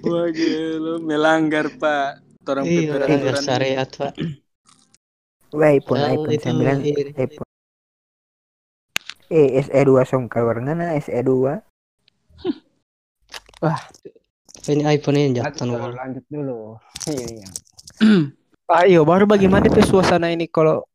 Wah 0.00 0.32
gila, 0.32 0.96
melanggar 1.04 1.68
Pak. 1.76 2.24
Orang 2.48 2.64
Iya, 2.64 2.96
melanggar 2.96 3.36
syariat, 3.44 3.84
Pak. 3.92 4.16
Wah, 5.52 5.68
iPhone 5.76 6.00
iPhone 6.00 6.32
itu 6.32 6.48
9 6.48 6.80
ini. 6.80 7.12
iPhone 7.12 7.50
eh 9.28 9.60
SE2 9.68 9.92
song 10.08 10.24
keluar 10.32 10.56
ngana 10.56 10.96
SE2 10.96 11.60
Ini 14.64 14.82
iPhone 14.96 15.16
ini 15.20 15.36
jatuh 15.36 15.92
lanjut 15.92 16.24
dulu. 16.32 16.80
Iya. 17.04 17.48
Ayo, 18.80 19.04
baru 19.12 19.28
bagaimana 19.28 19.68
tuh 19.68 19.84
suasana 19.84 20.32
ini 20.32 20.48
kalau 20.48 20.88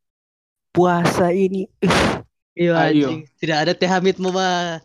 puasa 0.74 1.30
ini? 1.30 1.70
Iya, 2.58 2.74
anjing. 2.74 3.30
Tidak 3.38 3.56
ada 3.56 3.72
Teh 3.74 3.86
Hamid 3.86 4.18
mau 4.18 4.34
bah, 4.34 4.82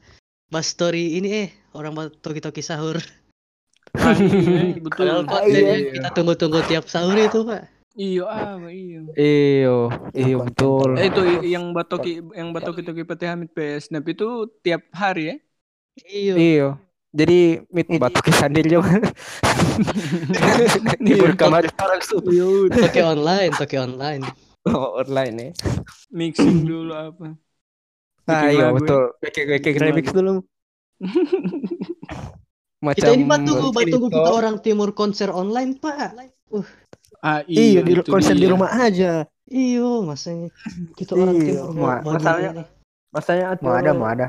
bah 0.54 0.64
story 0.66 1.18
ini 1.18 1.30
eh 1.46 1.50
orang 1.74 1.92
mau 1.98 2.06
toki-toki 2.08 2.62
sahur. 2.62 3.02
Ah, 3.98 4.14
iya, 4.14 4.78
betul. 4.78 5.02
Padahal 5.02 5.26
Pak, 5.26 5.42
iya. 5.50 5.90
kita 5.90 6.10
tunggu-tunggu 6.14 6.62
tiap 6.70 6.86
sahur 6.86 7.18
itu, 7.18 7.42
Pak. 7.42 7.66
Iyo 7.98 8.30
ah, 8.30 8.54
iyo. 8.70 9.10
Iyo, 9.18 9.78
iyo 10.14 10.38
betul. 10.46 10.94
Eh 10.94 11.10
itu 11.10 11.22
yang 11.50 11.74
batoki 11.74 12.22
yang 12.38 12.54
batoki 12.54 12.86
toki 12.86 13.02
peti 13.02 13.26
Hamid 13.26 13.50
PS 13.50 13.90
Snap 13.90 14.06
itu 14.06 14.46
tiap 14.62 14.86
hari 14.94 15.34
ya? 15.34 15.36
Iya. 16.06 16.34
Iyo. 16.38 16.70
Jadi 17.10 17.66
mit 17.74 17.90
It- 17.90 17.98
batu 17.98 18.22
sandil 18.30 18.70
juga. 18.70 19.02
Libur 21.02 21.34
kamar 21.34 21.66
sekarang 21.66 22.00
tuh. 22.06 22.22
Toki 22.70 23.02
online, 23.02 23.52
toki 23.58 23.82
online. 23.82 24.22
Oh, 24.70 25.00
online 25.00 25.36
ya. 25.40 25.50
Mixing 26.12 26.68
dulu 26.68 26.92
apa? 26.94 27.34
Nah, 28.28 28.42
Bikin 28.44 28.50
iya 28.54 28.66
ya. 28.70 28.76
betul. 28.76 29.02
Bikin 29.24 29.44
bikin 29.50 29.72
Bikin 29.74 29.82
remix 29.82 30.06
dulu. 30.12 30.34
Macam 32.86 32.96
Kita 32.96 33.12
ini 33.12 33.24
batu 33.28 33.52
batu 33.76 33.98
Kirito. 34.00 34.08
kita 34.08 34.30
orang 34.32 34.56
timur 34.64 34.90
konser 34.96 35.30
online, 35.32 35.76
Pak. 35.80 36.16
Ah, 37.20 37.44
Iya, 37.44 37.84
di 37.84 37.92
itu 38.00 38.08
konser 38.08 38.36
di 38.36 38.48
dia. 38.48 38.52
rumah 38.56 38.72
aja. 38.72 39.28
Iyo, 39.50 40.06
masanya 40.06 40.48
kita 40.96 41.18
orang 41.18 41.36
Iya, 41.42 41.44
timur 41.44 41.70
mau, 41.76 41.84
ma- 41.84 42.02
masalahnya- 42.16 42.54
nih? 42.56 42.68
Masanya 43.10 43.46
mau 43.60 43.74
ada 43.74 43.92
mau 43.98 44.08
ada 44.08 44.28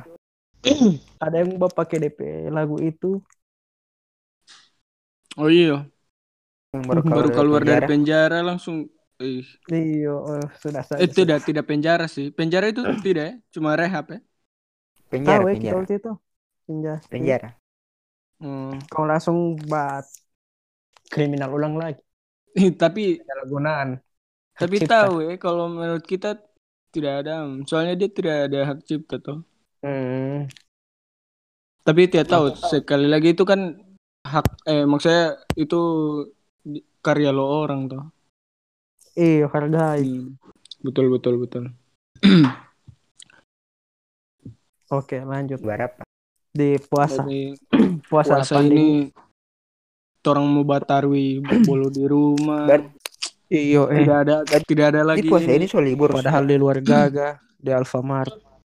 ada 1.25 1.37
yang 1.41 1.51
mau 1.61 1.69
pakai 1.69 1.97
DP 2.01 2.49
lagu 2.49 2.77
itu. 2.81 3.21
Oh 5.39 5.47
iya, 5.47 5.87
yang 6.75 6.83
baru 6.91 7.01
keluar, 7.07 7.17
baru 7.17 7.29
dari 7.31 7.37
keluar 7.39 7.63
dari 7.63 7.81
penjara. 7.81 7.87
penjara 7.87 8.39
langsung 8.43 8.77
Iya, 9.21 10.11
oh, 10.17 10.41
sudah 10.57 10.81
saja. 10.81 11.05
eh, 11.05 11.11
tidak 11.13 11.45
tidak 11.45 11.65
penjara 11.69 12.09
sih. 12.09 12.33
Penjara 12.33 12.73
itu 12.73 12.81
tidak 13.07 13.25
ya, 13.29 13.35
cuma 13.53 13.77
rehab 13.77 14.09
ya. 14.09 14.19
penjara 15.13 15.45
Tahu 15.45 15.49
ya 15.53 15.55
penjara 15.55 15.77
waktu 15.77 15.95
itu. 16.01 16.13
Penjara. 16.67 16.99
penjara 17.13 17.51
Oh. 18.41 18.73
Kau 18.89 19.05
langsung 19.05 19.61
bat 19.69 20.09
kriminal 21.13 21.53
ulang 21.53 21.77
lagi. 21.77 22.01
Eh, 22.57 22.73
tapi 22.73 23.21
Penyalahgunaan. 23.21 24.01
tapi 24.57 24.77
cipta. 24.81 25.05
tahu 25.09 25.15
ya 25.29 25.37
kalau 25.37 25.69
menurut 25.69 26.05
kita 26.05 26.41
tidak 26.91 27.23
ada, 27.25 27.45
soalnya 27.69 27.95
dia 28.01 28.09
tidak 28.09 28.37
ada 28.49 28.59
hak 28.73 28.79
cipta 28.89 29.17
tuh. 29.21 29.45
Hmm. 29.85 30.49
Tapi 31.85 32.09
tidak 32.09 32.29
tahu 32.33 32.53
sekali 32.57 33.09
lagi 33.09 33.33
itu 33.37 33.45
kan 33.45 33.77
hak 34.25 34.47
eh 34.69 34.85
maksudnya 34.85 35.37
itu 35.57 35.81
karya 37.05 37.31
lo 37.33 37.45
orang 37.65 37.89
tuh. 37.89 38.03
Iya, 39.21 39.53
hargai. 39.53 40.09
Hmm. 40.09 40.41
Betul 40.81 41.13
betul 41.13 41.45
betul. 41.45 41.65
Oke, 44.97 45.21
lanjut. 45.21 45.61
berapa 45.61 46.01
Di 46.51 46.81
puasa. 46.81 47.23
Jadi 47.29 47.53
Puasa, 48.11 48.43
puasa 48.43 48.59
ini 48.65 49.13
orang 50.27 50.47
mau 50.51 50.65
batarwi 50.65 51.39
bolu 51.69 51.93
di 51.93 52.05
rumah. 52.09 52.65
Ber- 52.67 52.97
Iya, 53.51 53.83
eh. 53.91 54.07
tidak 54.07 54.19
ada 54.23 54.37
tidak 54.63 54.87
ada 54.95 55.03
lagi 55.03 55.27
ini 55.27 55.31
puasa 55.35 55.51
ini 55.51 55.67
soal 55.67 55.83
libur 55.83 56.15
Padahal 56.15 56.47
di 56.47 56.55
luar 56.55 56.79
Gaga, 56.79 57.43
di 57.67 57.75
Alfamart. 57.75 58.31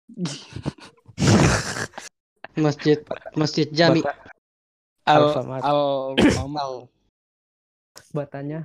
Masjid 2.63 3.03
Masjid 3.35 3.67
Jami. 3.67 3.99
Bata- 3.99 4.31
al 5.11 5.27
Alfamart. 5.27 5.63
al 5.67 6.15
Al. 6.55 6.73
Batanya, 8.15 8.63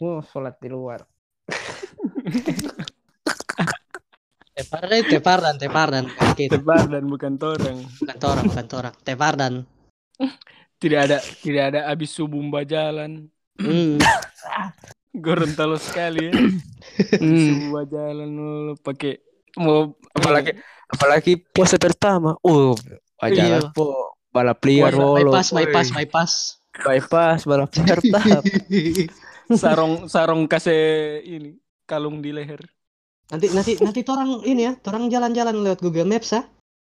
mau 0.00 0.22
sholat 0.24 0.56
di 0.62 0.68
luar. 0.72 1.02
Tepardan, 4.52 5.02
tepardan, 5.08 5.54
tepardan. 5.56 6.04
Bukan 6.12 6.30
kita, 6.36 6.60
tebar 6.60 6.84
dan 6.84 7.04
bukan 7.08 7.32
torang. 7.40 7.78
bukan 7.88 8.16
orang, 8.20 8.44
bukan 8.52 8.66
orang. 8.76 8.94
Tepardan. 9.00 9.52
Tidak 10.82 10.98
ada 10.98 11.22
tidak 11.22 11.62
ada 11.70 11.80
habis 11.94 12.10
subuh 12.10 12.42
mbak 12.42 12.66
jalan. 12.66 13.30
Hmm. 13.54 14.02
Gorontalo 15.24 15.78
sekali 15.78 16.26
ya. 16.26 16.34
Subuh 17.22 17.86
jalan 17.86 18.28
lu 18.34 18.74
pakai 18.82 19.22
mau 19.62 19.94
apalagi 20.10 20.58
apalagi 20.90 21.38
puasa 21.38 21.78
pertama 21.78 22.34
uh 22.42 22.74
Iya. 23.22 23.62
aja 23.62 23.70
po 23.70 24.18
balap 24.34 24.58
liar 24.66 24.90
Bypass, 24.90 24.98
wolo 24.98 25.14
bypass, 25.30 25.48
bypass, 25.54 25.88
bypass. 25.94 26.32
bypass 26.82 27.40
balap 27.46 27.70
liar 27.78 27.98
tap 29.56 29.76
sarong 29.76 29.94
sarong 30.08 30.42
kasih 30.48 31.20
ini 31.24 31.58
kalung 31.84 32.24
di 32.24 32.32
leher. 32.32 32.62
nanti 33.32 33.48
nanti 33.52 33.72
nanti 33.80 34.00
orang 34.12 34.44
ini 34.44 34.68
ya, 34.68 34.72
orang 34.88 35.08
jalan-jalan 35.08 35.56
lewat 35.64 35.80
Google 35.80 36.08
Maps 36.08 36.36
ah. 36.36 36.44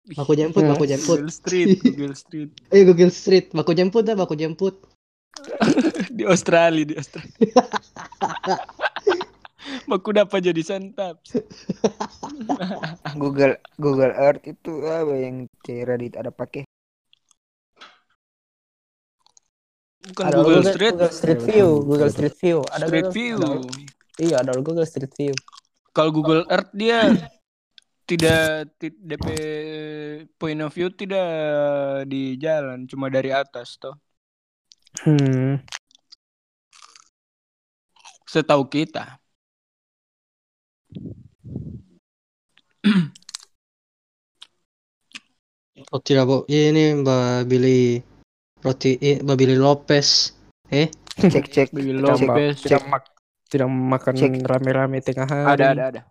Baku 0.06 0.38
jemput, 0.38 0.62
baku 0.62 0.86
jemput. 0.86 1.18
Google 1.18 1.34
Street, 1.34 1.82
Google 1.82 2.14
Street 2.14 2.51
Eh 2.76 2.86
Google 2.86 3.10
Street, 3.10 3.49
baku 3.56 3.74
jemput 3.74 4.06
dah, 4.06 4.14
baku 4.14 4.38
jemput. 4.38 4.86
di 6.16 6.24
Australia 6.24 6.88
di 6.88 6.95
Australia. 6.95 7.60
Baku 9.89 10.14
dapat 10.14 10.39
jadi 10.45 10.62
santap. 10.62 11.22
Google 13.18 13.60
Google 13.78 14.14
Earth 14.14 14.45
itu 14.45 14.86
apa 14.86 15.14
yang 15.18 15.49
Reddit 15.66 16.16
ada 16.16 16.30
pakai 16.30 16.66
Bukan 20.06 20.24
ada 20.24 20.38
Google, 20.38 20.62
Google, 20.62 20.66
Street, 20.70 20.93
Google 20.93 21.12
Street 21.12 21.41
View 21.41 21.70
Google 21.82 22.12
Street 22.12 22.36
View 22.38 22.58
ada 22.68 22.86
Street 22.86 23.06
Google- 23.06 23.16
View. 23.16 23.38
ada- 23.38 24.22
iya 24.22 24.36
ada 24.39 24.51
Google 24.58 24.86
Street 24.86 25.14
View 25.14 25.34
Kalau 25.89 26.12
Google 26.12 26.43
Earth 26.47 26.70
dia 26.72 27.16
tidak 28.03 28.70
ti- 28.76 28.93
DP 28.93 29.26
point 30.36 30.60
of 30.60 30.70
view 30.70 30.91
tidak 30.91 31.26
di 32.06 32.36
jalan, 32.36 32.86
cuma 32.86 33.08
dari 33.08 33.34
atas 33.34 33.80
toh. 33.80 33.95
hmm 35.01 35.58
Setahu 38.26 38.68
kita. 38.68 39.18
Oh 45.91 45.99
tidak 45.99 46.24
bu, 46.30 46.38
ini 46.47 46.95
Mbak 47.03 47.49
Billy 47.49 47.99
roti, 48.66 48.97
eh, 48.97 49.22
Mbak 49.22 49.38
Billy 49.38 49.55
Lopez. 49.55 50.34
Eh, 50.68 50.89
cek 51.16 51.45
cek 51.45 51.68
Tidak, 51.70 52.01
tidak, 52.01 52.01
Lopez. 52.01 52.53
tidak 52.59 52.84
mak- 52.86 53.13
tidak 53.45 53.70
makan 53.70 54.13
Cek. 54.18 54.32
rame-rame 54.41 54.97
tengah 54.99 55.30
hari 55.30 55.45
Ada 55.53 55.66
ada 55.70 55.84
ada. 55.88 56.01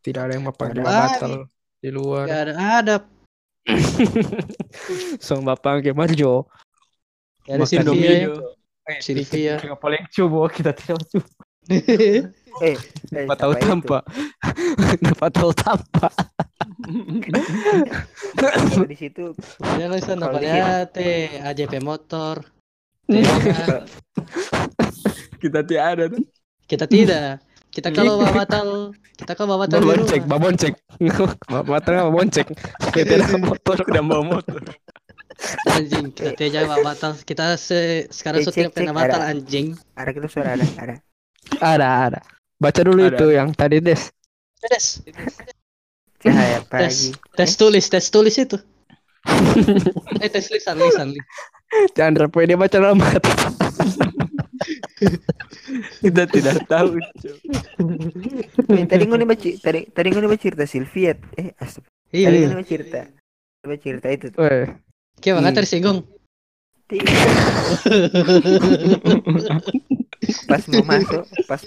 tidak 0.00 0.20
ada 0.24 0.32
yang 0.32 0.46
makan 0.46 0.66
Ada. 0.70 0.80
batal 0.80 1.32
di 1.76 1.90
luar 1.90 2.24
nggak 2.24 2.40
ada 2.40 2.54
ada. 2.78 2.96
so 5.18 5.36
bapak 5.40 5.82
ke 5.82 5.90
Marjo 5.90 6.46
Nggak 7.44 7.56
ada. 7.58 7.74
Indomie 7.74 8.06
ya. 8.06 8.28
Sylvia. 8.98 9.54
Nggak 9.58 9.76
paling 9.76 10.04
coba 10.08 10.38
kita 10.48 10.70
tidak 10.72 11.02
coba 11.04 11.28
eh 11.74 12.24
eh, 12.64 12.76
Dapat 13.28 13.36
tahu 13.36 13.52
tanpa 13.58 13.98
dapat 15.04 15.30
tahu 15.30 15.50
tanpa 15.52 16.08
di 18.88 18.96
situ 18.96 19.36
Ini 19.60 19.84
lo 19.86 19.96
sana 20.00 20.32
teh 20.88 21.40
AJP 21.44 21.80
motor. 21.80 22.40
Toyota. 23.06 23.84
Kita 25.38 25.60
tidak 25.62 25.84
ada 25.84 26.04
tuh. 26.10 26.22
kita 26.66 26.84
tidak. 26.84 27.40
Kita 27.68 27.88
kalau 27.92 28.18
bawa 28.18 28.32
batal, 28.44 28.68
kita 29.14 29.32
kalau 29.32 29.54
bawa 29.54 29.68
batal 29.68 29.78
di 29.78 29.86
baboncek 29.86 30.20
rumah. 30.20 30.28
baboncek 30.34 30.72
bapak 31.46 31.78
tengah 31.84 32.02
baboncek 32.10 32.46
sepeda 32.82 33.16
motor 33.38 33.76
Udah 33.86 34.02
bawa 34.02 34.22
motor. 34.24 34.60
Anjing, 35.70 36.10
kita 36.10 36.34
tidak 36.34 36.66
bawa 36.66 36.92
batal. 36.92 37.12
Kita 37.22 37.54
se 37.54 38.08
sekarang 38.10 38.42
Eh, 38.42 38.46
sudah 38.48 38.68
cek, 38.68 38.74
pernah 38.74 38.92
cek, 38.92 39.04
ada. 39.08 39.16
anjing. 39.30 39.66
ada 39.94 40.10
kita 40.10 40.26
suara 40.26 40.56
ada 40.58 40.64
ada 40.76 40.94
ada 41.62 41.88
ada 42.10 42.20
baca 42.58 42.80
dulu 42.82 43.06
Ada. 43.06 43.14
itu 43.14 43.26
yang 43.32 43.48
tadi 43.54 43.78
des 43.78 44.02
Tes, 44.58 45.06
cahaya 46.22 46.58
tes, 46.70 46.70
pagi 46.70 47.08
tes 47.36 47.50
tulis, 47.56 47.84
tes 47.88 48.06
tulis 48.10 48.34
itu. 48.38 48.58
eh 50.24 50.30
tes 50.30 50.46
lisan, 50.50 50.78
lisan. 50.78 51.08
Chandra 51.92 52.26
dia 52.32 52.56
baca 52.56 52.78
lama 52.80 53.04
Kita 56.00 56.24
tidak 56.26 56.64
tahu. 56.66 56.96
Eh, 58.72 58.84
tadi 58.88 59.04
gue 59.04 59.18
baca 59.20 59.48
tadi 59.60 59.80
tadi 59.92 60.08
gue 60.10 60.24
baca 60.24 60.40
cerita 60.40 60.64
Sylvia 60.64 61.12
eh 61.36 61.52
astagfirullah 61.60 62.08
Iya, 62.08 62.26
tadi 62.32 62.36
iya. 62.40 62.46
gue 62.48 62.56
baca 62.56 62.70
cerita 62.72 63.00
baca 63.62 63.76
cerita 63.84 64.08
itu 64.08 64.26
tuh. 64.32 64.40
Weh, 64.40 64.66
Kayak 65.20 65.34
banget 65.38 65.52
Iya. 65.52 65.58
tersinggung. 65.60 65.98
pas 70.48 70.62
mau 70.72 70.82
masuk 70.88 71.22
pas 71.44 71.62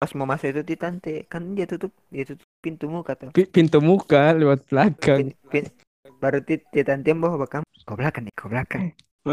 pas 0.00 0.10
mau 0.16 0.24
masuk 0.24 0.48
itu 0.56 0.62
di 0.64 0.76
tante 0.80 1.28
kan 1.28 1.42
dia 1.52 1.68
tutup 1.68 1.92
dia 2.08 2.24
tutup 2.24 2.48
pintu 2.64 2.88
muka 2.88 3.12
tuh 3.20 3.28
pi- 3.36 3.44
pintu 3.52 3.84
muka 3.84 4.32
lewat 4.32 4.64
belakang 4.64 5.28
Pin- 5.28 5.36
pin- 5.52 5.72
baru 6.16 6.40
ti 6.40 6.56
ti 6.72 6.80
tante 6.80 7.12
yang 7.12 7.20
bawa 7.20 7.44
bakam 7.44 7.60
kau 7.84 8.00
belakang 8.00 8.24
nih 8.24 8.32
kau 8.32 8.48
belakang 8.48 8.96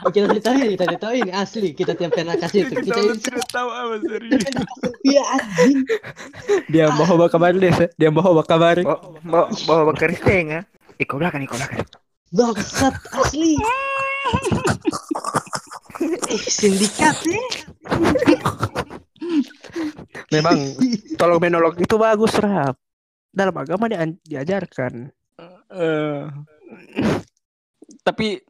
Oh, 0.00 0.08
kita 0.08 0.32
ceritain, 0.32 0.64
kita 0.74 0.84
ceritain 0.88 1.28
asli. 1.28 1.76
Kita 1.76 1.92
tiap 1.92 2.16
pernah 2.16 2.32
kasih 2.32 2.64
itu. 2.64 2.72
Kita 2.82 3.00
tidak 3.20 3.46
tahu 3.52 3.68
apa 3.68 3.96
serius. 4.08 4.42
Iya 5.04 5.22
anjing. 5.36 5.84
dia 6.72 6.88
bawa 6.88 7.28
kabar 7.28 7.52
des 7.52 7.76
dia 8.00 8.10
bawa 8.10 8.42
kabar 8.42 8.80
bawa 8.80 9.52
bawa 9.68 9.82
bawa 9.92 9.92
setengah 9.94 10.64
eh 10.98 11.04
kau 11.04 11.20
belakang 11.20 11.44
kau 11.46 11.54
belakang 11.60 11.84
Bangsat 12.32 12.94
asli. 13.12 13.54
Eh, 16.00 16.40
sindikat 16.48 17.16
eh. 17.28 17.46
memang 20.32 20.56
tolong 21.20 21.40
menolong 21.40 21.76
itu 21.78 21.94
bagus 22.00 22.34
rap 22.40 22.76
dalam 23.30 23.54
agama 23.54 23.86
dia 23.86 24.06
diajarkan 24.26 25.12
Eh, 25.70 26.26
tapi 28.02 28.42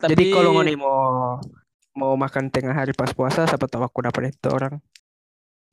tapi 0.00 0.10
jadi 0.16 0.24
kalau 0.32 0.64
nih 0.64 0.80
mau 0.80 1.36
mau 1.94 2.12
makan 2.16 2.48
tengah 2.48 2.72
hari 2.72 2.96
pas 2.96 3.12
puasa 3.12 3.44
siapa 3.44 3.68
tahu 3.68 3.84
aku 3.84 4.00
dapat 4.00 4.32
itu 4.32 4.48
orang 4.48 4.80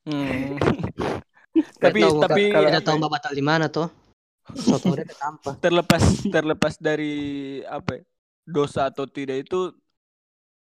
Hmm. 0.02 0.58
Tapi 1.78 2.02
tapi 2.02 2.22
tapi 2.26 2.42
kalau 2.50 2.68
tidak 2.74 2.86
tahu 2.90 2.96
ya, 2.98 3.02
mbak 3.06 3.12
batal 3.12 3.34
di 3.38 3.44
mana 3.46 3.66
tuh. 3.70 3.88
Terlepas 5.62 6.04
terlepas 6.26 6.74
dari 6.82 7.14
apa 7.70 8.02
ya, 8.02 8.04
dosa 8.42 8.90
atau 8.90 9.06
tidak 9.06 9.46
itu 9.46 9.70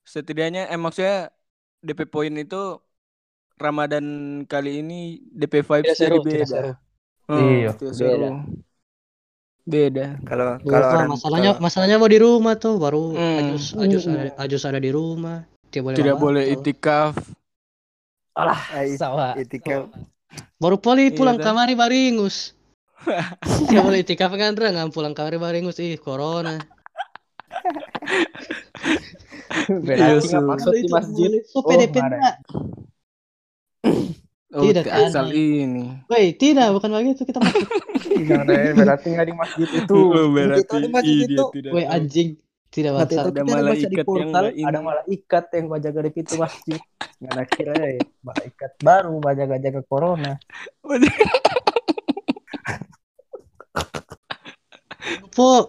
setidaknya 0.05 0.69
eh 0.69 0.79
maksudnya 0.79 1.33
DP 1.81 2.09
poin 2.09 2.33
itu 2.33 2.81
Ramadan 3.57 4.05
kali 4.51 4.83
ini 4.83 5.23
DP 5.31 5.63
vibes 5.63 5.97
jadi 5.97 6.19
beda. 6.21 6.61
Hmm, 7.25 7.41
Iya, 7.41 7.71
beda. 7.73 7.93
seru. 7.97 8.31
Beda. 9.65 10.21
kalau 10.29 10.61
Kalau 10.61 10.69
kalau 10.69 10.87
orang 10.93 11.09
masalahnya 11.09 11.51
kalau- 11.57 11.63
masalahnya 11.65 11.97
mau 11.97 12.11
di 12.11 12.21
rumah 12.21 12.55
tuh 12.61 12.77
baru 12.77 13.17
Hmm. 13.17 13.39
ajus 13.41 13.65
ajus 13.73 14.05
ada 14.05 14.29
ajus 14.45 14.63
ada 14.69 14.77
di 14.81 14.91
rumah. 14.93 15.49
Tidak 15.73 15.83
boleh 15.83 15.97
Tidak 15.97 16.17
boleh 16.21 16.45
itikaf. 16.53 17.15
alah 18.35 18.61
sawah 18.99 19.33
etika 19.41 19.89
Baru 20.59 20.77
poli 20.83 21.09
Iya, 21.09 21.17
pulang 21.17 21.39
dah. 21.39 21.45
kamari 21.49 21.73
baringus. 21.79 22.53
Tidak 23.71 23.83
boleh 23.85 24.03
itikaf 24.03 24.35
kan 24.35 24.53
nggak 24.53 24.91
pulang 24.93 25.15
kamari 25.17 25.39
baringus 25.41 25.79
ih 25.81 25.97
corona. 25.97 26.59
Berarti 29.85 30.21
Su. 30.21 30.29
nggak 30.31 30.45
maksud 30.45 30.73
di 30.73 30.81
Itu 30.83 30.93
masjid 30.93 31.31
Oh, 31.55 31.63
PDP 31.65 31.95
ada. 32.01 32.07
enggak. 32.17 32.37
Oh, 34.55 34.63
Tidak, 34.63 34.87
tidak 34.87 34.95
asal 35.11 35.27
ini. 35.35 35.99
Woi, 36.07 36.31
tidak 36.39 36.71
bukan 36.79 36.91
begitu 36.95 37.27
kita 37.27 37.43
masuk. 37.43 37.67
Jangan 38.15 38.47
deh, 38.47 38.71
berarti 38.79 39.07
nggak 39.11 39.27
di 39.27 39.35
masjid 39.35 39.69
itu 39.69 39.99
Oh, 39.99 40.31
berarti 40.31 40.63
Begitu 40.63 40.75
di 40.79 40.91
masjid 40.95 41.15
iya, 41.15 41.27
itu 41.27 41.45
tidak 41.59 41.71
Woi 41.75 41.85
anjing. 41.91 42.29
Tidak 42.71 42.91
itu 42.91 42.99
bangsat. 42.99 43.25
Ada 43.35 43.43
malaikat 43.47 44.07
yang 44.07 44.31
ada 44.67 44.81
malaikat 44.83 45.45
yang 45.55 45.67
jaga 45.79 46.01
di 46.07 46.11
pintu 46.15 46.35
masjid 46.39 46.81
nggak 47.25 47.47
kira 47.57 47.75
ya 47.79 48.03
malaikat 48.21 48.71
baru 48.83 49.17
jaga 49.33 49.57
jaga 49.63 49.81
corona 49.87 50.35
Po, 55.35 55.67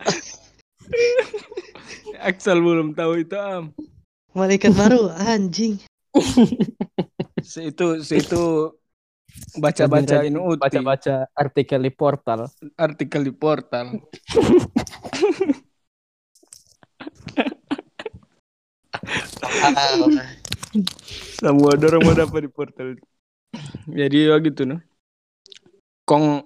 Axel 2.25 2.57
belum 2.57 2.97
tahu 2.97 3.21
itu 3.21 3.37
am. 3.37 3.69
malaikat 4.33 4.73
baru 4.73 5.13
anjing. 5.13 5.77
Si 7.45 7.69
itu 7.69 8.01
si 8.01 8.17
itu 8.17 8.73
baca-baca 9.61 10.25
ini 10.25 10.33
uti. 10.33 10.57
baca-baca 10.57 11.29
artikel 11.37 11.77
di 11.77 11.93
portal 11.93 12.49
artikel 12.73 13.21
di 13.21 13.29
portal. 13.29 13.93
Semua 21.37 21.77
orang 21.77 22.01
mau 22.01 22.17
dapat 22.17 22.49
di 22.49 22.49
portal. 22.49 22.97
Jadi 23.85 24.25
ya 24.25 24.41
gitu 24.41 24.65
no. 24.65 24.81
Kong 26.09 26.41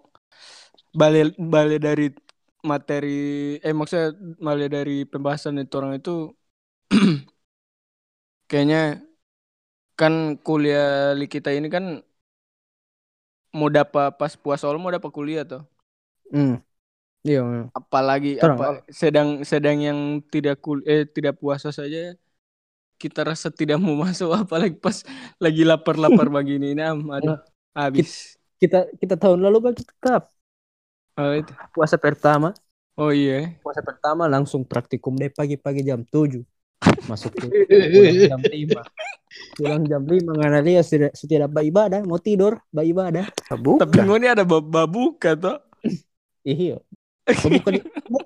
balik 0.91 1.39
balik 1.39 1.79
dari 1.79 2.11
materi 2.63 3.09
eh 3.63 3.73
maksudnya 3.75 4.15
malah 4.45 4.67
dari 4.67 5.07
pembahasan 5.07 5.61
itu 5.63 5.73
orang 5.79 5.93
itu 5.99 6.11
kayaknya 8.49 8.99
kan 9.99 10.39
kuliah 10.45 11.11
li 11.19 11.27
kita 11.27 11.51
ini 11.51 11.67
kan 11.67 11.85
mau 13.51 13.69
dapat 13.69 14.13
pas 14.15 14.33
puasa 14.37 14.69
Allah 14.69 14.81
mau 14.81 14.93
dapat 14.93 15.11
kuliah 15.11 15.43
tuh. 15.43 15.63
Hmm. 16.31 16.61
Iya. 17.25 17.67
Apalagi 17.75 18.39
Terang, 18.39 18.55
apa 18.55 18.65
sedang 18.87 19.29
sedang 19.43 19.77
yang 19.83 19.99
tidak 20.31 20.63
kul 20.63 20.79
eh 20.87 21.03
tidak 21.03 21.35
puasa 21.35 21.67
saja 21.75 22.15
kita 22.99 23.23
rasa 23.27 23.51
tidak 23.51 23.79
mau 23.79 23.95
masuk 24.05 24.31
apalagi 24.31 24.75
pas 24.79 25.03
lagi 25.39 25.63
lapar-lapar 25.67 26.27
begini 26.35 26.75
ini 26.75 26.83
am 26.83 27.03
aduh 27.11 27.39
habis. 27.75 28.39
Kita 28.59 28.87
kita 28.99 29.15
tahun 29.15 29.39
lalu 29.39 29.57
kan 29.71 29.73
tetap 29.75 30.23
Oh, 31.19 31.35
itu. 31.35 31.51
puasa 31.75 31.99
pertama, 31.99 32.55
oh 32.95 33.11
iya. 33.11 33.51
puasa 33.59 33.83
pertama 33.83 34.23
langsung 34.31 34.63
praktikum 34.63 35.19
deh 35.19 35.27
pagi-pagi 35.27 35.83
jam 35.83 35.99
7. 36.07 36.39
Masuk 37.11 37.35
ke 37.35 37.45
jam 38.31 38.39
5. 38.39 38.79
Pulang 39.59 39.83
jam 39.83 40.01
5 40.07 40.31
karena 40.39 40.59
dia 40.63 40.79
sudah 40.79 41.11
sudah 41.11 41.51
ibadah, 41.59 41.99
mau 42.07 42.23
tidur, 42.23 42.55
ibadah. 42.71 43.27
Bukan. 43.59 43.83
Tapi 43.83 43.99
ini 43.99 44.27
ada 44.31 44.47
bab- 44.47 44.71
babuka 44.71 45.35
toh. 45.35 45.59
Iya. 46.39 46.79
Babuka 47.45 47.69
di, 47.69 47.79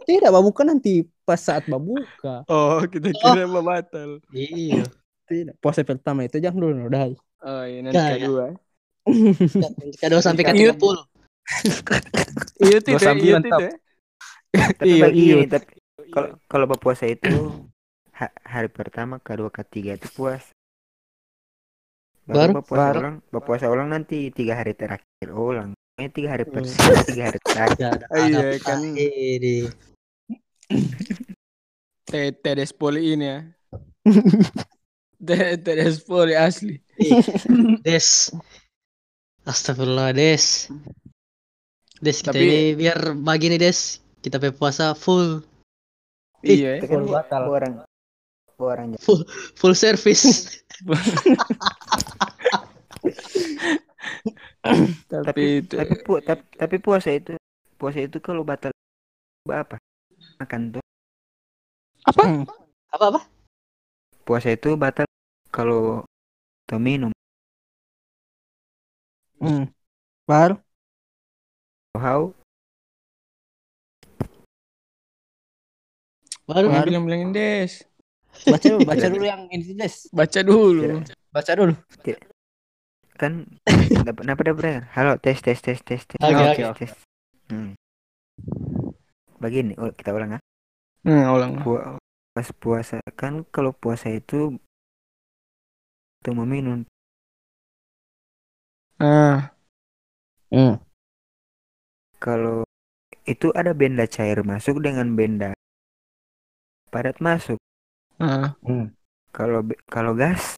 tidak, 0.05 0.31
babuka 0.31 0.61
nanti 0.63 1.03
pas 1.25 1.41
saat 1.41 1.65
babuka. 1.65 2.45
Oh, 2.45 2.79
kita 2.85 3.09
kira 3.09 3.49
batal. 3.49 4.21
Iya. 4.31 4.85
Tidak. 5.27 5.57
Puasa 5.59 5.81
pertama 5.81 6.23
itu 6.23 6.37
jangan 6.37 6.61
dulu 6.61 6.87
udah. 6.87 7.11
Oh, 7.41 7.63
iya 7.65 7.79
nanti 7.83 8.21
kedua. 8.21 8.53
Kedua 9.97 10.21
sampai 10.23 10.43
ke 10.45 10.53
Iya. 10.55 10.77
30. 10.77 11.12
Iya 12.63 12.77
tidak, 12.79 13.01
iya 13.19 13.37
29 13.39 13.43
tap. 13.43 13.59
tidak. 13.59 13.73
Tapi 14.53 14.85
Iya, 14.85 15.07
iya. 15.11 15.35
tapi 15.49 15.73
kalau 16.13 16.29
kalau 16.47 16.65
berpuasa 16.69 17.05
itu 17.05 17.33
ha- 18.13 18.37
hari 18.45 18.69
pertama, 18.69 19.17
kedua, 19.19 19.49
ketiga 19.49 19.97
itu 19.97 20.07
puas. 20.13 20.45
Baru? 22.23 22.55
Baru 22.55 22.63
berpuasa 22.63 22.79
Baru. 22.79 22.97
ulang, 23.03 23.15
berpuasa 23.27 23.65
ulang 23.67 23.89
nanti 23.91 24.31
tiga 24.31 24.55
hari 24.55 24.71
terakhir 24.73 25.27
ulang. 25.29 25.75
Ini 25.99 26.09
tiga 26.09 26.29
hari 26.33 26.45
Hmm. 26.47 26.53
pertama, 26.55 27.01
tiga 27.03 27.23
hari 27.27 27.39
terakhir. 27.43 27.97
Iya, 28.07 28.47
kan. 28.63 28.79
ini. 28.95 29.55
Tedes 32.43 32.71
poli 32.71 33.13
ini 33.13 33.25
ya. 33.25 33.39
Te 35.27 35.57
Tedes 35.57 36.03
poli 36.03 36.35
asli. 36.37 36.77
Des. 37.81 38.31
Astagfirullah, 39.43 40.13
Des. 40.15 40.69
Des, 42.03 42.19
kita 42.19 42.35
Tapi- 42.35 42.43
ini 42.43 42.59
biar 42.75 43.15
bagi 43.15 43.47
nih, 43.47 43.59
Des. 43.63 44.03
Kita 44.19 44.35
pe 44.39 44.51
puasa 44.51 44.91
full. 44.91 45.39
Iya. 46.43 46.83
Kan 46.83 46.87
Full 46.91 47.07
batal. 47.07 47.43
orang 47.47 47.73
orang 48.59 48.87
Full 49.55 49.75
service. 49.75 50.59
Tapi 55.11 55.59
itu 55.59 55.75
tapi 55.75 55.95
pu, 56.07 56.23
tapi, 56.23 56.43
tapi 56.55 56.75
puasa 56.79 57.11
itu 57.11 57.35
puasa 57.75 57.99
itu 57.99 58.23
kalau 58.23 58.47
batal 58.47 58.71
apa 59.51 59.75
makan 60.39 60.79
tuh 60.79 60.83
Hmm. 62.03 62.43
Apa-apa? 62.91 63.23
puasa 64.23 64.51
itu 64.51 64.75
batal 64.75 65.07
kalau 65.51 66.03
atau 66.63 66.79
minum 66.79 67.11
Hmm. 69.39 69.67
Baru 70.23 70.55
how 71.97 72.33
Baru. 76.43 76.67
Jangan 76.73 76.87
bilang-bilangin 76.89 77.31
Des. 77.31 77.85
baca 78.49 78.65
dulu, 78.65 78.81
baca 78.89 79.07
dulu 79.07 79.23
yang 79.23 79.41
ini 79.53 79.77
Des. 79.77 80.09
Baca 80.11 80.39
dulu. 80.43 80.81
Baca 81.31 81.51
dulu. 81.55 81.73
kan 83.13 83.45
dapat 84.03 84.25
dapat 84.25 84.43
dapat 84.51 84.63
halo 84.97 85.15
tes 85.21 85.37
tes 85.39 85.61
tes 85.61 85.77
tes 85.85 86.01
tes 86.01 86.17
Oke, 86.17 86.33
tes, 86.33 86.49
oke, 86.49 86.57
tes, 86.57 86.73
tes. 86.81 86.91
Hmm. 87.53 87.77
begini 89.37 89.77
oh, 89.77 89.93
kita 89.93 90.09
ulang 90.11 90.35
ya 90.35 90.39
Hmm, 91.05 91.23
ulang. 91.29 91.51
Pu- 91.61 92.01
pas 92.33 92.49
puasa 92.57 92.97
kan 93.13 93.45
kalau 93.53 93.69
puasa 93.69 94.09
itu 94.09 94.57
itu 96.19 96.29
meminum 96.33 96.89
Ah, 98.97 99.53
Hmm. 100.49 100.81
Kalau 102.25 102.59
itu 103.33 103.47
ada 103.59 103.71
benda 103.79 104.05
cair 104.15 104.39
masuk 104.51 104.77
dengan 104.85 105.07
benda 105.17 105.51
padat 106.93 107.17
masuk 107.25 107.59
ah. 108.19 108.55
Hmm. 108.63 108.85
kalau 109.35 109.59
kalau 109.93 110.13
gas 110.21 110.55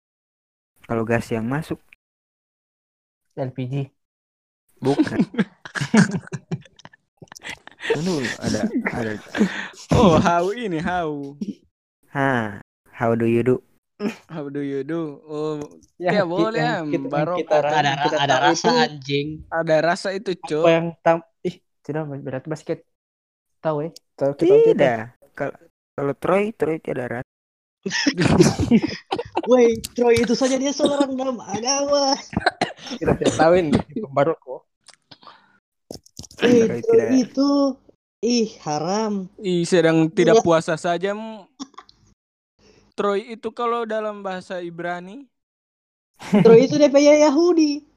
kalau 0.88 1.04
gas 1.12 1.26
yang 1.36 1.46
masuk 1.50 1.80
LPG. 3.36 3.92
bukan 4.84 5.20
Tunggu 7.94 8.36
ada 8.44 8.68
ada 8.92 9.16
Oh, 9.92 10.20
how 10.20 10.52
ini 10.52 10.80
how? 10.80 11.38
ha 12.14 12.62
how 12.98 13.14
do 13.16 13.26
you 13.26 13.44
do 13.44 13.62
How 14.30 14.50
do 14.50 14.60
you 14.62 14.84
do? 14.84 15.22
Oh, 15.26 15.56
Ya, 15.98 16.12
ki- 16.12 16.28
boleh, 16.28 16.84
kita, 16.92 17.08
Barokah. 17.12 17.34
kita, 17.36 17.56
Ada 17.72 17.92
kita 18.04 18.18
ada 18.24 18.36
rasa 18.46 18.70
itu 18.70 18.70
anjing. 18.84 19.28
ada 19.52 19.76
rasa 19.88 20.10
itu, 20.18 20.32
apa 20.46 20.68
Cok. 20.68 20.74
yang 20.76 20.86
tam 21.04 21.18
tidak 21.86 22.10
berarti 22.26 22.48
basket 22.50 22.80
tahu 23.62 23.86
ya 23.86 23.90
tahu 24.18 24.32
kita 24.34 24.50
tahu 24.50 24.62
tidak 24.74 24.98
kalau 25.38 25.56
kalau 25.94 26.14
Troy 26.18 26.50
Troy 26.58 26.78
tidak 26.82 27.22
rasa 27.22 27.34
Woi, 29.46 29.78
Troy 29.94 30.26
itu 30.26 30.34
saja 30.34 30.58
dia 30.58 30.74
seorang 30.74 31.14
dalam 31.14 31.38
agama. 31.38 32.18
kita 32.98 33.14
tidak 33.14 33.36
tahu 33.42 33.54
ini 33.62 33.78
baru 34.10 34.34
kok 34.34 34.66
Eh, 36.44 36.68
Troy 36.68 36.82
tidak 36.84 37.10
itu 37.16 37.50
ih 38.20 38.50
haram. 38.68 39.32
Ih, 39.40 39.64
sedang 39.64 40.12
tidak 40.12 40.44
puasa 40.44 40.76
saja. 40.76 41.16
Troy 42.92 43.40
itu 43.40 43.50
kalau 43.56 43.88
dalam 43.88 44.20
bahasa 44.20 44.60
Ibrani, 44.60 45.28
Troy 46.44 46.68
itu 46.68 46.76
DP 46.76 46.96
Yahudi. 47.24 47.88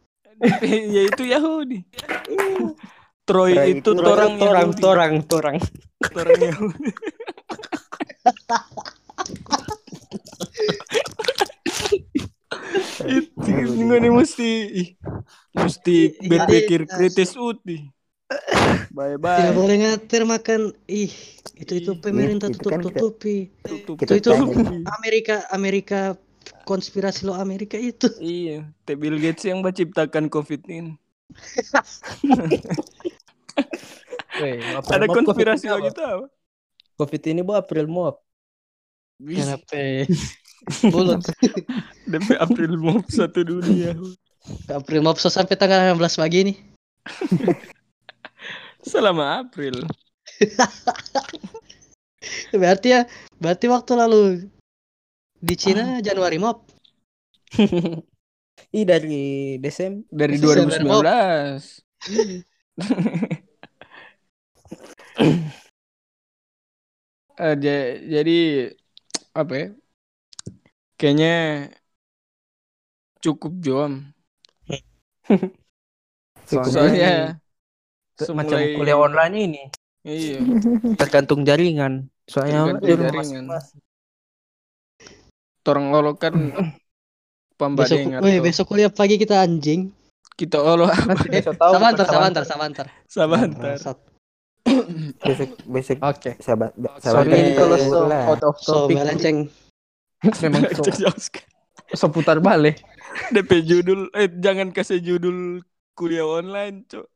yaitu 0.94 1.26
Yahudi. 1.26 1.82
Troy 3.28 3.52
Troy 3.52 3.70
itu 3.76 3.90
itu 3.92 4.00
torang 4.00 4.32
torang 4.40 4.70
torang 4.74 5.12
torang 5.28 5.56
Torang 6.14 6.38
Yahudi. 6.40 6.90
Itu 13.08 13.48
ini 13.94 14.08
mesti 14.10 14.50
mesti 15.54 15.96
Iya, 16.18 16.28
berpikir 16.28 16.80
iya. 16.84 16.90
kritis 16.90 17.32
uti. 17.34 17.88
Bye 18.92 19.16
Tidak 19.16 19.22
bye. 19.24 19.56
boleh 19.56 19.76
ngatir 19.80 20.22
makan. 20.28 20.60
Ih, 20.84 21.12
itu 21.56 21.72
itu 21.80 21.90
pemerintah 21.96 22.52
kan 22.52 22.56
tutup 22.60 22.72
kita- 22.76 22.84
tutupi. 22.92 23.36
Itu 23.64 23.96
itu. 24.12 24.30
Amerika 24.84 25.48
Amerika 25.48 26.00
konspirasi 26.68 27.24
lo 27.24 27.32
Amerika 27.32 27.80
itu. 27.80 28.08
Iya, 28.20 28.68
Bill 28.84 29.16
Gates 29.16 29.48
yang 29.48 29.64
menciptakan 29.64 30.28
COVID 30.28 30.60
ini. 30.68 30.92
Weh, 34.38 34.58
apa- 34.74 34.90
Ada 34.94 35.06
konspirasi 35.06 35.66
COVID 35.66 35.66
ini 35.66 35.74
lagi 35.74 35.90
apa? 35.90 35.98
tahu? 35.98 36.20
covid 36.98 37.22
ini 37.26 37.40
bu 37.42 37.52
April 37.54 37.86
Mop 37.86 38.16
Kenapa? 39.18 40.06
Bulut. 40.94 41.26
DP 42.06 42.28
April 42.38 42.78
Mop 42.78 43.02
satu 43.08 43.42
dunia. 43.42 43.98
April 44.70 45.02
Mopso 45.02 45.26
sampai 45.26 45.58
tanggal 45.58 45.90
16 45.90 45.98
pagi 46.14 46.38
nih. 46.46 46.56
Selama 48.90 49.42
April. 49.42 49.82
Berarti 52.54 52.88
ya, 52.92 53.00
berarti 53.38 53.66
waktu 53.66 53.92
lalu 53.94 54.22
di 55.38 55.54
Cina 55.54 55.98
Januari 55.98 56.38
Mop. 56.38 56.66
Ih 58.70 58.84
dari 58.84 59.56
Desember 59.58 60.28
Dari 60.28 60.36
Desember, 60.38 60.78
Mop. 60.84 61.02
2019. 61.02 63.47
Eh, 67.38 67.54
ja- 67.54 67.98
jadi 68.02 68.38
apa 69.30 69.52
ya? 69.54 69.66
Kayaknya 70.98 71.34
cukup 73.22 73.52
jom. 73.62 74.10
Cukup 76.50 76.66
Soalnya 76.66 77.38
Te- 78.18 78.32
macam 78.34 78.58
semulai- 78.58 78.74
kuliah 78.74 78.98
online 78.98 79.34
ini 79.38 79.62
Iya. 80.02 80.40
tergantung 80.96 81.44
jaringan 81.44 82.08
soalnya 82.24 82.74
Tergantung 82.74 82.88
jaringan. 82.88 83.44
masing-masing. 83.46 83.80
Torang 85.62 85.92
olo 85.94 86.16
kan 86.18 86.32
Besok, 87.78 87.98
weh, 88.22 88.38
tuh. 88.38 88.42
besok 88.42 88.66
kuliah 88.70 88.90
pagi 88.90 89.14
kita 89.14 89.42
anjing. 89.42 89.90
Kita 90.34 90.58
olo 90.58 90.86
besok 91.30 91.54
tahu 91.54 91.72
Sabantar, 91.74 92.06
sabantar, 92.06 92.42
sabantar. 92.46 92.86
sabantar. 93.06 93.76
Besok 95.28 95.50
besok 95.64 95.98
Oke. 96.04 96.30
sahabat 96.38 96.72
sahabat 97.00 97.24
Sorry 97.24 97.30
kalian 97.32 97.48
kalau 97.56 97.76
so 97.78 97.98
out 98.08 98.42
of 98.44 98.56
So 98.60 98.72
topic. 98.84 98.94
melenceng. 99.00 99.38
Memang 100.44 100.62
so, 100.74 100.82
so 101.94 102.06
putar 102.10 102.42
balik. 102.42 102.82
DP 103.34 103.64
judul 103.64 104.10
eh 104.12 104.28
jangan 104.28 104.70
kasih 104.70 105.00
judul 105.00 105.62
kuliah 105.94 106.26
online, 106.26 106.86
Cok. 106.86 107.06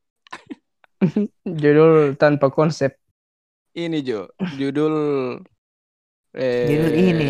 Judul 1.63 2.15
tanpa 2.15 2.49
konsep. 2.51 2.95
Ini, 3.75 4.03
Jo. 4.03 4.31
Judul 4.55 4.95
eh 6.35 6.67
Judul 6.67 6.93
ini. 6.95 7.29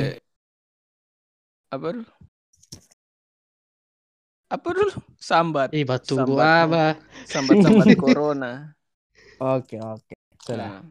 Apa 1.72 1.86
dulu? 1.96 2.04
Apa 4.52 4.68
dulu? 4.76 4.92
Sambat. 5.16 5.72
Ih, 5.72 5.88
batu 5.88 6.20
Sambat. 6.20 6.28
gua 6.28 6.48
apa? 6.68 6.84
Sambat-sambat 7.24 7.86
corona. 7.96 8.52
Oke, 9.42 9.76
oke. 9.82 10.14
Sudah. 10.46 10.78
Nah. 10.78 10.82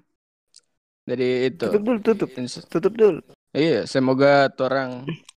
Jadi 1.07 1.27
itu. 1.47 1.65
Tutup 1.71 1.81
dulu, 1.87 1.99
tutup. 2.03 2.29
Tutup 2.67 2.93
dulu. 2.93 3.19
Iya, 3.55 3.87
semoga 3.87 4.51
orang 4.59 5.07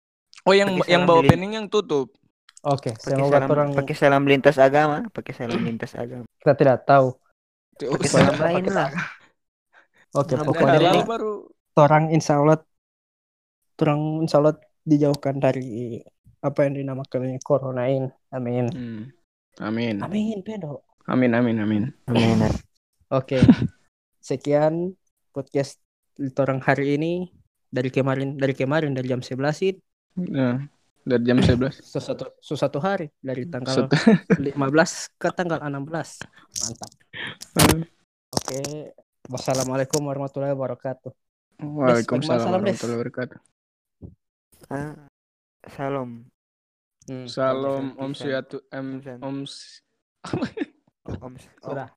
Oh, 0.45 0.53
yang 0.53 0.77
Pakai 0.77 0.93
yang 0.93 1.09
bawa 1.09 1.25
lilin. 1.25 1.31
opening 1.33 1.53
yang 1.57 1.67
tutup. 1.73 2.13
Oke, 2.65 2.93
Pakai 2.93 3.17
semoga 3.17 3.41
salam, 3.41 3.49
orang 3.49 3.69
pakai 3.73 3.95
salam 3.97 4.23
lintas 4.29 4.57
agama, 4.61 5.09
pakai 5.09 5.33
salam 5.33 5.57
lintas 5.57 5.97
agama. 5.97 6.29
kita 6.37 6.53
tidak 6.53 6.79
tahu. 6.85 7.17
Pakai 7.81 8.09
salam 8.13 8.37
lain 8.37 8.65
lah. 8.69 8.93
Oke, 10.21 10.37
Salam 10.37 10.45
pokoknya 10.47 10.79
ini 10.95 11.01
baru 11.03 11.49
orang 11.81 12.13
insya 12.13 12.39
Allah 12.39 12.61
orang 13.83 14.23
insya 14.23 14.39
Allah 14.39 14.55
dijauhkan 14.85 15.41
dari 15.41 15.99
apa 16.45 16.69
yang 16.69 16.77
dinamakan 16.77 17.41
coronain. 17.41 18.13
Amin. 18.31 18.69
Hmm. 18.69 19.03
Amin. 19.65 20.05
Amin, 20.05 20.45
pedo. 20.45 20.85
Amin 21.09 21.33
amin 21.33 21.57
amin. 21.57 21.83
Amin. 22.07 22.53
Oke. 23.15 23.39
Sekian 24.19 24.99
podcast 25.31 25.79
orang 26.39 26.59
hari 26.59 26.99
ini 26.99 27.31
dari 27.71 27.91
kemarin 27.95 28.35
dari 28.35 28.55
kemarin 28.59 28.95
dari 28.95 29.07
jam 29.11 29.23
11 29.23 29.71
itu 29.71 29.83
Nah, 30.15 30.63
dari 31.03 31.23
jam 31.27 31.39
11. 31.43 31.75
sesuatu 31.95 32.31
sesuatu 32.39 32.79
hari 32.79 33.11
dari 33.19 33.47
tanggal 33.51 33.87
Satu. 33.87 33.95
15 34.39 34.51
ke 35.23 35.29
tanggal 35.35 35.59
16. 35.63 35.75
Mantap. 36.63 36.91
Oke. 38.35 38.63
Wassalamualaikum 39.25 40.05
warahmatullahi 40.05 40.53
wabarakatuh. 40.53 41.11
Waalaikumsalam 41.65 42.61
warahmatullahi 42.61 42.99
wabarakatuh. 43.01 43.39
Ah, 44.69 45.07
salam. 45.71 46.29
Hmm. 47.09 47.27
Salam 47.29 47.97
Om 48.01 48.13
Om 48.15 48.93
Om. 49.21 49.21
Om 49.25 49.39
Om. 51.21 51.33
Sudah. 51.65 51.89